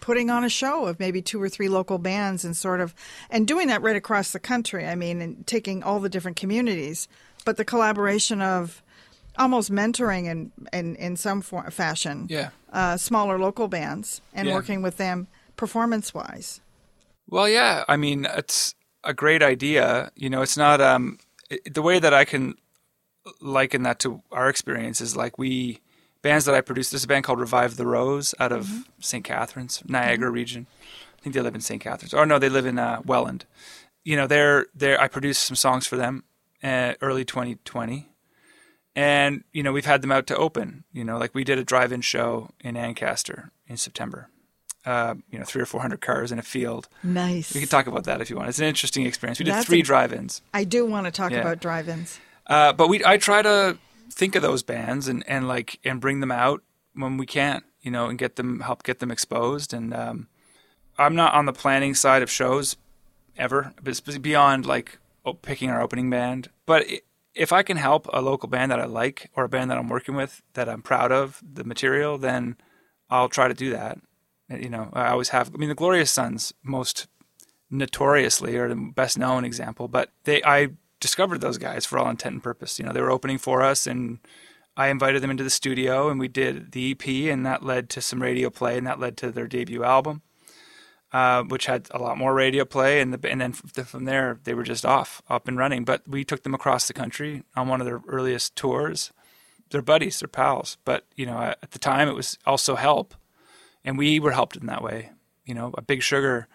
putting 0.00 0.28
on 0.28 0.42
a 0.42 0.48
show 0.48 0.86
of 0.86 0.98
maybe 0.98 1.22
two 1.22 1.40
or 1.40 1.48
three 1.48 1.68
local 1.68 1.98
bands 1.98 2.44
and 2.44 2.56
sort 2.56 2.80
of 2.80 2.94
and 3.30 3.46
doing 3.46 3.68
that 3.68 3.80
right 3.82 3.96
across 3.96 4.32
the 4.32 4.38
country 4.40 4.86
i 4.86 4.94
mean 4.94 5.20
and 5.20 5.46
taking 5.46 5.82
all 5.82 6.00
the 6.00 6.08
different 6.08 6.36
communities 6.38 7.06
but 7.44 7.56
the 7.58 7.64
collaboration 7.64 8.40
of 8.42 8.82
almost 9.38 9.70
mentoring 9.70 10.24
in 10.26 10.50
in, 10.72 10.96
in 10.96 11.16
some 11.16 11.40
for, 11.42 11.70
fashion 11.70 12.26
Yeah. 12.30 12.50
uh, 12.72 12.96
smaller 12.96 13.38
local 13.38 13.68
bands 13.68 14.20
and 14.34 14.48
Yeah. 14.48 14.54
working 14.54 14.80
with 14.82 14.96
them 14.96 15.26
performance 15.60 16.14
wise 16.14 16.62
Well, 17.28 17.48
yeah. 17.48 17.84
I 17.86 17.96
mean, 17.96 18.26
it's 18.40 18.74
a 19.04 19.14
great 19.14 19.42
idea. 19.42 20.10
You 20.16 20.30
know, 20.30 20.42
it's 20.42 20.56
not 20.56 20.80
um, 20.80 21.18
it, 21.50 21.74
the 21.74 21.82
way 21.82 21.98
that 22.00 22.14
I 22.14 22.24
can 22.24 22.54
liken 23.40 23.82
that 23.84 23.98
to 24.00 24.22
our 24.32 24.48
experience 24.48 25.00
is 25.00 25.16
like 25.16 25.38
we 25.38 25.80
bands 26.22 26.44
that 26.46 26.54
I 26.54 26.62
produced. 26.62 26.90
There's 26.90 27.04
a 27.04 27.12
band 27.12 27.24
called 27.24 27.40
Revive 27.40 27.76
the 27.76 27.86
Rose 27.86 28.34
out 28.40 28.52
of 28.52 28.88
St. 29.00 29.22
Catharines, 29.22 29.82
Niagara 29.86 30.30
region. 30.30 30.66
I 31.18 31.22
think 31.22 31.34
they 31.34 31.42
live 31.42 31.54
in 31.54 31.60
St. 31.60 31.80
Catharines. 31.80 32.14
Or 32.14 32.24
no, 32.24 32.38
they 32.38 32.48
live 32.48 32.66
in 32.66 32.78
uh, 32.78 33.02
Welland. 33.04 33.44
You 34.02 34.16
know, 34.16 34.26
they're 34.26 34.66
they're. 34.74 34.98
I 34.98 35.08
produced 35.08 35.42
some 35.44 35.56
songs 35.56 35.86
for 35.86 35.96
them 35.96 36.24
uh, 36.64 36.94
early 37.02 37.24
2020. 37.24 38.08
And 38.96 39.44
you 39.52 39.62
know 39.62 39.72
we've 39.72 39.84
had 39.84 40.00
them 40.00 40.10
out 40.10 40.26
to 40.28 40.36
open. 40.36 40.84
You 40.90 41.04
know, 41.04 41.18
like 41.18 41.34
we 41.34 41.44
did 41.44 41.58
a 41.58 41.64
drive-in 41.64 42.00
show 42.00 42.50
in 42.60 42.76
Ancaster 42.76 43.52
in 43.68 43.76
September. 43.76 44.29
Uh, 44.86 45.14
you 45.30 45.38
know, 45.38 45.44
three 45.44 45.60
or 45.60 45.66
four 45.66 45.80
hundred 45.82 46.00
cars 46.00 46.32
in 46.32 46.38
a 46.38 46.42
field. 46.42 46.88
nice 47.02 47.52
We 47.54 47.60
can 47.60 47.68
talk 47.68 47.86
about 47.86 48.04
that 48.04 48.22
if 48.22 48.30
you 48.30 48.36
want. 48.36 48.48
It's 48.48 48.58
an 48.60 48.64
interesting 48.64 49.04
experience. 49.04 49.38
We 49.38 49.44
did 49.44 49.52
That's 49.54 49.66
three 49.66 49.80
a- 49.80 49.82
drive-ins, 49.82 50.40
i 50.54 50.64
do 50.64 50.86
want 50.86 51.04
to 51.04 51.10
talk 51.10 51.32
Yeah. 51.32 51.40
about 51.42 51.60
drive-ins 51.60 52.18
uh, 52.46 52.72
but 52.72 52.88
we 52.88 53.04
I 53.04 53.18
try 53.18 53.42
to 53.42 53.76
think 54.10 54.34
of 54.34 54.42
those 54.42 54.62
bands 54.62 55.06
and, 55.06 55.22
and 55.28 55.46
like 55.46 55.78
and 55.84 56.00
bring 56.00 56.20
them 56.20 56.32
out 56.32 56.62
when 56.94 57.16
we 57.18 57.26
can, 57.26 57.60
you 57.82 57.90
know, 57.90 58.06
and 58.06 58.18
get 58.18 58.36
them 58.36 58.60
help 58.60 58.82
get 58.82 58.98
them 59.00 59.10
exposed. 59.10 59.72
And 59.74 59.92
um, 59.94 60.28
I'm 60.98 61.14
not 61.14 61.34
on 61.34 61.44
the 61.46 61.52
planning 61.52 61.94
side 61.94 62.22
of 62.22 62.30
shows 62.30 62.76
ever, 63.36 63.72
beyond 64.20 64.66
like 64.66 64.98
picking 65.42 65.70
our 65.70 65.80
opening 65.80 66.10
band. 66.10 66.48
But 66.66 66.86
if 67.34 67.52
I 67.52 67.62
can 67.62 67.76
help 67.76 68.08
a 68.12 68.20
local 68.20 68.48
band 68.48 68.72
that 68.72 68.80
I 68.80 68.86
like 68.86 69.30
or 69.36 69.44
a 69.44 69.48
band 69.48 69.70
that 69.70 69.78
I'm 69.78 69.88
working 69.88 70.14
with 70.16 70.42
that 70.54 70.68
I'm 70.68 70.82
proud 70.82 71.12
of 71.12 71.40
the 71.54 71.64
material, 71.64 72.18
then 72.18 72.56
I'll 73.08 73.28
try 73.28 73.46
to 73.46 73.54
do 73.54 73.70
that. 73.70 73.98
You 74.50 74.68
know, 74.68 74.90
I 74.92 75.08
always 75.10 75.28
have. 75.30 75.54
I 75.54 75.58
mean, 75.58 75.68
the 75.68 75.74
Glorious 75.74 76.10
Sons 76.10 76.52
most 76.62 77.06
notoriously 77.70 78.56
are 78.56 78.68
the 78.68 78.92
best 78.94 79.16
known 79.16 79.44
example, 79.44 79.88
but 79.88 80.10
they 80.24 80.42
I 80.42 80.70
discovered 80.98 81.40
those 81.40 81.58
guys 81.58 81.86
for 81.86 81.98
all 81.98 82.10
intent 82.10 82.34
and 82.34 82.42
purpose. 82.42 82.78
You 82.78 82.84
know, 82.84 82.92
they 82.92 83.00
were 83.00 83.10
opening 83.10 83.38
for 83.38 83.62
us 83.62 83.86
and 83.86 84.18
I 84.76 84.88
invited 84.88 85.22
them 85.22 85.30
into 85.30 85.44
the 85.44 85.50
studio 85.50 86.10
and 86.10 86.20
we 86.20 86.28
did 86.28 86.72
the 86.72 86.92
EP 86.92 87.32
and 87.32 87.46
that 87.46 87.64
led 87.64 87.88
to 87.90 88.00
some 88.00 88.22
radio 88.22 88.50
play 88.50 88.76
and 88.76 88.86
that 88.86 89.00
led 89.00 89.16
to 89.18 89.30
their 89.30 89.46
debut 89.46 89.84
album. 89.84 90.22
Uh, 91.12 91.42
which 91.42 91.66
had 91.66 91.88
a 91.90 91.98
lot 91.98 92.16
more 92.16 92.32
radio 92.32 92.64
play, 92.64 93.00
and 93.00 93.12
the, 93.12 93.28
and 93.28 93.40
then 93.40 93.52
from 93.52 94.04
there 94.04 94.38
they 94.44 94.54
were 94.54 94.62
just 94.62 94.86
off, 94.86 95.20
up 95.28 95.48
and 95.48 95.58
running. 95.58 95.84
But 95.84 96.06
we 96.06 96.22
took 96.22 96.44
them 96.44 96.54
across 96.54 96.86
the 96.86 96.92
country 96.92 97.42
on 97.56 97.66
one 97.66 97.80
of 97.80 97.84
their 97.84 98.00
earliest 98.06 98.54
tours. 98.54 99.10
They're 99.70 99.82
buddies, 99.82 100.20
they're 100.20 100.28
pals. 100.28 100.76
But 100.84 101.06
you 101.16 101.26
know, 101.26 101.36
at 101.40 101.72
the 101.72 101.80
time 101.80 102.08
it 102.08 102.14
was 102.14 102.38
also 102.46 102.76
help, 102.76 103.16
and 103.84 103.98
we 103.98 104.20
were 104.20 104.32
helped 104.32 104.56
in 104.56 104.66
that 104.66 104.82
way. 104.82 105.10
You 105.44 105.54
know, 105.54 105.72
a 105.76 105.82
Big 105.82 106.02
Sugar 106.02 106.46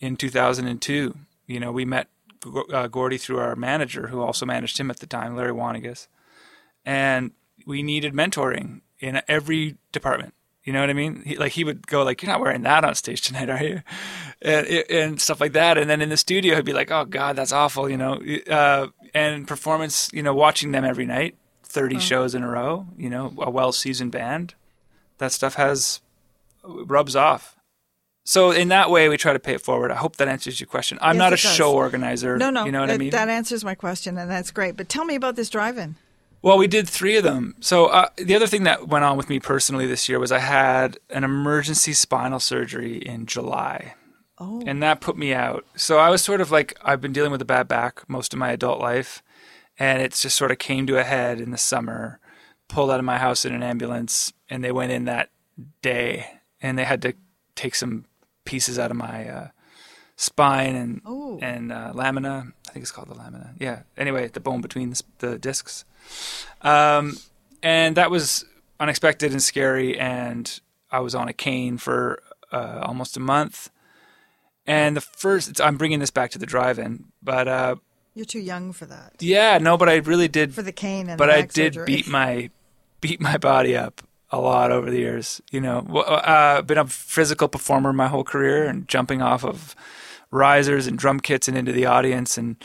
in 0.00 0.16
2002. 0.16 1.16
You 1.46 1.60
know, 1.60 1.72
we 1.72 1.84
met 1.84 2.08
uh, 2.72 2.88
Gordie 2.88 3.18
through 3.18 3.38
our 3.38 3.56
manager, 3.56 4.08
who 4.08 4.20
also 4.20 4.46
managed 4.46 4.78
him 4.78 4.90
at 4.90 5.00
the 5.00 5.06
time, 5.06 5.36
Larry 5.36 5.52
Wanagas, 5.52 6.08
and 6.84 7.32
we 7.66 7.82
needed 7.82 8.12
mentoring 8.12 8.80
in 9.00 9.22
every 9.28 9.76
department. 9.92 10.34
You 10.64 10.72
know 10.72 10.80
what 10.80 10.88
I 10.88 10.94
mean? 10.94 11.22
He, 11.26 11.36
like 11.36 11.52
he 11.52 11.64
would 11.64 11.86
go 11.86 12.02
like, 12.02 12.22
"You're 12.22 12.32
not 12.32 12.40
wearing 12.40 12.62
that 12.62 12.84
on 12.84 12.94
stage 12.94 13.20
tonight, 13.20 13.50
are 13.50 13.62
you?" 13.62 13.82
And, 14.42 14.66
and 14.66 15.20
stuff 15.20 15.40
like 15.40 15.52
that. 15.52 15.78
And 15.78 15.88
then 15.88 16.00
in 16.00 16.08
the 16.08 16.16
studio, 16.16 16.56
he'd 16.56 16.64
be 16.64 16.72
like, 16.72 16.90
"Oh 16.90 17.04
God, 17.04 17.36
that's 17.36 17.52
awful," 17.52 17.88
you 17.88 17.96
know. 17.96 18.20
Uh, 18.48 18.88
and 19.14 19.46
performance, 19.46 20.10
you 20.12 20.22
know, 20.22 20.34
watching 20.34 20.72
them 20.72 20.84
every 20.84 21.06
night, 21.06 21.36
thirty 21.62 21.98
shows 21.98 22.34
in 22.34 22.42
a 22.42 22.48
row, 22.48 22.86
you 22.96 23.10
know, 23.10 23.34
a 23.38 23.50
well-seasoned 23.50 24.12
band, 24.12 24.54
that 25.18 25.32
stuff 25.32 25.54
has 25.54 26.00
rubs 26.64 27.14
off. 27.16 27.56
So 28.26 28.50
in 28.52 28.68
that 28.68 28.90
way, 28.90 29.08
we 29.10 29.16
try 29.18 29.34
to 29.34 29.38
pay 29.38 29.52
it 29.54 29.60
forward. 29.60 29.90
I 29.90 29.96
hope 29.96 30.16
that 30.16 30.28
answers 30.28 30.58
your 30.58 30.66
question. 30.66 30.98
I'm 31.02 31.16
Yes, 31.16 31.18
not 31.20 31.32
a 31.34 31.36
show 31.36 31.74
organizer. 31.74 32.38
no 32.38 32.50
no 32.50 32.64
you 32.64 32.72
know 32.72 32.80
what 32.80 32.86
that, 32.88 32.94
I 32.94 32.98
mean. 32.98 33.10
that 33.10 33.28
answers 33.28 33.64
my 33.64 33.74
question 33.74 34.16
and 34.16 34.30
that's 34.30 34.50
great 34.50 34.76
but 34.76 34.88
tell 34.88 35.04
me 35.04 35.14
about 35.14 35.36
this 35.36 35.50
drive-in 35.50 35.96
Well, 36.40 36.56
we 36.58 36.66
did 36.66 36.88
three 36.88 37.16
of 37.16 37.24
them. 37.24 37.54
So 37.60 37.86
uh, 37.86 38.08
the 38.16 38.34
other 38.34 38.46
thing 38.46 38.64
that 38.64 38.88
went 38.88 39.04
on 39.04 39.16
with 39.16 39.28
me 39.28 39.40
personally 39.40 39.86
this 39.86 40.08
year 40.08 40.18
was 40.18 40.32
I 40.32 40.38
had 40.40 40.98
an 41.10 41.22
emergency 41.24 41.92
spinal 41.92 42.40
surgery 42.40 42.96
in 42.98 43.26
July. 43.26 43.94
Oh. 44.38 44.62
And 44.66 44.82
that 44.82 45.00
put 45.00 45.16
me 45.16 45.32
out. 45.32 45.64
So 45.76 45.98
I 45.98 46.10
was 46.10 46.20
sort 46.22 46.40
of 46.40 46.50
like 46.50 46.76
I've 46.82 47.00
been 47.00 47.12
dealing 47.12 47.30
with 47.32 47.40
a 47.42 47.46
bad 47.46 47.68
back 47.68 48.02
most 48.08 48.32
of 48.34 48.38
my 48.38 48.50
adult 48.52 48.80
life, 48.80 49.22
and 49.78 50.02
it 50.02 50.12
just 50.12 50.36
sort 50.36 50.50
of 50.50 50.58
came 50.58 50.86
to 50.86 50.98
a 50.98 51.04
head 51.04 51.40
in 51.40 51.50
the 51.50 51.58
summer. 51.58 52.18
Pulled 52.68 52.90
out 52.90 52.98
of 52.98 53.04
my 53.04 53.18
house 53.18 53.44
in 53.44 53.54
an 53.54 53.62
ambulance, 53.62 54.32
and 54.50 54.64
they 54.64 54.72
went 54.72 54.90
in 54.92 55.04
that 55.04 55.28
day, 55.82 56.40
and 56.64 56.72
they 56.78 56.84
had 56.84 57.00
to 57.02 57.12
take 57.54 57.74
some 57.74 58.04
pieces 58.44 58.78
out 58.78 58.90
of 58.90 58.96
my 58.96 59.28
uh, 59.28 59.48
spine 60.16 60.74
and 60.76 61.00
Oh. 61.04 61.38
and 61.42 61.70
uh, 61.72 61.92
lamina. 61.94 62.52
I 62.68 62.70
think 62.72 62.82
it's 62.84 62.92
called 62.92 63.08
the 63.08 63.14
lamina. 63.14 63.54
Yeah. 63.58 63.82
Anyway, 63.96 64.28
the 64.28 64.40
bone 64.40 64.60
between 64.60 64.90
the, 64.90 65.02
the 65.18 65.38
discs. 65.38 65.84
Um, 66.62 67.18
and 67.62 67.96
that 67.96 68.10
was 68.10 68.44
unexpected 68.80 69.32
and 69.32 69.42
scary. 69.42 69.98
And 69.98 70.60
I 70.90 71.00
was 71.00 71.14
on 71.14 71.28
a 71.28 71.32
cane 71.32 71.78
for 71.78 72.20
uh, 72.52 72.80
almost 72.82 73.16
a 73.16 73.20
month. 73.20 73.70
And 74.66 74.96
the 74.96 75.00
first, 75.02 75.48
it's, 75.50 75.60
I'm 75.60 75.76
bringing 75.76 76.00
this 76.00 76.10
back 76.10 76.30
to 76.32 76.38
the 76.38 76.46
drive-in, 76.46 77.04
but 77.22 77.46
uh, 77.48 77.76
You're 78.14 78.24
too 78.24 78.40
young 78.40 78.72
for 78.72 78.86
that. 78.86 79.12
Yeah, 79.20 79.58
no, 79.58 79.76
but 79.76 79.88
I 79.90 79.96
really 79.96 80.28
did 80.28 80.54
For 80.54 80.62
the 80.62 80.72
cane 80.72 81.08
and 81.10 81.18
but 81.18 81.26
the 81.26 81.34
I 81.34 81.40
did 81.42 81.74
surgery. 81.74 81.84
beat 81.86 82.08
my 82.08 82.50
beat 83.02 83.20
my 83.20 83.36
body 83.36 83.76
up 83.76 84.00
a 84.34 84.40
lot 84.40 84.70
over 84.70 84.90
the 84.90 84.98
years. 84.98 85.40
You 85.50 85.60
know, 85.60 85.84
Well, 85.88 86.04
uh, 86.06 86.62
been 86.62 86.78
a 86.78 86.86
physical 86.86 87.48
performer 87.48 87.92
my 87.92 88.08
whole 88.08 88.24
career 88.24 88.64
and 88.64 88.88
jumping 88.88 89.22
off 89.22 89.44
of 89.44 89.74
risers 90.30 90.86
and 90.86 90.98
drum 90.98 91.20
kits 91.20 91.48
and 91.48 91.56
into 91.56 91.72
the 91.72 91.86
audience 91.86 92.36
and 92.36 92.56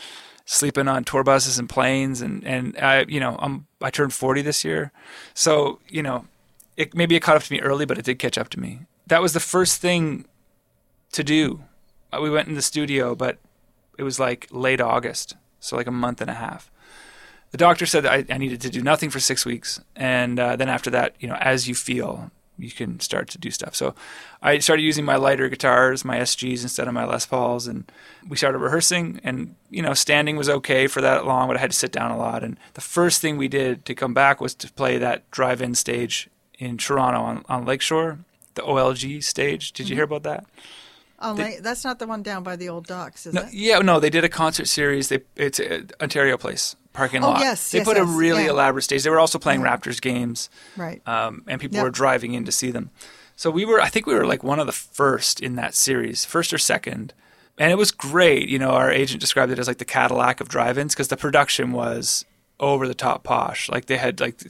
sleeping 0.44 0.88
on 0.88 1.04
tour 1.04 1.22
buses 1.22 1.58
and 1.60 1.68
planes 1.68 2.20
and 2.20 2.44
and 2.44 2.76
I 2.78 3.04
you 3.08 3.20
know 3.20 3.36
I'm 3.38 3.66
I 3.80 3.90
turned 3.90 4.12
40 4.12 4.42
this 4.42 4.64
year, 4.64 4.90
so 5.34 5.78
you 5.88 6.02
know 6.02 6.26
it 6.76 6.94
maybe 6.94 7.14
it 7.14 7.20
caught 7.20 7.36
up 7.36 7.42
to 7.44 7.52
me 7.52 7.60
early, 7.60 7.86
but 7.86 7.98
it 7.98 8.04
did 8.04 8.18
catch 8.18 8.36
up 8.36 8.48
to 8.50 8.60
me. 8.60 8.80
That 9.06 9.22
was 9.22 9.32
the 9.32 9.40
first 9.40 9.80
thing 9.80 10.24
to 11.12 11.22
do. 11.22 11.62
Uh, 12.12 12.20
We 12.20 12.30
went 12.30 12.48
in 12.48 12.54
the 12.54 12.62
studio, 12.62 13.14
but 13.14 13.38
it 13.98 14.02
was 14.02 14.18
like 14.18 14.48
late 14.50 14.80
August, 14.80 15.36
so 15.60 15.76
like 15.76 15.86
a 15.86 15.92
month 15.92 16.20
and 16.20 16.30
a 16.30 16.34
half 16.34 16.70
the 17.50 17.58
doctor 17.58 17.86
said 17.86 18.04
that 18.04 18.12
I, 18.12 18.34
I 18.34 18.38
needed 18.38 18.60
to 18.62 18.70
do 18.70 18.82
nothing 18.82 19.10
for 19.10 19.20
six 19.20 19.44
weeks, 19.44 19.80
and 19.96 20.38
uh, 20.38 20.56
then 20.56 20.68
after 20.68 20.90
that, 20.90 21.14
you 21.20 21.28
know, 21.28 21.34
as 21.36 21.68
you 21.68 21.74
feel, 21.74 22.30
you 22.58 22.70
can 22.70 23.00
start 23.00 23.28
to 23.30 23.38
do 23.38 23.50
stuff. 23.50 23.74
So 23.74 23.94
I 24.42 24.58
started 24.58 24.82
using 24.82 25.04
my 25.04 25.16
lighter 25.16 25.48
guitars, 25.48 26.04
my 26.04 26.18
SGs 26.18 26.62
instead 26.62 26.86
of 26.88 26.94
my 26.94 27.04
Les 27.04 27.26
Pauls, 27.26 27.66
and 27.66 27.90
we 28.28 28.36
started 28.36 28.58
rehearsing. 28.58 29.20
And 29.24 29.54
you 29.70 29.82
know, 29.82 29.94
standing 29.94 30.36
was 30.36 30.48
okay 30.48 30.86
for 30.86 31.00
that 31.00 31.26
long, 31.26 31.48
but 31.48 31.56
I 31.56 31.60
had 31.60 31.70
to 31.70 31.76
sit 31.76 31.92
down 31.92 32.10
a 32.10 32.18
lot. 32.18 32.44
And 32.44 32.58
the 32.74 32.80
first 32.80 33.20
thing 33.20 33.36
we 33.36 33.48
did 33.48 33.84
to 33.86 33.94
come 33.94 34.14
back 34.14 34.40
was 34.40 34.54
to 34.56 34.72
play 34.72 34.98
that 34.98 35.28
drive-in 35.30 35.74
stage 35.74 36.28
in 36.58 36.76
Toronto 36.76 37.20
on, 37.22 37.44
on 37.48 37.64
Lakeshore, 37.64 38.18
the 38.54 38.62
OLG 38.62 39.24
stage. 39.24 39.72
Did 39.72 39.88
you 39.88 39.94
hear 39.96 40.04
about 40.04 40.22
that? 40.24 40.44
Oh, 41.22 41.32
like, 41.32 41.58
that's 41.58 41.84
not 41.84 41.98
the 41.98 42.06
one 42.06 42.22
down 42.22 42.42
by 42.42 42.56
the 42.56 42.68
old 42.70 42.86
docks, 42.86 43.26
is 43.26 43.34
No, 43.34 43.42
it? 43.42 43.52
yeah, 43.52 43.78
no, 43.80 44.00
they 44.00 44.08
did 44.08 44.24
a 44.24 44.28
concert 44.28 44.66
series. 44.66 45.08
They 45.08 45.20
it's 45.36 45.60
at 45.60 45.92
Ontario 46.00 46.36
Place 46.38 46.76
parking 46.92 47.22
Oh, 47.22 47.28
lot. 47.30 47.40
yes, 47.40 47.70
they 47.70 47.78
yes, 47.78 47.86
put 47.86 47.96
a 47.96 48.04
really 48.04 48.44
yeah. 48.44 48.50
elaborate 48.50 48.82
stage. 48.82 49.02
They 49.04 49.10
were 49.10 49.20
also 49.20 49.38
playing 49.38 49.60
Raptors 49.60 50.00
games, 50.00 50.50
Right. 50.76 51.00
um, 51.06 51.44
and 51.46 51.60
people 51.60 51.76
Yep. 51.76 51.84
were 51.84 51.90
driving 51.90 52.34
in 52.34 52.44
to 52.44 52.52
see 52.52 52.70
them. 52.70 52.90
So 53.36 53.50
we 53.50 53.64
were, 53.64 53.80
I 53.80 53.88
think 53.88 54.06
we 54.06 54.14
were 54.14 54.26
like 54.26 54.42
one 54.44 54.58
of 54.60 54.66
the 54.66 54.72
first 54.72 55.40
in 55.40 55.54
that 55.56 55.74
series, 55.74 56.24
first 56.24 56.52
or 56.52 56.58
second, 56.58 57.14
and 57.58 57.70
it 57.72 57.76
was 57.78 57.90
great. 57.90 58.48
You 58.48 58.58
know, 58.58 58.70
our 58.70 58.90
agent 58.90 59.20
described 59.20 59.50
it 59.52 59.58
as 59.58 59.68
like 59.68 59.78
the 59.78 59.84
Cadillac 59.84 60.40
of 60.40 60.48
drive-ins 60.48 60.94
because 60.94 61.08
the 61.08 61.16
production 61.16 61.72
was 61.72 62.24
over 62.58 62.86
the 62.86 62.94
top 62.94 63.22
posh. 63.22 63.68
Like 63.70 63.86
they 63.86 63.96
had 63.96 64.20
like, 64.20 64.40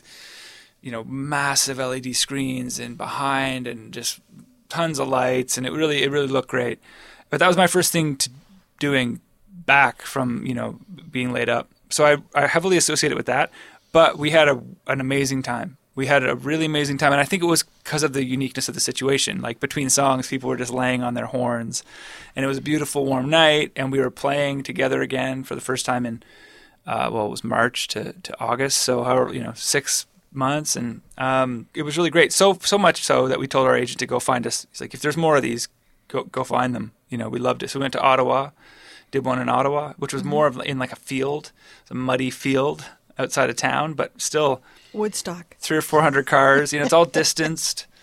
you 0.80 0.90
know, 0.90 1.04
massive 1.04 1.78
LED 1.78 2.14
screens 2.16 2.78
and 2.80 2.96
behind 2.96 3.66
and 3.66 3.92
just 3.92 4.20
tons 4.68 4.98
of 4.98 5.08
lights, 5.08 5.56
and 5.58 5.66
it 5.66 5.72
really 5.72 6.02
it 6.02 6.10
really 6.10 6.26
looked 6.28 6.48
great. 6.48 6.78
But 7.28 7.38
that 7.40 7.48
was 7.48 7.56
my 7.56 7.66
first 7.68 7.92
thing 7.92 8.16
to 8.16 8.30
doing 8.80 9.20
back 9.48 10.02
from 10.02 10.44
you 10.46 10.54
know 10.54 10.78
being 11.12 11.32
laid 11.32 11.48
up. 11.48 11.68
So 11.90 12.06
I, 12.06 12.16
I 12.34 12.46
heavily 12.46 12.76
associate 12.76 13.12
it 13.12 13.16
with 13.16 13.26
that. 13.26 13.50
But 13.92 14.18
we 14.18 14.30
had 14.30 14.48
a, 14.48 14.62
an 14.86 15.00
amazing 15.00 15.42
time. 15.42 15.76
We 15.96 16.06
had 16.06 16.24
a 16.24 16.36
really 16.36 16.64
amazing 16.64 16.98
time, 16.98 17.12
and 17.12 17.20
I 17.20 17.24
think 17.24 17.42
it 17.42 17.46
was 17.46 17.64
because 17.82 18.04
of 18.04 18.12
the 18.12 18.24
uniqueness 18.24 18.68
of 18.68 18.74
the 18.74 18.80
situation. 18.80 19.42
Like 19.42 19.58
between 19.58 19.90
songs, 19.90 20.28
people 20.28 20.48
were 20.48 20.56
just 20.56 20.72
laying 20.72 21.02
on 21.02 21.14
their 21.14 21.26
horns, 21.26 21.82
and 22.34 22.44
it 22.44 22.48
was 22.48 22.58
a 22.58 22.62
beautiful, 22.62 23.04
warm 23.04 23.28
night, 23.28 23.72
and 23.74 23.90
we 23.90 23.98
were 23.98 24.10
playing 24.10 24.62
together 24.62 25.02
again 25.02 25.42
for 25.42 25.56
the 25.56 25.60
first 25.60 25.84
time 25.84 26.06
in 26.06 26.22
uh, 26.86 27.10
well, 27.12 27.26
it 27.26 27.30
was 27.30 27.44
March 27.44 27.88
to, 27.88 28.14
to 28.14 28.40
August, 28.40 28.78
so 28.78 29.04
however 29.04 29.34
you 29.34 29.42
know 29.42 29.52
six 29.54 30.06
months, 30.32 30.76
and 30.76 31.02
um, 31.18 31.66
it 31.74 31.82
was 31.82 31.96
really 31.96 32.10
great. 32.10 32.32
So 32.32 32.58
so 32.62 32.78
much 32.78 33.02
so 33.02 33.28
that 33.28 33.38
we 33.38 33.46
told 33.46 33.66
our 33.66 33.76
agent 33.76 33.98
to 33.98 34.06
go 34.06 34.20
find 34.20 34.46
us. 34.46 34.66
He's 34.70 34.80
like, 34.80 34.94
if 34.94 35.00
there's 35.00 35.16
more 35.16 35.36
of 35.36 35.42
these, 35.42 35.68
go 36.08 36.24
go 36.24 36.44
find 36.44 36.74
them. 36.74 36.92
You 37.08 37.18
know, 37.18 37.28
we 37.28 37.38
loved 37.38 37.62
it. 37.62 37.70
So 37.70 37.78
we 37.78 37.84
went 37.84 37.92
to 37.92 38.00
Ottawa, 38.00 38.50
did 39.10 39.24
one 39.24 39.40
in 39.40 39.48
Ottawa, 39.48 39.94
which 39.98 40.12
was 40.12 40.22
more 40.24 40.46
of 40.46 40.60
in 40.64 40.78
like 40.78 40.92
a 40.92 40.96
field, 40.96 41.52
a 41.90 41.94
muddy 41.94 42.30
field 42.30 42.84
outside 43.18 43.50
of 43.50 43.56
town, 43.56 43.94
but 43.94 44.20
still 44.20 44.62
Woodstock. 44.92 45.56
three 45.58 45.76
or 45.76 45.82
four 45.82 46.02
hundred 46.02 46.26
cars. 46.26 46.72
You 46.72 46.78
know, 46.78 46.84
it's 46.84 46.94
all 46.94 47.04
distanced. 47.06 47.86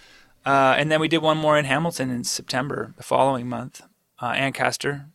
Uh, 0.45 0.75
and 0.77 0.89
then 0.89 1.01
we 1.01 1.09
did 1.09 1.17
one 1.21 1.37
more 1.37 1.57
in 1.59 1.65
Hamilton 1.65 2.09
in 2.09 2.23
September, 2.23 2.93
the 2.95 3.03
following 3.03 3.49
month, 3.49 3.81
uh, 4.21 4.27
Ancaster, 4.27 5.07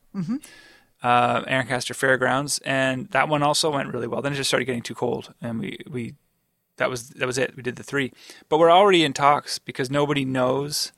uh, 1.03 1.43
Ancaster 1.47 1.95
Fairgrounds, 1.95 2.59
and 2.67 3.09
that 3.13 3.31
one 3.31 3.43
also 3.43 3.71
went 3.71 3.93
really 3.95 4.07
well. 4.07 4.21
Then 4.21 4.35
it 4.35 4.37
just 4.37 4.51
started 4.51 4.67
getting 4.67 4.83
too 4.83 4.95
cold, 4.95 5.33
and 5.41 5.59
we 5.59 5.79
we 5.91 6.15
that 6.77 6.91
was 6.91 7.09
that 7.11 7.27
was 7.27 7.39
it. 7.39 7.57
We 7.57 7.63
did 7.63 7.77
the 7.77 7.83
three, 7.83 8.13
but 8.51 8.59
we're 8.59 8.71
already 8.71 9.05
in 9.05 9.15
talks 9.15 9.59
because 9.59 9.91
nobody 9.91 10.27
knows 10.27 10.93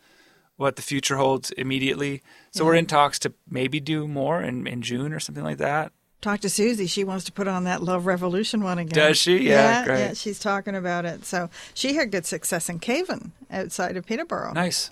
what 0.56 0.74
the 0.74 0.82
future 0.82 1.16
holds 1.16 1.52
immediately. 1.52 2.20
So 2.54 2.64
we're 2.64 2.74
in 2.76 2.86
talks 2.86 3.18
to 3.20 3.32
maybe 3.48 3.80
do 3.80 4.06
more 4.06 4.40
in, 4.42 4.66
in 4.66 4.80
June 4.82 5.12
or 5.12 5.20
something 5.20 5.42
like 5.44 5.58
that. 5.58 5.92
Talk 6.20 6.40
to 6.40 6.48
Susie. 6.48 6.86
She 6.86 7.04
wants 7.04 7.24
to 7.24 7.32
put 7.32 7.48
on 7.48 7.64
that 7.64 7.82
Love 7.82 8.06
Revolution 8.06 8.62
one 8.62 8.78
again. 8.78 8.94
Does 8.94 9.18
she? 9.18 9.38
Yeah, 9.48 9.84
great. 9.84 9.98
yeah. 9.98 10.12
She's 10.14 10.38
talking 10.38 10.74
about 10.74 11.04
it. 11.04 11.24
So 11.26 11.50
she 11.74 11.94
had 11.94 12.10
good 12.10 12.24
success 12.26 12.68
in 12.68 12.78
Cavan 12.78 13.32
outside 13.50 13.96
of 13.96 14.06
Peterborough 14.06 14.52
Nice. 14.54 14.90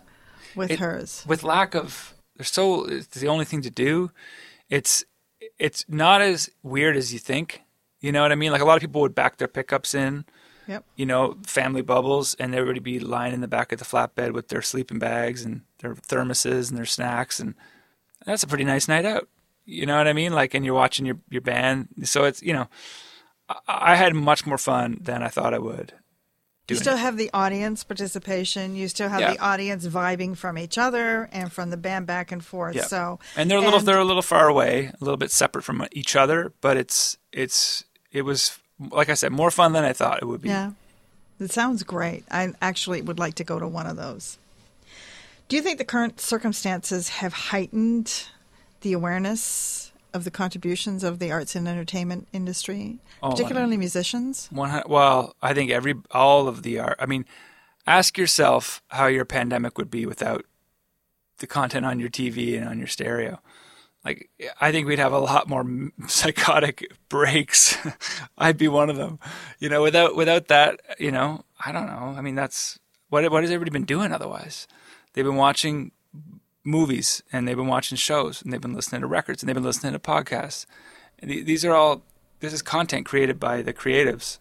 with 0.54 0.72
It- 0.72 0.78
hers. 0.80 1.24
with 1.26 1.42
lack 1.42 1.74
of 1.74 2.14
there's 2.36 2.50
so 2.52 2.84
it's 2.84 3.06
the 3.20 3.28
only 3.28 3.44
thing 3.44 3.62
to 3.62 3.70
do 3.70 4.10
it's 4.68 5.04
it's 5.58 5.84
not 5.88 6.20
as 6.22 6.50
weird 6.62 6.96
as 6.96 7.12
you 7.12 7.18
think 7.18 7.62
you 8.00 8.10
know 8.12 8.22
what 8.22 8.32
i 8.32 8.34
mean 8.34 8.52
like 8.52 8.60
a 8.62 8.64
lot 8.64 8.74
of 8.74 8.80
people 8.80 9.00
would 9.02 9.14
back 9.14 9.36
their 9.36 9.48
pickups 9.48 9.94
in 9.94 10.24
Yep. 10.72 10.84
you 10.96 11.06
know 11.06 11.36
family 11.46 11.82
bubbles 11.82 12.34
and 12.34 12.54
everybody 12.54 12.80
be 12.80 12.98
lying 13.00 13.32
in 13.34 13.40
the 13.40 13.48
back 13.48 13.72
of 13.72 13.78
the 13.78 13.84
flatbed 13.84 14.32
with 14.32 14.48
their 14.48 14.62
sleeping 14.62 14.98
bags 14.98 15.44
and 15.44 15.62
their 15.78 15.94
thermoses 15.94 16.68
and 16.68 16.76
their 16.78 16.84
snacks 16.86 17.38
and 17.40 17.54
that's 18.26 18.42
a 18.42 18.46
pretty 18.46 18.64
nice 18.64 18.88
night 18.88 19.04
out 19.04 19.28
you 19.64 19.86
know 19.86 19.96
what 19.96 20.08
i 20.08 20.12
mean 20.12 20.32
like 20.32 20.54
and 20.54 20.64
you're 20.64 20.74
watching 20.74 21.06
your 21.06 21.18
your 21.30 21.40
band 21.42 21.88
so 22.04 22.24
it's 22.24 22.42
you 22.42 22.52
know 22.52 22.68
i, 23.48 23.92
I 23.92 23.94
had 23.96 24.14
much 24.14 24.46
more 24.46 24.58
fun 24.58 24.98
than 25.00 25.22
i 25.22 25.28
thought 25.28 25.54
i 25.54 25.58
would 25.58 25.92
You 26.68 26.76
still 26.76 26.94
it. 26.94 27.00
have 27.00 27.16
the 27.18 27.28
audience 27.34 27.84
participation. 27.84 28.76
You 28.76 28.88
still 28.88 29.08
have 29.10 29.20
Yeah. 29.20 29.32
the 29.34 29.40
audience 29.40 29.84
vibing 29.86 30.36
from 30.36 30.56
each 30.56 30.78
other 30.78 31.28
and 31.32 31.52
from 31.52 31.70
the 31.70 31.76
band 31.76 32.06
back 32.06 32.32
and 32.32 32.42
forth. 32.42 32.76
Yeah. 32.76 32.86
So 32.86 33.18
and 33.36 33.50
they're 33.50 33.58
a 33.58 33.60
little 33.60 33.80
and- 33.80 33.86
they're 33.88 33.98
a 33.98 34.04
little 34.06 34.22
far 34.22 34.48
away, 34.48 34.86
a 34.86 35.04
little 35.04 35.18
bit 35.18 35.30
separate 35.32 35.64
from 35.64 35.84
each 35.92 36.14
other, 36.16 36.52
but 36.62 36.76
it's 36.78 37.18
it's 37.32 37.84
it 38.12 38.22
was 38.22 38.58
like 38.78 39.08
I 39.08 39.14
said, 39.14 39.32
more 39.32 39.50
fun 39.50 39.72
than 39.72 39.84
I 39.84 39.92
thought 39.92 40.22
it 40.22 40.26
would 40.26 40.42
be. 40.42 40.48
Yeah. 40.48 40.72
It 41.40 41.50
sounds 41.50 41.82
great. 41.82 42.24
I 42.30 42.52
actually 42.60 43.02
would 43.02 43.18
like 43.18 43.34
to 43.36 43.44
go 43.44 43.58
to 43.58 43.66
one 43.66 43.86
of 43.86 43.96
those. 43.96 44.38
Do 45.48 45.56
you 45.56 45.62
think 45.62 45.78
the 45.78 45.84
current 45.84 46.20
circumstances 46.20 47.08
have 47.10 47.32
heightened 47.32 48.26
the 48.82 48.92
awareness 48.92 49.92
of 50.14 50.24
the 50.24 50.30
contributions 50.30 51.02
of 51.04 51.18
the 51.18 51.32
arts 51.32 51.54
and 51.56 51.66
entertainment 51.66 52.28
industry, 52.32 52.98
Oh, 53.22 53.30
particularly 53.30 53.76
musicians? 53.76 54.48
Well, 54.52 55.34
I 55.42 55.54
think 55.54 55.70
every 55.70 55.94
all 56.10 56.48
of 56.48 56.62
the 56.62 56.78
art. 56.78 56.96
I 56.98 57.06
mean, 57.06 57.24
ask 57.86 58.16
yourself 58.18 58.82
how 58.88 59.06
your 59.06 59.24
pandemic 59.24 59.78
would 59.78 59.90
be 59.90 60.06
without 60.06 60.44
the 61.38 61.46
content 61.46 61.84
on 61.86 61.98
your 61.98 62.10
TV 62.10 62.56
and 62.56 62.68
on 62.68 62.78
your 62.78 62.86
stereo. 62.88 63.40
Like, 64.05 64.30
I 64.61 64.72
think 64.72 64.88
we'd 64.88 64.98
have 64.98 65.12
a 65.12 65.18
lot 65.18 65.48
more 65.48 65.64
psychotic 66.09 66.92
breaks. 67.09 67.76
I'd 68.38 68.59
be 68.59 68.68
one 68.68 68.90
of 68.90 68.96
them. 68.96 69.18
You 69.61 69.68
know, 69.68 69.82
without 69.82 70.16
without 70.16 70.48
that, 70.48 70.80
you 70.98 71.12
know, 71.12 71.44
I 71.64 71.72
don't 71.72 71.86
know. 71.86 72.14
I 72.16 72.20
mean, 72.20 72.34
that's 72.34 72.78
what 73.11 73.30
what 73.30 73.42
has 73.42 73.50
everybody 73.50 73.70
been 73.70 73.84
doing 73.84 74.12
otherwise? 74.12 74.66
They've 75.12 75.24
been 75.24 75.36
watching 75.36 75.92
movies 76.64 77.22
and 77.32 77.46
they've 77.46 77.57
been 77.57 77.66
watching 77.66 77.96
shows 77.96 78.42
and 78.42 78.53
they've 78.53 78.61
been 78.61 78.74
listening 78.74 79.00
to 79.03 79.07
records 79.07 79.42
and 79.42 79.48
they've 79.48 79.55
been 79.55 79.64
listening 79.64 79.92
to 79.92 79.98
podcasts. 79.98 80.66
The- 81.22 81.42
these 81.42 81.64
are 81.64 81.74
all 81.74 82.03
this 82.40 82.53
is 82.53 82.62
content 82.62 83.07
created 83.07 83.38
by 83.38 83.62
the 83.62 83.72
creatives. 83.72 84.38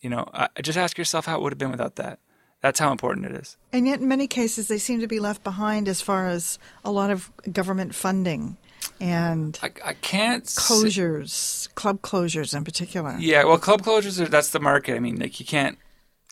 You 0.00 0.10
know, 0.10 0.28
I, 0.32 0.48
just 0.62 0.78
ask 0.78 0.98
yourself 0.98 1.26
how 1.26 1.38
it 1.38 1.42
would 1.42 1.52
have 1.52 1.58
been 1.58 1.70
without 1.70 1.96
that. 1.96 2.18
That's 2.60 2.78
how 2.78 2.92
important 2.92 3.26
it 3.26 3.32
is. 3.32 3.56
And 3.72 3.86
yet, 3.86 4.00
in 4.00 4.08
many 4.08 4.26
cases, 4.26 4.68
they 4.68 4.78
seem 4.78 5.00
to 5.00 5.06
be 5.06 5.20
left 5.20 5.42
behind 5.44 5.88
as 5.88 6.00
far 6.00 6.28
as 6.28 6.58
a 6.84 6.90
lot 6.90 7.10
of 7.10 7.30
government 7.52 7.94
funding 7.94 8.56
and 9.00 9.58
I, 9.62 9.70
I 9.84 9.92
can't 9.94 10.44
closures, 10.44 11.72
club 11.74 12.00
closures 12.02 12.56
in 12.56 12.64
particular. 12.64 13.16
Yeah, 13.18 13.44
well, 13.44 13.58
club 13.58 13.82
closures 13.82 14.20
are 14.20 14.28
that's 14.28 14.50
the 14.50 14.60
market. 14.60 14.96
I 14.96 14.98
mean, 14.98 15.16
like 15.16 15.38
you 15.40 15.46
can't, 15.46 15.78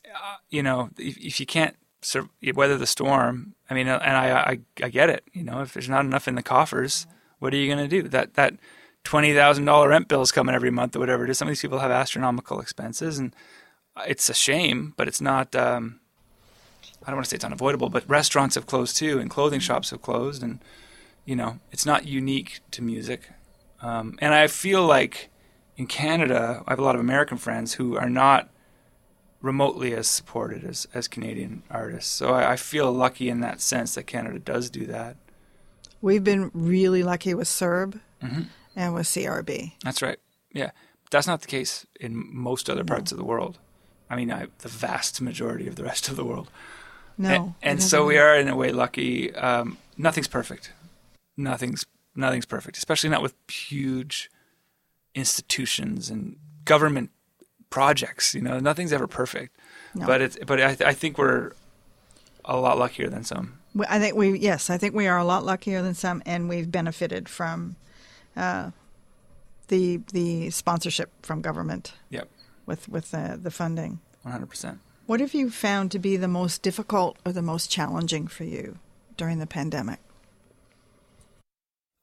uh, 0.07 0.36
you 0.50 0.62
know, 0.62 0.90
if, 0.98 1.16
if 1.18 1.40
you 1.40 1.46
can't 1.46 1.76
sur- 2.03 2.28
weather 2.55 2.76
the 2.76 2.86
storm. 2.86 3.55
I 3.70 3.74
mean, 3.74 3.88
and 3.88 4.16
I, 4.16 4.32
I 4.32 4.59
I 4.82 4.88
get 4.88 5.09
it. 5.09 5.24
You 5.32 5.44
know, 5.44 5.62
if 5.62 5.72
there's 5.72 5.88
not 5.88 6.05
enough 6.05 6.28
in 6.28 6.34
the 6.34 6.42
coffers, 6.42 7.07
what 7.38 7.55
are 7.55 7.57
you 7.57 7.72
going 7.72 7.88
to 7.88 8.03
do? 8.03 8.09
That 8.09 8.34
that 8.34 8.55
twenty 9.05 9.34
thousand 9.34 9.64
dollar 9.64 9.88
rent 9.88 10.09
bill 10.09 10.22
is 10.22 10.32
coming 10.32 10.55
every 10.55 10.70
month 10.70 10.94
or 10.96 11.00
whatever 11.00 11.24
it 11.24 11.30
is. 11.30 11.38
Some 11.38 11.48
of 11.48 11.53
these 11.53 11.62
people 11.62 11.78
have 11.78 11.90
astronomical 11.90 12.61
expenses, 12.61 13.18
and 13.18 13.34
it's 14.07 14.28
a 14.28 14.34
shame, 14.34 14.94
but 14.96 15.09
it's 15.09 15.20
not. 15.20 15.55
Um, 15.55 16.00
I 17.05 17.07
don't 17.07 17.16
want 17.16 17.26
to 17.26 17.30
say 17.30 17.36
it's 17.36 17.44
unavoidable, 17.44 17.88
but 17.88 18.09
restaurants 18.09 18.55
have 18.55 18.66
closed 18.66 18.96
too, 18.96 19.18
and 19.18 19.28
clothing 19.28 19.61
shops 19.61 19.90
have 19.90 20.03
closed, 20.03 20.42
and 20.42 20.61
you 21.24 21.36
know, 21.36 21.58
it's 21.70 21.86
not 21.86 22.06
unique 22.06 22.60
to 22.72 22.82
music. 22.82 23.30
Um, 23.80 24.18
and 24.20 24.32
I 24.34 24.46
feel 24.46 24.84
like 24.84 25.30
in 25.76 25.86
Canada, 25.86 26.62
I 26.66 26.70
have 26.72 26.78
a 26.78 26.84
lot 26.84 26.94
of 26.94 27.00
American 27.00 27.38
friends 27.38 27.74
who 27.74 27.96
are 27.96 28.10
not 28.10 28.48
remotely 29.40 29.92
as 29.94 30.06
supported 30.06 30.62
as, 30.64 30.86
as 30.94 31.08
Canadian 31.08 31.62
artists. 31.70 32.10
So 32.12 32.32
I, 32.34 32.52
I 32.52 32.56
feel 32.56 32.92
lucky 32.92 33.28
in 33.28 33.40
that 33.40 33.60
sense 33.60 33.94
that 33.96 34.04
Canada 34.04 34.38
does 34.38 34.70
do 34.70 34.86
that. 34.86 35.16
We've 36.00 36.22
been 36.24 36.50
really 36.54 37.02
lucky 37.02 37.34
with 37.34 37.48
CERB 37.48 38.00
Mm-hmm. 38.22 38.42
and 38.76 38.94
with 38.94 39.06
CRB. 39.08 39.72
That's 39.82 40.00
right. 40.00 40.16
Yeah, 40.52 40.70
that's 41.10 41.26
not 41.26 41.40
the 41.40 41.48
case 41.48 41.86
in 41.98 42.24
most 42.32 42.70
other 42.70 42.84
parts 42.84 43.10
of 43.10 43.18
the 43.18 43.24
world. 43.24 43.58
I 44.08 44.14
mean, 44.14 44.30
I, 44.30 44.46
the 44.58 44.68
vast 44.68 45.20
majority 45.20 45.66
of 45.66 45.74
the 45.74 45.82
rest 45.82 46.08
of 46.08 46.14
the 46.14 46.24
world. 46.24 46.48
No. 47.18 47.28
and, 47.30 47.54
and 47.62 47.82
so 47.82 48.06
we 48.06 48.16
are 48.18 48.36
in 48.36 48.46
a 48.48 48.54
way 48.54 48.70
lucky. 48.70 49.34
Um, 49.34 49.76
nothing's 49.96 50.28
perfect. 50.28 50.72
Nothing's 51.36 51.86
nothing's 52.14 52.46
perfect, 52.46 52.76
especially 52.76 53.10
not 53.10 53.22
with 53.22 53.34
huge 53.50 54.30
institutions 55.14 56.10
and 56.10 56.36
government 56.64 57.10
projects. 57.70 58.34
You 58.34 58.42
know, 58.42 58.58
nothing's 58.58 58.92
ever 58.92 59.06
perfect. 59.06 59.56
No. 59.94 60.06
But 60.06 60.20
it's 60.20 60.38
but 60.46 60.60
I, 60.60 60.76
I 60.86 60.92
think 60.94 61.18
we're 61.18 61.52
a 62.44 62.56
lot 62.56 62.78
luckier 62.78 63.08
than 63.08 63.24
some. 63.24 63.58
I 63.88 63.98
think 63.98 64.16
we 64.16 64.38
yes, 64.38 64.68
I 64.70 64.76
think 64.78 64.94
we 64.94 65.06
are 65.06 65.18
a 65.18 65.24
lot 65.24 65.44
luckier 65.44 65.82
than 65.82 65.94
some, 65.94 66.22
and 66.26 66.48
we've 66.48 66.70
benefited 66.70 67.28
from 67.28 67.76
uh, 68.36 68.70
the 69.68 70.00
the 70.12 70.50
sponsorship 70.50 71.10
from 71.22 71.40
government 71.40 71.94
Yep, 72.10 72.28
with 72.66 72.88
with 72.88 73.10
the, 73.10 73.38
the 73.42 73.50
funding. 73.50 74.00
one 74.22 74.32
hundred 74.32 74.50
percent. 74.50 74.80
What 75.06 75.20
have 75.20 75.34
you 75.34 75.50
found 75.50 75.90
to 75.92 75.98
be 75.98 76.16
the 76.16 76.28
most 76.28 76.62
difficult 76.62 77.16
or 77.24 77.32
the 77.32 77.42
most 77.42 77.70
challenging 77.70 78.28
for 78.28 78.44
you 78.44 78.78
during 79.16 79.38
the 79.38 79.46
pandemic? 79.46 79.98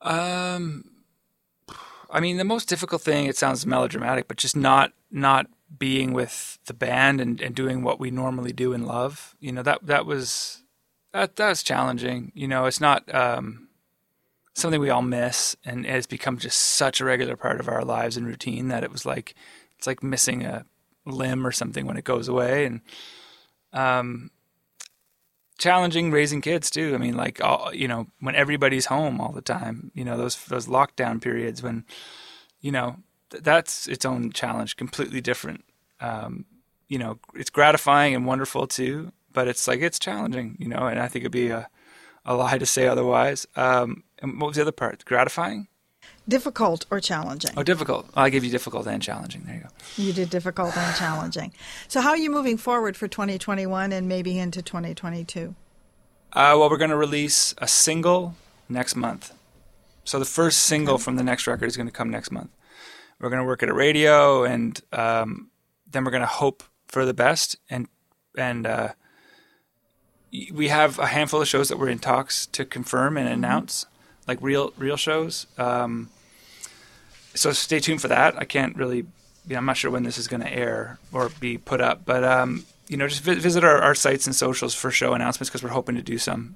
Um, 0.02 0.86
I 2.10 2.20
mean, 2.20 2.38
the 2.38 2.44
most 2.44 2.68
difficult 2.68 3.02
thing. 3.02 3.26
It 3.26 3.38
sounds 3.38 3.66
melodramatic, 3.66 4.28
but 4.28 4.38
just 4.38 4.56
not 4.56 4.94
not 5.12 5.48
being 5.78 6.14
with 6.14 6.58
the 6.66 6.74
band 6.74 7.22
and, 7.22 7.40
and 7.42 7.56
doing 7.56 7.84
what 7.84 8.00
we 8.00 8.12
normally 8.12 8.52
do 8.54 8.74
and 8.74 8.86
love. 8.86 9.36
You 9.40 9.52
know 9.52 9.64
that 9.64 9.86
that 9.86 10.06
was 10.06 10.64
that 11.14 11.36
that 11.36 11.50
was 11.50 11.64
challenging. 11.64 12.32
You 12.34 12.48
know, 12.48 12.66
it's 12.66 12.82
not 12.82 13.14
um, 13.14 13.70
something 14.56 14.80
we 14.80 14.90
all 14.90 15.02
miss, 15.02 15.56
and 15.64 15.86
it's 15.86 16.08
become 16.08 16.38
just 16.38 16.58
such 16.58 17.00
a 17.00 17.06
regular 17.06 17.36
part 17.36 17.60
of 17.60 17.68
our 17.68 17.84
lives 17.84 18.18
and 18.18 18.26
routine 18.26 18.70
that 18.70 18.84
it 18.84 18.92
was 18.92 19.06
like 19.06 19.36
it's 19.78 19.88
like 19.88 20.04
missing 20.04 20.44
a 20.46 20.66
limb 21.06 21.46
or 21.46 21.52
something 21.52 21.86
when 21.86 21.98
it 21.98 22.04
goes 22.04 22.28
away, 22.28 22.66
and 22.66 22.82
um, 23.74 24.32
challenging 25.60 26.12
raising 26.12 26.42
kids 26.42 26.72
too. 26.72 26.96
I 26.96 26.98
mean, 26.98 27.16
like 27.16 27.44
all, 27.44 27.74
you 27.74 27.88
know, 27.88 28.08
when 28.20 28.36
everybody's 28.36 28.88
home 28.88 29.22
all 29.22 29.32
the 29.32 29.42
time, 29.42 29.92
you 29.94 30.04
know, 30.04 30.18
those 30.18 30.44
those 30.46 30.68
lockdown 30.68 31.22
periods 31.22 31.62
when, 31.62 31.86
you 32.62 32.72
know, 32.72 32.98
th- 33.30 33.44
that's 33.44 33.88
its 33.88 34.06
own 34.06 34.32
challenge, 34.32 34.76
completely 34.76 35.22
different. 35.22 35.64
Um, 36.02 36.46
you 36.88 36.98
know, 36.98 37.20
it's 37.36 37.52
gratifying 37.52 38.16
and 38.16 38.26
wonderful 38.26 38.66
too, 38.68 39.12
but 39.32 39.48
it's 39.48 39.68
like 39.68 39.82
it's 39.82 40.00
challenging, 40.00 40.58
you 40.60 40.68
know, 40.68 40.88
and 40.88 41.00
I 41.00 41.08
think 41.08 41.24
it'd 41.24 41.32
be 41.32 41.50
a 41.50 41.70
a 42.26 42.34
lie 42.36 42.58
to 42.58 42.66
say 42.66 42.88
otherwise. 42.88 43.48
Um, 43.56 44.04
and 44.22 44.40
what 44.42 44.48
was 44.48 44.56
the 44.58 44.64
other 44.64 44.72
part? 44.72 45.06
Gratifying? 45.06 45.69
Difficult 46.30 46.86
or 46.92 47.00
challenging? 47.00 47.52
Oh, 47.58 47.64
difficult. 47.64 48.08
I 48.16 48.30
give 48.30 48.46
you 48.46 48.52
difficult 48.52 48.88
and 48.88 49.02
challenging. 49.02 49.44
There 49.46 49.56
you 49.56 49.62
go. 49.62 49.70
You 49.98 50.14
did 50.14 50.30
difficult 50.30 50.78
and 50.78 50.96
challenging. 50.96 51.52
So, 51.88 52.02
how 52.02 52.10
are 52.12 52.18
you 52.18 52.30
moving 52.30 52.58
forward 52.58 52.96
for 52.96 53.08
2021 53.08 53.92
and 53.92 54.08
maybe 54.08 54.38
into 54.38 54.62
2022? 54.62 55.56
Uh, 56.32 56.56
well, 56.58 56.70
we're 56.70 56.78
going 56.78 56.92
to 56.92 56.96
release 56.96 57.56
a 57.58 57.68
single 57.68 58.36
next 58.70 58.96
month. 58.96 59.34
So 60.04 60.20
the 60.20 60.26
first 60.26 60.60
single 60.60 60.98
from 60.98 61.16
the 61.16 61.24
next 61.24 61.48
record 61.48 61.66
is 61.68 61.76
going 61.76 61.88
to 61.88 61.94
come 61.94 62.10
next 62.10 62.32
month. 62.32 62.52
We're 63.20 63.30
going 63.30 63.42
to 63.42 63.46
work 63.46 63.62
at 63.64 63.70
a 63.70 63.74
radio, 63.74 64.44
and 64.44 64.80
um, 64.94 65.50
then 65.90 66.04
we're 66.04 66.12
going 66.12 66.22
to 66.22 66.28
hope 66.28 66.64
for 66.88 67.06
the 67.06 67.14
best. 67.14 67.58
And 67.70 67.88
and 68.38 68.66
uh, 68.66 68.90
we 70.52 70.70
have 70.70 71.00
a 71.00 71.08
handful 71.08 71.42
of 71.42 71.48
shows 71.48 71.70
that 71.70 71.78
we're 71.78 71.90
in 71.90 72.00
talks 72.00 72.46
to 72.48 72.64
confirm 72.66 73.18
and 73.18 73.28
announce, 73.28 73.88
like 74.28 74.38
real 74.42 74.74
real 74.78 74.98
shows. 74.98 75.48
Um, 75.58 76.10
so 77.34 77.52
stay 77.52 77.80
tuned 77.80 78.02
for 78.02 78.08
that. 78.08 78.38
I 78.38 78.46
can't 78.46 78.76
really. 78.76 79.06
Yeah, 79.48 79.58
I'm 79.58 79.66
not 79.66 79.78
sure 79.78 79.90
when 79.90 80.04
this 80.04 80.18
is 80.18 80.28
going 80.28 80.42
to 80.42 80.54
air 80.54 81.00
or 81.12 81.30
be 81.40 81.58
put 81.58 81.82
up, 81.82 82.06
but 82.06 82.24
um, 82.24 82.66
you 82.88 82.98
know, 82.98 83.08
just 83.08 83.24
vi- 83.24 83.36
visit 83.36 83.64
our, 83.64 83.78
our 83.82 83.96
sites 83.96 84.28
and 84.28 84.36
socials 84.36 84.76
for 84.76 84.92
show 84.92 85.14
announcements 85.14 85.50
because 85.50 85.64
we're 85.64 85.70
hoping 85.70 85.96
to 85.96 86.02
do 86.02 86.18
some. 86.18 86.56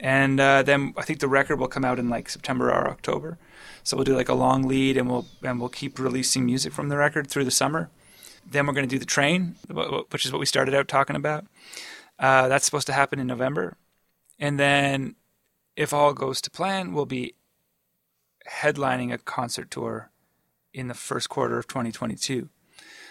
And 0.00 0.38
uh, 0.38 0.62
then 0.62 0.94
I 0.96 1.02
think 1.02 1.18
the 1.18 1.28
record 1.28 1.58
will 1.58 1.66
come 1.68 1.84
out 1.84 1.98
in 1.98 2.08
like 2.08 2.28
September 2.28 2.68
or 2.68 2.88
October. 2.88 3.38
So 3.82 3.96
we'll 3.96 4.04
do 4.04 4.14
like 4.14 4.28
a 4.28 4.34
long 4.34 4.64
lead, 4.64 4.96
and 4.96 5.08
we'll 5.08 5.26
and 5.42 5.58
we'll 5.58 5.68
keep 5.68 5.98
releasing 5.98 6.46
music 6.46 6.72
from 6.72 6.88
the 6.88 6.96
record 6.96 7.28
through 7.28 7.44
the 7.44 7.50
summer. 7.50 7.90
Then 8.46 8.66
we're 8.66 8.72
going 8.72 8.88
to 8.88 8.94
do 8.94 8.98
the 8.98 9.06
train, 9.06 9.56
wh- 9.68 9.88
wh- 9.88 10.12
which 10.12 10.24
is 10.24 10.32
what 10.32 10.38
we 10.38 10.46
started 10.46 10.74
out 10.74 10.88
talking 10.88 11.16
about. 11.16 11.46
Uh, 12.18 12.48
that's 12.48 12.64
supposed 12.64 12.86
to 12.88 12.92
happen 12.92 13.18
in 13.18 13.26
November, 13.26 13.76
and 14.38 14.58
then 14.58 15.16
if 15.76 15.92
all 15.92 16.12
goes 16.12 16.40
to 16.42 16.50
plan, 16.50 16.92
we'll 16.92 17.06
be 17.06 17.34
headlining 18.50 19.12
a 19.12 19.18
concert 19.18 19.70
tour 19.70 20.10
in 20.72 20.88
the 20.88 20.94
first 20.94 21.28
quarter 21.28 21.58
of 21.58 21.66
2022. 21.66 22.48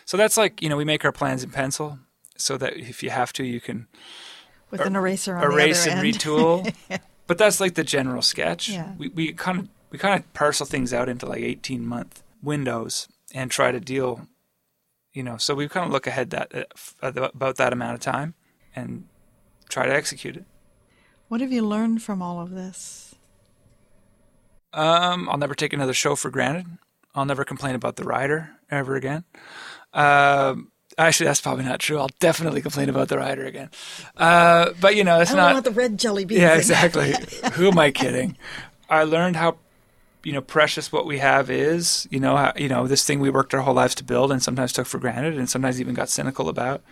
So 0.06 0.18
that's 0.18 0.38
like 0.38 0.62
you 0.62 0.70
know 0.70 0.78
we 0.78 0.86
make 0.86 1.04
our 1.06 1.12
plans 1.12 1.44
in 1.44 1.50
pencil, 1.50 2.00
so 2.38 2.58
that 2.58 2.78
if 2.78 3.04
you 3.04 3.10
have 3.10 3.34
to, 3.34 3.44
you 3.44 3.60
can 3.60 3.88
With 4.72 4.82
an 4.82 4.96
eraser 4.96 5.38
on 5.38 5.44
erase 5.44 5.86
and 5.86 6.00
end. 6.00 6.16
retool. 6.16 6.74
but 7.28 7.38
that's 7.38 7.60
like 7.60 7.76
the 7.76 7.84
general 7.84 8.22
sketch. 8.22 8.70
Yeah. 8.70 8.94
We 8.98 9.10
we 9.10 9.34
kind 9.34 9.60
of 9.60 9.70
we 9.92 9.98
kind 9.98 10.20
of 10.20 10.34
parcel 10.34 10.66
things 10.66 10.94
out 10.94 11.10
into 11.10 11.26
like 11.26 11.42
18 11.42 11.86
month 11.86 12.24
windows 12.42 13.08
and 13.34 13.52
try 13.52 13.72
to 13.72 13.80
deal 13.80 14.28
you 15.18 15.24
know, 15.24 15.38
so 15.38 15.56
we 15.56 15.68
kind 15.68 15.84
of 15.84 15.92
look 15.92 16.06
ahead 16.06 16.30
that 16.30 16.54
uh, 17.02 17.12
about 17.12 17.56
that 17.56 17.74
amount 17.74 17.96
of 17.96 18.00
time 18.00 18.36
and 18.76 19.06
try 19.68 19.88
to 19.88 19.92
execute 19.92 20.38
it. 20.38 20.46
What 21.28 21.42
have 21.42 21.52
you 21.52 21.66
learned 21.66 22.04
from 22.04 22.22
all 22.22 22.40
of 22.40 22.52
this? 22.52 23.07
Um, 24.78 25.28
I'll 25.28 25.40
never 25.40 25.56
take 25.56 25.74
another 25.74 25.94
show 25.94 26.16
for 26.16 26.30
granted. 26.30 26.68
I'll 27.16 27.26
never 27.26 27.44
complain 27.44 27.74
about 27.74 27.96
the 27.96 28.04
rider 28.04 28.52
ever 28.70 28.96
again. 28.96 29.24
Um, 29.92 30.72
actually, 31.00 31.26
that's 31.26 31.42
probably 31.42 31.66
not 31.66 31.80
true. 31.80 31.98
I'll 31.98 32.12
definitely 32.20 32.62
complain 32.62 32.88
about 32.88 33.08
the 33.10 33.18
rider 33.18 33.44
again. 33.44 33.72
Uh, 34.16 34.74
but 34.80 34.96
you 34.96 35.04
know, 35.04 35.20
it's 35.20 35.34
not. 35.34 35.54
want 35.54 35.66
the 35.66 35.72
red 35.72 35.98
jelly 35.98 36.26
beans. 36.26 36.42
Yeah, 36.42 36.56
exactly. 36.56 37.16
Who 37.54 37.70
am 37.70 37.80
I 37.80 37.90
kidding? 37.90 38.38
I 38.88 39.04
learned 39.04 39.36
how 39.36 39.58
you 40.24 40.32
know 40.32 40.42
precious 40.42 40.92
what 40.92 41.08
we 41.08 41.18
have 41.18 41.50
is. 41.50 42.08
You 42.12 42.20
know, 42.20 42.38
how, 42.38 42.54
you 42.56 42.70
know 42.70 42.86
this 42.86 43.04
thing 43.04 43.20
we 43.20 43.32
worked 43.32 43.56
our 43.56 43.62
whole 43.62 43.74
lives 43.74 43.96
to 43.96 44.04
build, 44.04 44.32
and 44.32 44.44
sometimes 44.44 44.74
took 44.74 44.86
for 44.86 45.00
granted, 45.00 45.40
and 45.40 45.50
sometimes 45.50 45.82
even 45.82 45.96
got 45.96 46.10
cynical 46.10 46.50
about. 46.50 46.84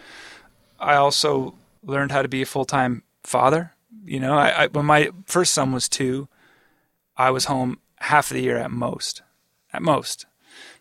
I 0.80 0.96
also 0.96 1.54
learned 1.84 2.12
how 2.12 2.24
to 2.24 2.28
be 2.28 2.42
a 2.42 2.48
full 2.48 2.66
time 2.66 3.04
father. 3.24 3.74
You 4.04 4.20
know, 4.20 4.34
I, 4.34 4.64
I 4.64 4.68
when 4.68 4.86
my 4.86 5.12
first 5.28 5.54
son 5.54 5.72
was 5.72 5.88
two, 5.88 6.28
I 7.18 7.32
was 7.32 7.45
home 7.45 7.80
half 7.97 8.30
of 8.30 8.36
the 8.36 8.43
year 8.43 8.57
at 8.57 8.72
most. 8.72 9.22
At 9.74 9.82
most. 9.82 10.26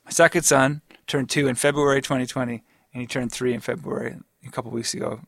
My 0.04 0.10
second 0.10 0.42
son 0.42 0.82
turned 1.06 1.30
two 1.30 1.48
in 1.48 1.54
February 1.54 2.02
2020, 2.02 2.62
and 2.92 3.00
he 3.00 3.06
turned 3.06 3.32
three 3.32 3.54
in 3.54 3.60
February 3.60 4.16
a 4.46 4.50
couple 4.50 4.70
weeks 4.70 4.94
ago, 4.94 5.20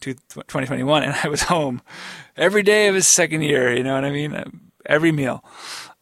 2021, 0.00 1.02
and 1.02 1.14
I 1.22 1.28
was 1.28 1.44
home 1.44 1.82
every 2.36 2.62
day 2.62 2.88
of 2.88 2.94
his 2.94 3.06
second 3.06 3.42
year. 3.42 3.74
You 3.74 3.84
know 3.84 3.94
what 3.94 4.04
I 4.04 4.10
mean? 4.10 4.34
Uh, 4.34 4.44
Every 4.86 5.12
meal, 5.12 5.42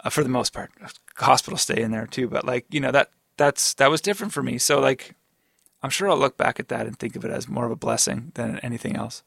uh, 0.02 0.10
for 0.10 0.24
the 0.24 0.28
most 0.28 0.52
part. 0.52 0.72
Hospital 1.18 1.56
stay 1.56 1.80
in 1.80 1.92
there 1.92 2.06
too, 2.06 2.26
but 2.26 2.44
like 2.44 2.66
you 2.70 2.80
know 2.80 2.90
that 2.90 3.10
that's 3.36 3.74
that 3.74 3.90
was 3.90 4.00
different 4.00 4.32
for 4.32 4.42
me. 4.42 4.58
So 4.58 4.80
like, 4.80 5.14
I'm 5.82 5.90
sure 5.90 6.10
I'll 6.10 6.18
look 6.18 6.36
back 6.36 6.58
at 6.58 6.68
that 6.68 6.86
and 6.86 6.98
think 6.98 7.14
of 7.14 7.24
it 7.24 7.30
as 7.30 7.48
more 7.48 7.64
of 7.64 7.70
a 7.70 7.76
blessing 7.76 8.32
than 8.34 8.58
anything 8.58 8.96
else. 8.96 9.22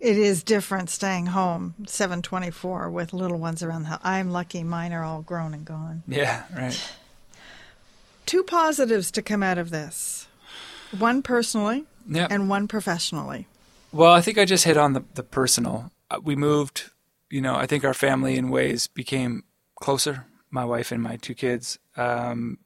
It 0.00 0.16
is 0.16 0.42
different 0.44 0.90
staying 0.90 1.26
home 1.26 1.74
724 1.86 2.88
with 2.90 3.12
little 3.12 3.38
ones 3.38 3.62
around 3.62 3.82
the 3.82 3.88
house. 3.88 4.00
I'm 4.04 4.30
lucky 4.30 4.62
mine 4.62 4.92
are 4.92 5.02
all 5.02 5.22
grown 5.22 5.54
and 5.54 5.64
gone. 5.64 6.02
Yeah, 6.06 6.44
right. 6.56 6.80
Two 8.26 8.44
positives 8.44 9.10
to 9.12 9.22
come 9.22 9.42
out 9.42 9.58
of 9.58 9.70
this. 9.70 10.28
One 10.96 11.22
personally 11.22 11.84
Yeah. 12.08 12.28
and 12.30 12.48
one 12.48 12.68
professionally. 12.68 13.46
Well, 13.90 14.12
I 14.12 14.20
think 14.20 14.38
I 14.38 14.44
just 14.44 14.64
hit 14.64 14.76
on 14.76 14.92
the, 14.92 15.02
the 15.14 15.22
personal. 15.22 15.90
Uh, 16.10 16.20
We 16.22 16.36
moved, 16.36 16.90
you 17.30 17.40
know, 17.40 17.56
I 17.56 17.66
think 17.66 17.84
our 17.84 17.94
family 17.94 18.36
in 18.36 18.50
ways 18.50 18.86
became 18.86 19.44
closer, 19.80 20.26
my 20.50 20.64
wife 20.64 20.92
and 20.92 21.02
my 21.02 21.16
two 21.16 21.34
kids. 21.34 21.78
Um, 21.96 22.58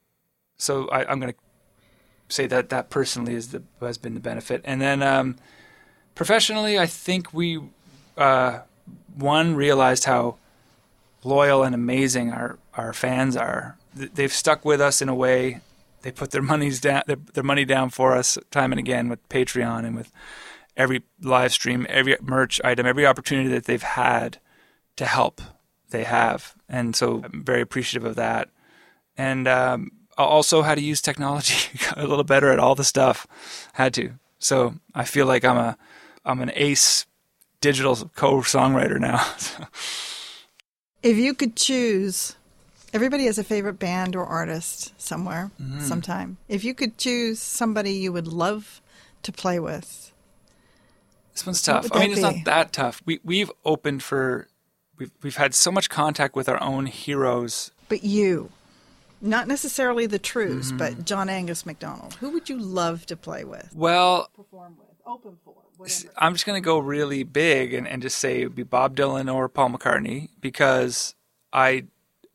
so 0.58 0.88
I, 0.90 1.04
I'm 1.10 1.18
going 1.20 1.32
to 1.32 1.38
say 2.28 2.46
that 2.46 2.68
that 2.70 2.90
personally 2.90 3.34
is 3.34 3.48
the 3.52 3.62
has 3.80 3.98
been 3.98 4.14
the 4.14 4.20
benefit. 4.20 4.60
And 4.64 4.80
then 4.82 5.02
um, 5.02 5.36
professionally, 6.14 6.78
I 6.78 6.86
think 6.86 7.32
we 7.32 7.60
uh, 8.16 8.60
one 9.14 9.54
realized 9.54 10.04
how 10.04 10.36
loyal 11.24 11.62
and 11.62 11.74
amazing 11.74 12.32
our, 12.32 12.58
our 12.74 12.92
fans 12.92 13.36
are. 13.36 13.76
They've 13.94 14.32
stuck 14.32 14.64
with 14.64 14.80
us 14.80 15.02
in 15.02 15.08
a 15.08 15.14
way. 15.14 15.60
They 16.02 16.10
put 16.10 16.30
their 16.30 16.42
monies 16.42 16.80
down, 16.80 17.02
their, 17.06 17.16
their 17.34 17.44
money 17.44 17.64
down 17.64 17.90
for 17.90 18.16
us 18.16 18.38
time 18.50 18.72
and 18.72 18.78
again 18.78 19.08
with 19.08 19.26
Patreon 19.28 19.84
and 19.84 19.94
with 19.94 20.10
every 20.76 21.02
live 21.20 21.52
stream, 21.52 21.86
every 21.88 22.16
merch 22.20 22.60
item, 22.64 22.86
every 22.86 23.06
opportunity 23.06 23.48
that 23.50 23.66
they've 23.66 23.82
had 23.82 24.38
to 24.96 25.04
help. 25.04 25.40
They 25.90 26.04
have, 26.04 26.54
and 26.70 26.96
so 26.96 27.20
I'm 27.22 27.44
very 27.44 27.60
appreciative 27.60 28.08
of 28.08 28.16
that. 28.16 28.48
And 29.18 29.46
um, 29.46 29.90
also 30.16 30.62
how 30.62 30.74
to 30.74 30.80
use 30.80 31.02
technology 31.02 31.78
a 31.96 32.06
little 32.06 32.24
better 32.24 32.50
at 32.50 32.58
all 32.58 32.74
the 32.74 32.82
stuff. 32.82 33.26
Had 33.74 33.92
to. 33.94 34.12
So 34.38 34.76
I 34.94 35.04
feel 35.04 35.26
like 35.26 35.44
I'm 35.44 35.58
a 35.58 35.76
I'm 36.24 36.40
an 36.40 36.50
ace 36.54 37.06
digital 37.60 37.96
co-songwriter 38.14 38.98
now. 39.00 39.24
If 41.02 41.16
you 41.16 41.34
could 41.34 41.56
choose 41.56 42.36
Everybody 42.94 43.24
has 43.24 43.38
a 43.38 43.44
favorite 43.44 43.78
band 43.78 44.14
or 44.14 44.24
artist 44.26 44.92
somewhere, 45.00 45.50
Mm-hmm. 45.60 45.80
sometime. 45.80 46.36
If 46.46 46.62
you 46.62 46.74
could 46.74 46.98
choose 46.98 47.40
somebody 47.40 47.92
you 47.94 48.12
would 48.12 48.26
love 48.28 48.82
to 49.22 49.32
play 49.32 49.58
with, 49.58 50.12
This 51.32 51.46
one's 51.46 51.62
tough. 51.62 51.88
I 51.90 51.98
mean, 52.00 52.10
that 52.10 52.12
it's 52.12 52.20
not 52.20 52.44
that 52.44 52.72
tough. 52.72 53.00
We 53.06 53.18
we've 53.24 53.50
opened 53.64 54.02
for 54.02 54.46
we've 54.98 55.10
we've 55.22 55.36
had 55.36 55.54
so 55.54 55.72
much 55.72 55.88
contact 55.88 56.36
with 56.36 56.48
our 56.50 56.62
own 56.62 56.84
heroes. 56.86 57.70
but 57.88 58.04
you, 58.04 58.50
not 59.22 59.48
necessarily 59.48 60.06
the 60.06 60.18
Trews, 60.18 60.66
Mm-hmm. 60.68 60.76
but 60.76 61.04
John 61.06 61.28
Angus 61.30 61.64
MacDonald. 61.64 62.14
who 62.20 62.28
would 62.30 62.48
you 62.50 62.58
love 62.58 63.06
to 63.06 63.16
play 63.16 63.42
with, 63.44 63.70
Well, 63.74 64.28
perform 64.36 64.76
with, 64.78 64.88
open 65.06 65.38
for, 65.44 65.54
whatever? 65.76 66.12
I'm 66.18 66.32
just 66.34 66.46
gonna 66.46 66.60
go 66.60 66.78
really 66.78 67.22
big 67.22 67.74
and, 67.74 67.86
and 67.88 68.02
just 68.02 68.18
say 68.18 68.40
it 68.42 68.44
would 68.46 68.54
be 68.56 68.62
Bob 68.62 68.96
Dylan 68.96 69.32
or 69.32 69.48
Paul 69.48 69.70
McCartney 69.70 70.28
because 70.40 71.14
I, 71.52 71.84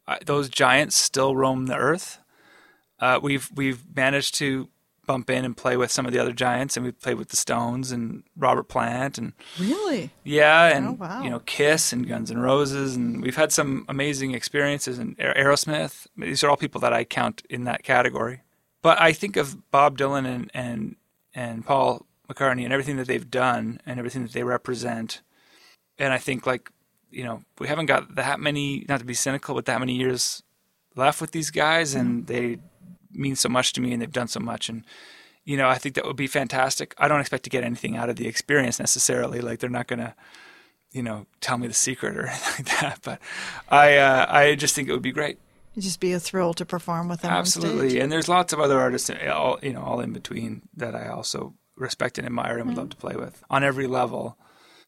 I 0.08 0.20
those 0.26 0.50
giants 0.50 0.96
still 0.96 1.36
roam 1.36 1.66
the 1.68 1.76
earth. 1.78 2.20
Uh, 3.00 3.20
we've 3.22 3.50
we've 3.56 3.84
managed 3.96 4.36
to 4.36 4.70
bump 5.06 5.30
in 5.30 5.46
and 5.46 5.56
play 5.56 5.78
with 5.78 5.90
some 5.92 6.06
of 6.06 6.12
the 6.12 6.20
other 6.20 6.34
giants, 6.34 6.76
and 6.76 6.86
we've 6.86 7.00
played 7.00 7.18
with 7.18 7.30
the 7.30 7.38
Stones 7.38 7.92
and 7.94 8.24
Robert 8.36 8.64
Plant 8.64 9.18
and 9.18 9.32
Really? 9.58 10.10
Yeah, 10.26 10.66
and 10.76 10.88
Oh, 10.90 10.92
wow. 10.94 11.24
you 11.24 11.30
know, 11.30 11.40
Kiss 11.40 11.94
and 11.94 12.06
Guns 12.08 12.30
N' 12.32 12.40
Roses, 12.40 12.96
and 12.98 13.22
we've 13.22 13.38
had 13.38 13.54
some 13.54 13.86
amazing 13.88 14.34
experiences. 14.34 14.98
And 15.00 15.18
Aerosmith, 15.18 16.08
these 16.18 16.44
are 16.44 16.50
all 16.50 16.58
people 16.58 16.82
that 16.82 16.92
I 16.92 17.06
count 17.06 17.44
in 17.50 17.64
that 17.66 17.84
category. 17.84 18.42
But 18.82 19.00
I 19.00 19.14
think 19.14 19.38
of 19.38 19.70
Bob 19.72 19.98
Dylan 19.98 20.26
and 20.26 20.52
and 20.54 20.96
and 21.36 21.66
Paul 21.66 22.07
McCartney 22.30 22.64
and 22.64 22.74
everything 22.74 22.98
that 22.98 23.08
they've 23.08 23.30
done 23.30 23.80
and 23.86 24.00
everything 24.00 24.24
that 24.24 24.34
they 24.34 24.44
represent. 24.44 25.22
And 25.98 26.14
I 26.14 26.18
think 26.18 26.46
like 26.46 26.72
you 27.12 27.24
know, 27.24 27.42
we 27.60 27.68
haven't 27.68 27.86
got 27.86 28.16
that 28.16 28.40
many, 28.40 28.86
not 28.88 29.00
to 29.00 29.06
be 29.06 29.14
cynical, 29.14 29.56
but 29.56 29.66
that 29.66 29.80
many 29.80 29.94
years 29.94 30.44
left 30.96 31.22
with 31.22 31.32
these 31.32 31.52
guys, 31.52 31.96
and 31.96 32.28
they 32.28 32.58
mean 33.12 33.36
so 33.36 33.50
much 33.50 33.74
to 33.74 33.82
me, 33.82 33.94
and 33.94 34.02
they've 34.02 34.12
done 34.12 34.28
so 34.28 34.40
much, 34.40 34.70
and 34.70 34.84
you 35.46 35.56
know, 35.56 35.70
I 35.70 35.78
think 35.78 35.96
that 35.96 36.06
would 36.06 36.18
be 36.18 36.28
fantastic. 36.28 36.94
I 36.98 37.08
don't 37.08 37.22
expect 37.22 37.44
to 37.46 37.50
get 37.50 37.64
anything 37.64 37.96
out 37.96 38.10
of 38.10 38.18
the 38.18 38.28
experience 38.28 38.80
necessarily. 38.80 39.40
Like 39.40 39.60
they're 39.60 39.70
not 39.70 39.88
going 39.88 40.00
to, 40.00 40.14
you 40.92 41.02
know, 41.02 41.26
tell 41.40 41.58
me 41.58 41.68
the 41.68 41.74
secret 41.74 42.18
or 42.18 42.28
anything 42.28 42.66
like 42.66 42.82
that. 42.82 43.00
But 43.02 43.22
I, 43.70 43.96
uh, 43.96 44.26
I 44.28 44.56
just 44.56 44.76
think 44.76 44.90
it 44.90 44.92
would 44.92 45.02
be 45.02 45.14
great. 45.14 45.40
It'd 45.72 45.84
just 45.84 46.02
be 46.02 46.12
a 46.12 46.20
thrill 46.20 46.54
to 46.56 46.66
perform 46.66 47.08
with 47.08 47.22
them 47.22 47.32
Absolutely. 47.32 48.02
And 48.02 48.12
there's 48.12 48.28
lots 48.28 48.52
of 48.52 48.60
other 48.60 48.78
artists, 48.78 49.10
all 49.10 49.58
you 49.64 49.72
know, 49.72 49.82
all 49.82 50.02
in 50.02 50.12
between 50.12 50.64
that 50.76 50.94
I 50.94 51.08
also 51.08 51.54
respect 51.78 52.18
and 52.18 52.26
admire 52.26 52.58
and 52.58 52.68
would 52.68 52.78
love 52.78 52.90
to 52.90 52.98
play 52.98 53.16
with 53.16 53.44
on 53.50 53.64
every 53.64 53.88
level. 53.88 54.38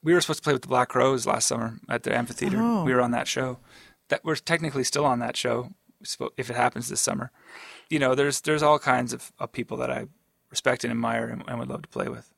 We 0.04 0.14
were 0.14 0.22
supposed 0.22 0.40
to 0.40 0.44
play 0.44 0.54
with 0.54 0.62
the 0.64 0.68
Black 0.68 0.90
Crowes 0.90 1.26
last 1.28 1.48
summer 1.48 1.78
at 1.90 2.04
the 2.04 2.16
amphitheater. 2.18 2.58
Oh. 2.60 2.84
We 2.84 2.94
were 2.94 3.02
on 3.02 3.12
that 3.12 3.28
show. 3.28 3.60
That 4.10 4.24
we're 4.24 4.36
technically 4.36 4.84
still 4.84 5.06
on 5.06 5.20
that 5.20 5.38
show 5.38 5.72
if 6.38 6.50
it 6.50 6.56
happens 6.56 6.90
this 6.90 7.02
summer. 7.02 7.32
You 7.90 8.00
know, 8.00 8.16
there's 8.16 8.42
there's 8.42 8.64
all 8.64 8.80
kinds 8.80 9.14
of, 9.14 9.32
of 9.40 9.52
people 9.52 9.78
that 9.78 9.92
I 9.92 10.08
respect 10.50 10.84
and 10.84 10.92
admire 10.92 11.28
and, 11.28 11.44
and 11.48 11.60
would 11.60 11.70
love 11.70 11.84
to 11.84 11.90
play 11.90 12.08
with. 12.08 12.34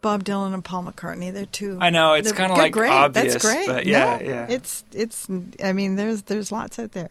Bob 0.00 0.24
Dylan 0.24 0.52
and 0.52 0.64
Paul 0.64 0.82
McCartney, 0.84 1.32
they're 1.32 1.46
two. 1.46 1.78
I 1.80 1.90
know 1.90 2.14
it's 2.14 2.32
kind 2.32 2.50
of 2.50 2.58
like 2.58 2.72
great. 2.72 2.90
obvious, 2.90 3.34
That's 3.34 3.44
great. 3.44 3.66
but 3.68 3.86
yeah, 3.86 4.18
No, 4.20 4.26
yeah. 4.26 4.46
It's 4.48 4.84
it's. 4.92 5.28
I 5.62 5.72
mean, 5.72 5.94
there's 5.94 6.22
there's 6.22 6.50
lots 6.50 6.78
out 6.78 6.92
there. 6.92 7.10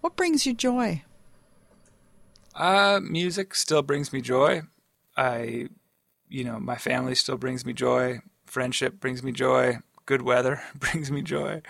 What 0.00 0.16
brings 0.16 0.44
you 0.44 0.52
joy? 0.52 1.04
Uh, 2.54 3.00
music 3.02 3.54
still 3.54 3.82
brings 3.82 4.12
me 4.12 4.20
joy. 4.20 4.62
I, 5.16 5.68
you 6.32 6.44
know, 6.44 6.58
my 6.58 6.76
family 6.76 7.14
still 7.14 7.36
brings 7.36 7.66
me 7.66 7.72
joy. 7.72 8.20
Friendship 8.46 9.00
brings 9.00 9.22
me 9.22 9.32
joy. 9.32 9.78
Good 10.06 10.22
weather 10.22 10.62
brings 10.74 11.10
me 11.10 11.22
joy. 11.22 11.62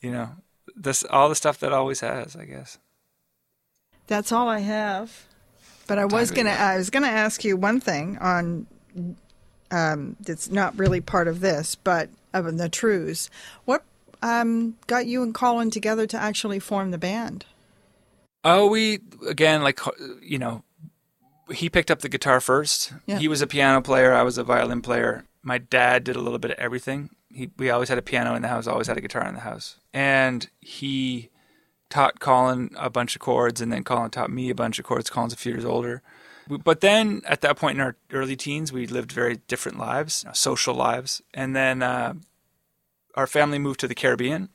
You 0.00 0.12
know, 0.12 0.30
this 0.76 1.04
all 1.08 1.28
the 1.28 1.34
stuff 1.34 1.58
that 1.60 1.72
always 1.72 2.00
has, 2.00 2.36
I 2.36 2.44
guess. 2.44 2.78
That's 4.06 4.30
all 4.30 4.48
I 4.48 4.60
have. 4.60 5.26
But 5.86 5.98
I 5.98 6.04
was 6.04 6.30
gonna. 6.30 6.50
I 6.50 6.76
was 6.76 6.90
gonna 6.90 7.06
ask 7.08 7.44
you 7.44 7.56
one 7.56 7.80
thing 7.80 8.16
on 8.18 8.66
um 9.70 10.16
that's 10.20 10.50
not 10.50 10.78
really 10.78 11.00
part 11.00 11.28
of 11.28 11.40
this, 11.40 11.74
but 11.74 12.08
of 12.32 12.44
the 12.56 12.68
Trews. 12.68 13.28
What 13.64 13.82
um 14.22 14.76
got 14.86 15.06
you 15.06 15.22
and 15.22 15.34
Colin 15.34 15.70
together 15.70 16.06
to 16.06 16.16
actually 16.18 16.58
form 16.58 16.90
the 16.90 16.98
band? 16.98 17.44
Oh, 18.44 18.66
we 18.68 19.00
again, 19.26 19.62
like 19.62 19.80
you 20.22 20.38
know, 20.38 20.62
he 21.52 21.68
picked 21.68 21.90
up 21.90 22.00
the 22.00 22.08
guitar 22.08 22.40
first. 22.40 22.92
Yeah. 23.06 23.18
He 23.18 23.28
was 23.28 23.42
a 23.42 23.46
piano 23.46 23.82
player. 23.82 24.12
I 24.12 24.22
was 24.22 24.38
a 24.38 24.44
violin 24.44 24.82
player. 24.82 25.24
My 25.42 25.58
dad 25.58 26.04
did 26.04 26.16
a 26.16 26.20
little 26.20 26.38
bit 26.38 26.52
of 26.52 26.58
everything. 26.58 27.10
He, 27.30 27.50
we 27.58 27.70
always 27.70 27.88
had 27.88 27.98
a 27.98 28.02
piano 28.02 28.34
in 28.34 28.42
the 28.42 28.48
house. 28.48 28.66
Always 28.66 28.86
had 28.86 28.96
a 28.96 29.02
guitar 29.02 29.26
in 29.26 29.34
the 29.34 29.40
house. 29.40 29.76
And 29.92 30.48
he 30.60 31.30
taught 31.90 32.20
Colin 32.20 32.70
a 32.76 32.88
bunch 32.90 33.14
of 33.14 33.20
chords, 33.20 33.60
and 33.60 33.72
then 33.72 33.84
Colin 33.84 34.10
taught 34.10 34.30
me 34.30 34.50
a 34.50 34.54
bunch 34.54 34.78
of 34.78 34.84
chords. 34.84 35.10
Colin's 35.10 35.32
a 35.32 35.36
few 35.36 35.52
years 35.52 35.64
older. 35.64 36.02
But 36.48 36.80
then 36.80 37.22
at 37.26 37.40
that 37.40 37.56
point 37.56 37.78
in 37.78 37.80
our 37.80 37.96
early 38.12 38.36
teens, 38.36 38.72
we 38.72 38.86
lived 38.86 39.12
very 39.12 39.36
different 39.48 39.78
lives, 39.78 40.24
social 40.32 40.74
lives. 40.74 41.22
And 41.32 41.54
then 41.56 41.82
uh, 41.82 42.14
our 43.14 43.26
family 43.26 43.58
moved 43.58 43.80
to 43.80 43.88
the 43.88 43.94
Caribbean 43.94 44.50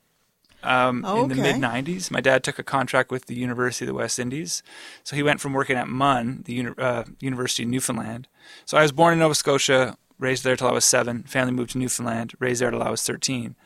um, 0.62 1.04
in 1.22 1.28
the 1.28 1.34
mid 1.36 1.56
90s. 1.56 2.10
My 2.10 2.20
dad 2.20 2.42
took 2.44 2.58
a 2.58 2.62
contract 2.62 3.10
with 3.10 3.26
the 3.26 3.34
University 3.34 3.84
of 3.84 3.88
the 3.88 3.94
West 3.94 4.18
Indies. 4.18 4.62
So 5.04 5.16
he 5.16 5.22
went 5.22 5.40
from 5.40 5.52
working 5.52 5.76
at 5.76 5.88
MUN, 5.88 6.42
the 6.44 6.52
uni- 6.54 6.74
uh, 6.78 7.04
University 7.20 7.62
of 7.62 7.68
Newfoundland. 7.70 8.28
So 8.64 8.76
I 8.78 8.82
was 8.82 8.92
born 8.92 9.12
in 9.14 9.18
Nova 9.18 9.34
Scotia, 9.34 9.96
raised 10.18 10.44
there 10.44 10.56
till 10.56 10.68
I 10.68 10.72
was 10.72 10.84
seven. 10.84 11.22
Family 11.24 11.52
moved 11.52 11.70
to 11.70 11.78
Newfoundland, 11.78 12.34
raised 12.38 12.60
there 12.60 12.70
till 12.70 12.82
I 12.82 12.90
was 12.90 13.02
13. 13.02 13.56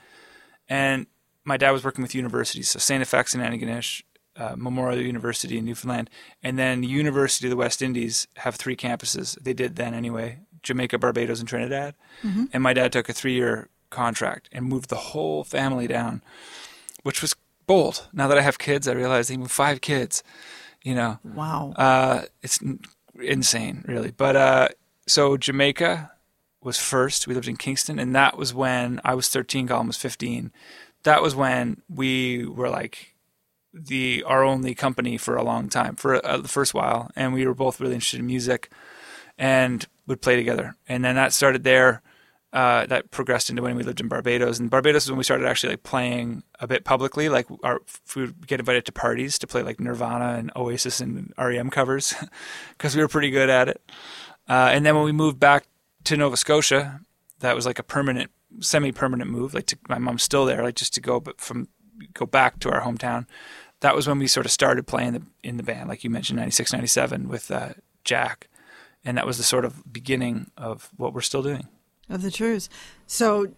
And 0.69 1.07
my 1.45 1.57
dad 1.57 1.73
was 1.73 1.85
working 1.85 2.03
with 2.03 2.15
universities, 2.15 2.71
so 2.71 2.79
St. 2.79 3.05
FX 3.05 3.35
in 3.35 3.41
Antigonish, 3.41 4.03
uh, 4.37 4.55
Memorial 4.57 5.01
University 5.03 5.59
in 5.59 5.65
Newfoundland, 5.67 6.09
and 6.43 6.59
then 6.59 6.81
the 6.81 6.89
University 6.89 7.47
of 7.47 7.51
the 7.51 7.57
West 7.57 7.83
Indies 7.83 8.27
have 8.39 8.57
three 8.57 8.77
campuses. 8.77 9.39
They 9.43 9.53
did 9.53 9.77
then 9.77 9.93
anyway 9.95 10.39
Jamaica, 10.63 10.99
Barbados, 10.99 11.41
and 11.41 11.49
Trinidad. 11.49 11.95
And 12.53 12.63
my 12.63 12.73
dad 12.73 12.93
took 12.93 13.09
a 13.09 13.13
three 13.13 13.35
year 13.35 13.69
contract 13.91 14.49
and 14.51 14.65
moved 14.65 14.89
the 14.89 14.97
whole 14.97 15.45
family 15.45 15.87
down, 15.87 16.23
which 17.05 17.23
was 17.23 17.37
bold. 17.67 18.09
Now 18.13 18.27
that 18.27 18.39
I 18.39 18.43
have 18.43 18.59
kids, 18.59 18.89
I 18.89 18.93
realize 18.93 19.31
even 19.31 19.47
five 19.47 19.81
kids, 19.81 20.25
you 20.83 20.95
know. 20.95 21.21
Wow. 21.23 21.73
Uh, 21.77 22.23
it's 22.43 22.59
insane, 23.21 23.85
really. 23.87 24.11
But 24.11 24.35
uh, 24.35 24.69
so 25.07 25.37
Jamaica 25.37 26.11
was 26.63 26.79
first. 26.79 27.27
We 27.27 27.35
lived 27.35 27.49
in 27.49 27.57
Kingston, 27.57 27.99
and 27.99 28.15
that 28.17 28.37
was 28.37 28.53
when 28.53 29.01
I 29.05 29.15
was 29.15 29.29
13. 29.29 29.69
Colin 29.69 29.87
was 29.87 29.97
15. 29.97 30.51
That 31.05 31.23
was 31.23 31.37
when 31.37 31.83
we 31.89 32.47
were 32.47 32.71
like 32.71 33.15
the 33.73 34.23
our 34.27 34.43
only 34.43 34.75
company 34.75 35.19
for 35.19 35.37
a 35.37 35.43
long 35.43 35.69
time, 35.69 35.97
for 35.97 36.25
uh, 36.25 36.39
the 36.39 36.49
first 36.49 36.75
while, 36.75 37.11
and 37.15 37.35
we 37.35 37.47
were 37.47 37.55
both 37.55 37.81
really 37.81 37.95
interested 37.95 38.21
in 38.21 38.27
music, 38.27 38.73
and 39.37 39.87
would 40.07 40.23
play 40.23 40.37
together. 40.37 40.75
And 40.89 41.05
then 41.05 41.17
that 41.17 41.33
started 41.33 41.65
there. 41.65 42.03
Uh, 42.55 42.87
that 42.87 43.11
progressed 43.11 43.51
into 43.51 43.63
when 43.63 43.75
we 43.75 43.83
lived 43.83 44.01
in 44.01 44.07
Barbados, 44.07 44.61
and 44.61 44.71
Barbados 44.71 45.03
is 45.03 45.11
when 45.11 45.19
we 45.19 45.25
started 45.25 45.45
actually 45.45 45.73
like 45.73 45.83
playing 45.83 46.45
a 46.61 46.69
bit 46.69 46.85
publicly. 46.85 47.29
Like 47.29 47.49
our, 47.65 47.81
we 48.15 48.23
would 48.23 48.47
get 48.47 48.61
invited 48.61 48.87
to 48.87 48.93
parties 48.93 49.41
to 49.41 49.49
play 49.49 49.65
like 49.65 49.81
Nirvana 49.81 50.39
and 50.39 50.53
Oasis 50.55 51.01
and 51.01 51.35
REM 51.37 51.69
covers 51.69 52.15
because 52.71 52.95
we 52.95 53.03
were 53.03 53.09
pretty 53.09 53.31
good 53.31 53.51
at 53.51 53.69
it. 53.69 53.83
Uh, 54.49 54.71
and 54.73 54.87
then 54.87 54.95
when 54.95 55.05
we 55.05 55.11
moved 55.11 55.41
back 55.41 55.67
to 56.05 56.17
Nova 56.17 56.37
Scotia, 56.37 57.01
that 57.41 57.57
was 57.57 57.67
like 57.67 57.81
a 57.81 57.83
permanent, 57.83 58.31
semi-permanent 58.61 59.29
move. 59.29 59.53
Like 59.53 59.67
to, 59.67 59.79
my 59.89 59.99
mom's 59.99 60.23
still 60.23 60.45
there, 60.45 60.63
like 60.63 60.77
just 60.77 60.95
to 60.95 61.01
go, 61.01 61.19
but 61.19 61.41
from 61.41 61.67
go 62.13 62.25
back 62.25 62.61
to 62.61 62.71
our 62.71 62.83
hometown. 62.83 63.27
That 63.81 63.97
was 63.97 64.07
when 64.07 64.21
we 64.21 64.27
sort 64.27 64.47
of 64.47 64.53
started 64.53 64.87
playing 64.87 65.13
the, 65.13 65.23
in 65.43 65.57
the 65.57 65.63
band, 65.63 65.89
like 65.89 66.05
you 66.05 66.11
mentioned, 66.11 66.39
96, 66.39 66.73
97 66.73 67.29
with 67.29 67.51
uh, 67.51 67.71
Jack, 68.05 68.49
and 69.05 69.19
that 69.19 69.27
was 69.27 69.39
the 69.39 69.43
sort 69.43 69.65
of 69.65 69.93
beginning 69.93 70.51
of 70.57 70.91
what 70.97 71.13
we're 71.13 71.21
still 71.21 71.43
doing. 71.43 71.69
Of 72.09 72.23
the 72.23 72.31
Trews. 72.31 72.69
So 73.07 73.49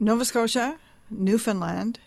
Nova 0.00 0.24
Scotia, 0.24 0.78
Newfoundland, 1.10 2.00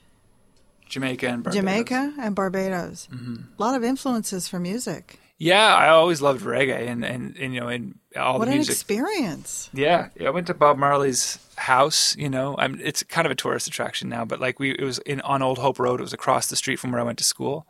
Jamaica 0.87 1.27
and 1.27 1.43
Barbados. 1.43 1.59
Jamaica, 1.59 2.13
and 2.19 2.35
Barbados. 2.35 3.07
Mm-hmm. 3.11 3.35
A 3.57 3.63
lot 3.63 3.75
of 3.75 3.83
influences 3.83 4.47
for 4.47 4.59
music. 4.59 5.19
Yeah, 5.37 5.73
I 5.73 5.87
always 5.89 6.21
loved 6.21 6.43
reggae 6.43 6.89
and, 6.89 7.05
and, 7.05 7.37
and 7.37 7.53
you 7.53 7.61
know, 7.61 7.69
and 7.69 7.97
all 8.17 8.39
what 8.39 8.49
the 8.49 8.55
an 8.55 8.59
experience. 8.59 9.69
Yeah, 9.71 10.09
yeah, 10.19 10.27
I 10.27 10.31
went 10.31 10.47
to 10.47 10.53
Bob 10.53 10.77
Marley's 10.77 11.39
house. 11.55 12.13
You 12.17 12.29
know, 12.29 12.57
I'm, 12.57 12.77
it's 12.83 13.03
kind 13.03 13.25
of 13.25 13.31
a 13.31 13.35
tourist 13.35 13.65
attraction 13.65 14.09
now, 14.09 14.25
but 14.25 14.41
like 14.41 14.59
we, 14.59 14.71
it 14.71 14.83
was 14.83 14.99
in 14.99 15.21
on 15.21 15.41
Old 15.41 15.57
Hope 15.57 15.79
Road. 15.79 16.01
It 16.01 16.03
was 16.03 16.11
across 16.11 16.47
the 16.47 16.57
street 16.57 16.77
from 16.77 16.91
where 16.91 16.99
I 16.99 17.05
went 17.05 17.19
to 17.19 17.23
school. 17.23 17.67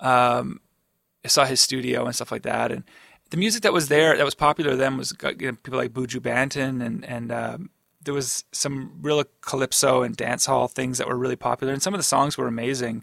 Um, 0.00 0.60
I 1.24 1.28
saw 1.28 1.44
his 1.44 1.60
studio 1.60 2.04
and 2.04 2.16
stuff 2.16 2.32
like 2.32 2.42
that, 2.42 2.72
and 2.72 2.82
the 3.32 3.38
music 3.38 3.62
that 3.62 3.72
was 3.72 3.88
there 3.88 4.14
that 4.14 4.24
was 4.26 4.34
popular 4.34 4.76
then 4.76 4.98
was 4.98 5.14
you 5.22 5.50
know, 5.50 5.56
people 5.62 5.78
like 5.78 5.94
Buju 5.94 6.20
Banton 6.20 6.84
and 6.84 7.02
and 7.06 7.32
um, 7.32 7.70
there 8.02 8.12
was 8.12 8.44
some 8.52 8.92
real 9.00 9.24
calypso 9.40 10.02
and 10.02 10.14
dance 10.14 10.44
hall 10.44 10.68
things 10.68 10.98
that 10.98 11.08
were 11.08 11.16
really 11.16 11.36
popular, 11.36 11.72
and 11.72 11.82
some 11.82 11.94
of 11.94 11.98
the 11.98 12.04
songs 12.04 12.36
were 12.36 12.46
amazing. 12.46 13.02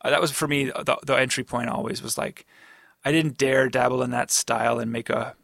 Uh, 0.00 0.08
that 0.08 0.20
was 0.20 0.30
for 0.30 0.48
me 0.48 0.64
the, 0.64 0.96
the 1.02 1.14
entry 1.14 1.44
point. 1.44 1.68
Always 1.68 2.02
was 2.02 2.16
like 2.16 2.46
I 3.04 3.12
didn't 3.12 3.36
dare 3.36 3.68
dabble 3.68 4.02
in 4.02 4.10
that 4.12 4.30
style 4.30 4.78
and 4.78 4.90
make 4.90 5.10
a 5.10 5.36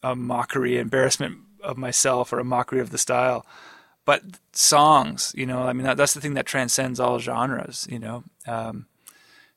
a 0.00 0.14
mockery, 0.14 0.78
embarrassment 0.78 1.38
of 1.60 1.76
myself 1.76 2.32
or 2.32 2.38
a 2.38 2.44
mockery 2.44 2.78
of 2.78 2.90
the 2.90 2.98
style. 2.98 3.44
But 4.04 4.22
songs, 4.52 5.32
you 5.36 5.46
know, 5.46 5.62
I 5.62 5.72
mean, 5.72 5.86
that, 5.86 5.96
that's 5.96 6.14
the 6.14 6.20
thing 6.20 6.34
that 6.34 6.46
transcends 6.46 7.00
all 7.00 7.18
genres, 7.18 7.88
you 7.90 7.98
know. 7.98 8.22
Um, 8.46 8.86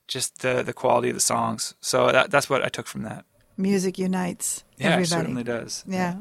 just 0.07 0.41
the 0.41 0.63
the 0.63 0.73
quality 0.73 1.09
of 1.09 1.15
the 1.15 1.21
songs. 1.21 1.75
So 1.79 2.11
that, 2.11 2.31
that's 2.31 2.49
what 2.49 2.63
I 2.63 2.69
took 2.69 2.87
from 2.87 3.03
that. 3.03 3.25
Music 3.57 3.97
unites 3.97 4.63
Yeah, 4.77 4.87
it 4.87 4.91
everybody. 4.93 5.05
certainly 5.07 5.43
does. 5.43 5.83
Yeah. 5.87 6.15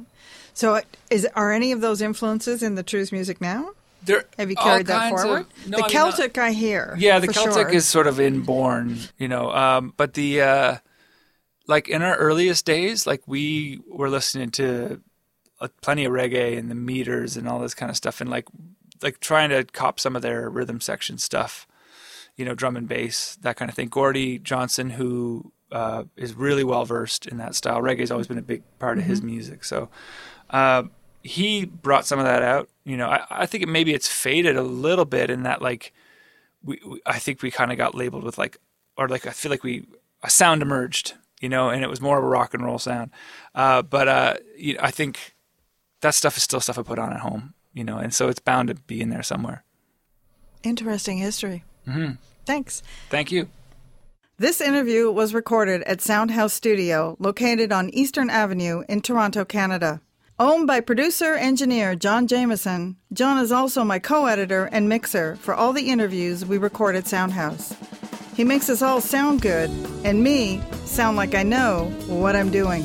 So, 0.52 0.80
is 1.10 1.26
are 1.34 1.50
any 1.52 1.72
of 1.72 1.80
those 1.80 2.00
influences 2.00 2.62
in 2.62 2.74
the 2.76 2.84
Trews' 2.84 3.10
music 3.12 3.40
now? 3.40 3.70
There, 4.04 4.24
Have 4.38 4.50
you 4.50 4.56
carried 4.56 4.86
that 4.86 5.10
kinds 5.10 5.20
of- 5.20 5.26
forward? 5.26 5.46
no, 5.66 5.78
the 5.78 5.84
I 5.84 5.86
mean, 5.86 5.90
Celtic, 5.90 6.38
I 6.38 6.52
hear. 6.52 6.94
Yeah, 6.98 7.18
the 7.18 7.32
Celtic 7.32 7.68
sure. 7.68 7.74
is 7.74 7.88
sort 7.88 8.06
of 8.06 8.20
inborn, 8.20 8.98
you 9.18 9.28
know. 9.28 9.50
Um, 9.50 9.94
but 9.96 10.14
the 10.14 10.42
uh, 10.42 10.76
like 11.66 11.88
in 11.88 12.02
our 12.02 12.14
earliest 12.16 12.64
days, 12.66 13.06
like 13.06 13.22
we 13.26 13.80
were 13.88 14.10
listening 14.10 14.50
to 14.52 15.00
uh, 15.60 15.68
plenty 15.80 16.04
of 16.04 16.12
reggae 16.12 16.58
and 16.58 16.70
the 16.70 16.74
meters 16.74 17.36
and 17.36 17.48
all 17.48 17.58
this 17.60 17.74
kind 17.74 17.88
of 17.90 17.96
stuff, 17.96 18.20
and 18.20 18.28
like 18.30 18.46
like 19.02 19.20
trying 19.20 19.48
to 19.50 19.64
cop 19.64 19.98
some 19.98 20.14
of 20.14 20.22
their 20.22 20.48
rhythm 20.50 20.80
section 20.80 21.16
stuff, 21.18 21.66
you 22.36 22.44
know, 22.44 22.54
drum 22.54 22.76
and 22.76 22.86
bass, 22.86 23.36
that 23.40 23.56
kind 23.56 23.70
of 23.70 23.74
thing. 23.74 23.88
Gordie 23.88 24.38
Johnson, 24.38 24.90
who 24.90 25.50
uh, 25.74 26.04
is 26.16 26.34
really 26.34 26.64
well 26.64 26.84
versed 26.84 27.26
in 27.26 27.36
that 27.38 27.54
style. 27.54 27.82
Reggae's 27.82 28.10
always 28.10 28.28
been 28.28 28.38
a 28.38 28.42
big 28.42 28.62
part 28.78 28.96
of 28.96 29.04
his 29.04 29.20
music, 29.22 29.64
so. 29.64 29.90
Uh, 30.50 30.84
he 31.24 31.64
brought 31.64 32.06
some 32.06 32.18
of 32.18 32.26
that 32.26 32.42
out. 32.42 32.68
You 32.84 32.98
know, 32.98 33.08
I, 33.08 33.24
I 33.30 33.46
think 33.46 33.62
it, 33.62 33.68
maybe 33.68 33.94
it's 33.94 34.06
faded 34.06 34.56
a 34.56 34.62
little 34.62 35.06
bit 35.06 35.30
in 35.30 35.42
that 35.44 35.62
like 35.62 35.92
we, 36.62 36.78
we 36.86 37.00
I 37.06 37.18
think 37.18 37.42
we 37.42 37.50
kind 37.50 37.72
of 37.72 37.78
got 37.78 37.94
labeled 37.94 38.24
with 38.24 38.36
like 38.36 38.58
or 38.96 39.08
like 39.08 39.26
I 39.26 39.30
feel 39.30 39.50
like 39.50 39.64
we 39.64 39.86
a 40.22 40.30
sound 40.30 40.62
emerged, 40.62 41.14
you 41.40 41.48
know, 41.48 41.70
and 41.70 41.82
it 41.82 41.88
was 41.88 42.00
more 42.00 42.18
of 42.18 42.24
a 42.24 42.28
rock 42.28 42.54
and 42.54 42.62
roll 42.62 42.78
sound. 42.78 43.10
Uh, 43.54 43.80
but 43.80 44.06
uh, 44.06 44.34
you 44.56 44.76
I 44.80 44.90
think 44.90 45.34
that 46.02 46.14
stuff 46.14 46.36
is 46.36 46.42
still 46.42 46.60
stuff 46.60 46.78
I 46.78 46.82
put 46.82 46.98
on 46.98 47.12
at 47.12 47.20
home, 47.20 47.54
you 47.72 47.84
know, 47.84 47.96
and 47.96 48.12
so 48.12 48.28
it's 48.28 48.40
bound 48.40 48.68
to 48.68 48.74
be 48.74 49.00
in 49.00 49.08
there 49.08 49.22
somewhere. 49.22 49.64
Interesting 50.62 51.18
history. 51.18 51.64
Mm-hmm. 51.88 52.12
Thanks. 52.44 52.82
Thank 53.08 53.32
you. 53.32 53.48
This 54.36 54.60
interview 54.60 55.12
was 55.12 55.32
recorded 55.32 55.84
at 55.84 56.00
Soundhouse 56.00 56.50
Studio, 56.50 57.16
located 57.20 57.70
on 57.70 57.88
Eastern 57.90 58.28
Avenue 58.28 58.82
in 58.88 59.00
Toronto, 59.00 59.44
Canada. 59.44 60.00
Owned 60.40 60.66
by 60.66 60.80
producer 60.80 61.34
engineer 61.34 61.94
John 61.94 62.26
Jameson, 62.26 62.96
John 63.12 63.38
is 63.38 63.52
also 63.52 63.84
my 63.84 64.00
co 64.00 64.26
editor 64.26 64.68
and 64.72 64.88
mixer 64.88 65.36
for 65.36 65.54
all 65.54 65.72
the 65.72 65.88
interviews 65.88 66.44
we 66.44 66.58
record 66.58 66.96
at 66.96 67.04
Soundhouse. 67.04 67.76
He 68.34 68.42
makes 68.42 68.68
us 68.68 68.82
all 68.82 69.00
sound 69.00 69.40
good, 69.40 69.70
and 70.02 70.24
me 70.24 70.60
sound 70.84 71.16
like 71.16 71.36
I 71.36 71.44
know 71.44 71.84
what 72.08 72.34
I'm 72.34 72.50
doing. 72.50 72.82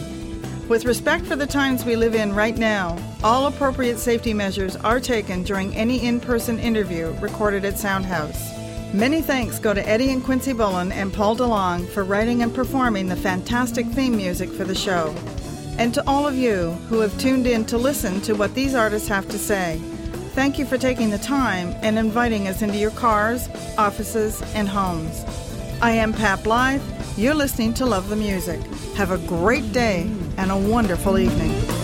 With 0.67 0.85
respect 0.85 1.25
for 1.25 1.35
the 1.35 1.47
times 1.47 1.83
we 1.83 1.95
live 1.95 2.13
in 2.13 2.35
right 2.35 2.55
now, 2.55 2.95
all 3.23 3.47
appropriate 3.47 3.97
safety 3.97 4.35
measures 4.35 4.75
are 4.75 4.99
taken 4.99 5.41
during 5.41 5.73
any 5.73 6.05
in 6.05 6.19
person 6.19 6.59
interview 6.59 7.11
recorded 7.19 7.65
at 7.65 7.73
Soundhouse. 7.73 8.59
Many 8.93 9.21
thanks 9.21 9.59
go 9.59 9.71
to 9.71 9.87
Eddie 9.87 10.09
and 10.09 10.23
Quincy 10.23 10.51
Bullen 10.51 10.91
and 10.91 11.13
Paul 11.13 11.35
DeLong 11.35 11.87
for 11.89 12.03
writing 12.03 12.41
and 12.41 12.53
performing 12.53 13.07
the 13.07 13.15
fantastic 13.15 13.85
theme 13.85 14.17
music 14.17 14.49
for 14.49 14.63
the 14.63 14.73
show. 14.73 15.13
And 15.77 15.93
to 15.93 16.03
all 16.07 16.25
of 16.25 16.35
you 16.35 16.71
who 16.89 16.99
have 17.01 17.15
tuned 17.19 17.45
in 17.45 17.65
to 17.65 17.77
listen 17.77 18.19
to 18.21 18.33
what 18.33 18.55
these 18.55 18.73
artists 18.73 19.07
have 19.07 19.29
to 19.29 19.37
say, 19.37 19.79
thank 20.33 20.57
you 20.57 20.65
for 20.65 20.79
taking 20.79 21.11
the 21.11 21.19
time 21.19 21.75
and 21.83 21.99
inviting 21.99 22.47
us 22.47 22.63
into 22.63 22.79
your 22.79 22.89
cars, 22.91 23.47
offices, 23.77 24.41
and 24.55 24.67
homes. 24.67 25.23
I 25.83 25.91
am 25.91 26.11
Pat 26.11 26.43
Blythe. 26.43 26.81
You're 27.15 27.35
listening 27.35 27.75
to 27.75 27.85
Love 27.85 28.09
the 28.09 28.15
Music. 28.15 28.59
Have 28.95 29.11
a 29.11 29.19
great 29.19 29.71
day 29.71 30.09
and 30.37 30.49
a 30.49 30.57
wonderful 30.57 31.19
evening. 31.19 31.78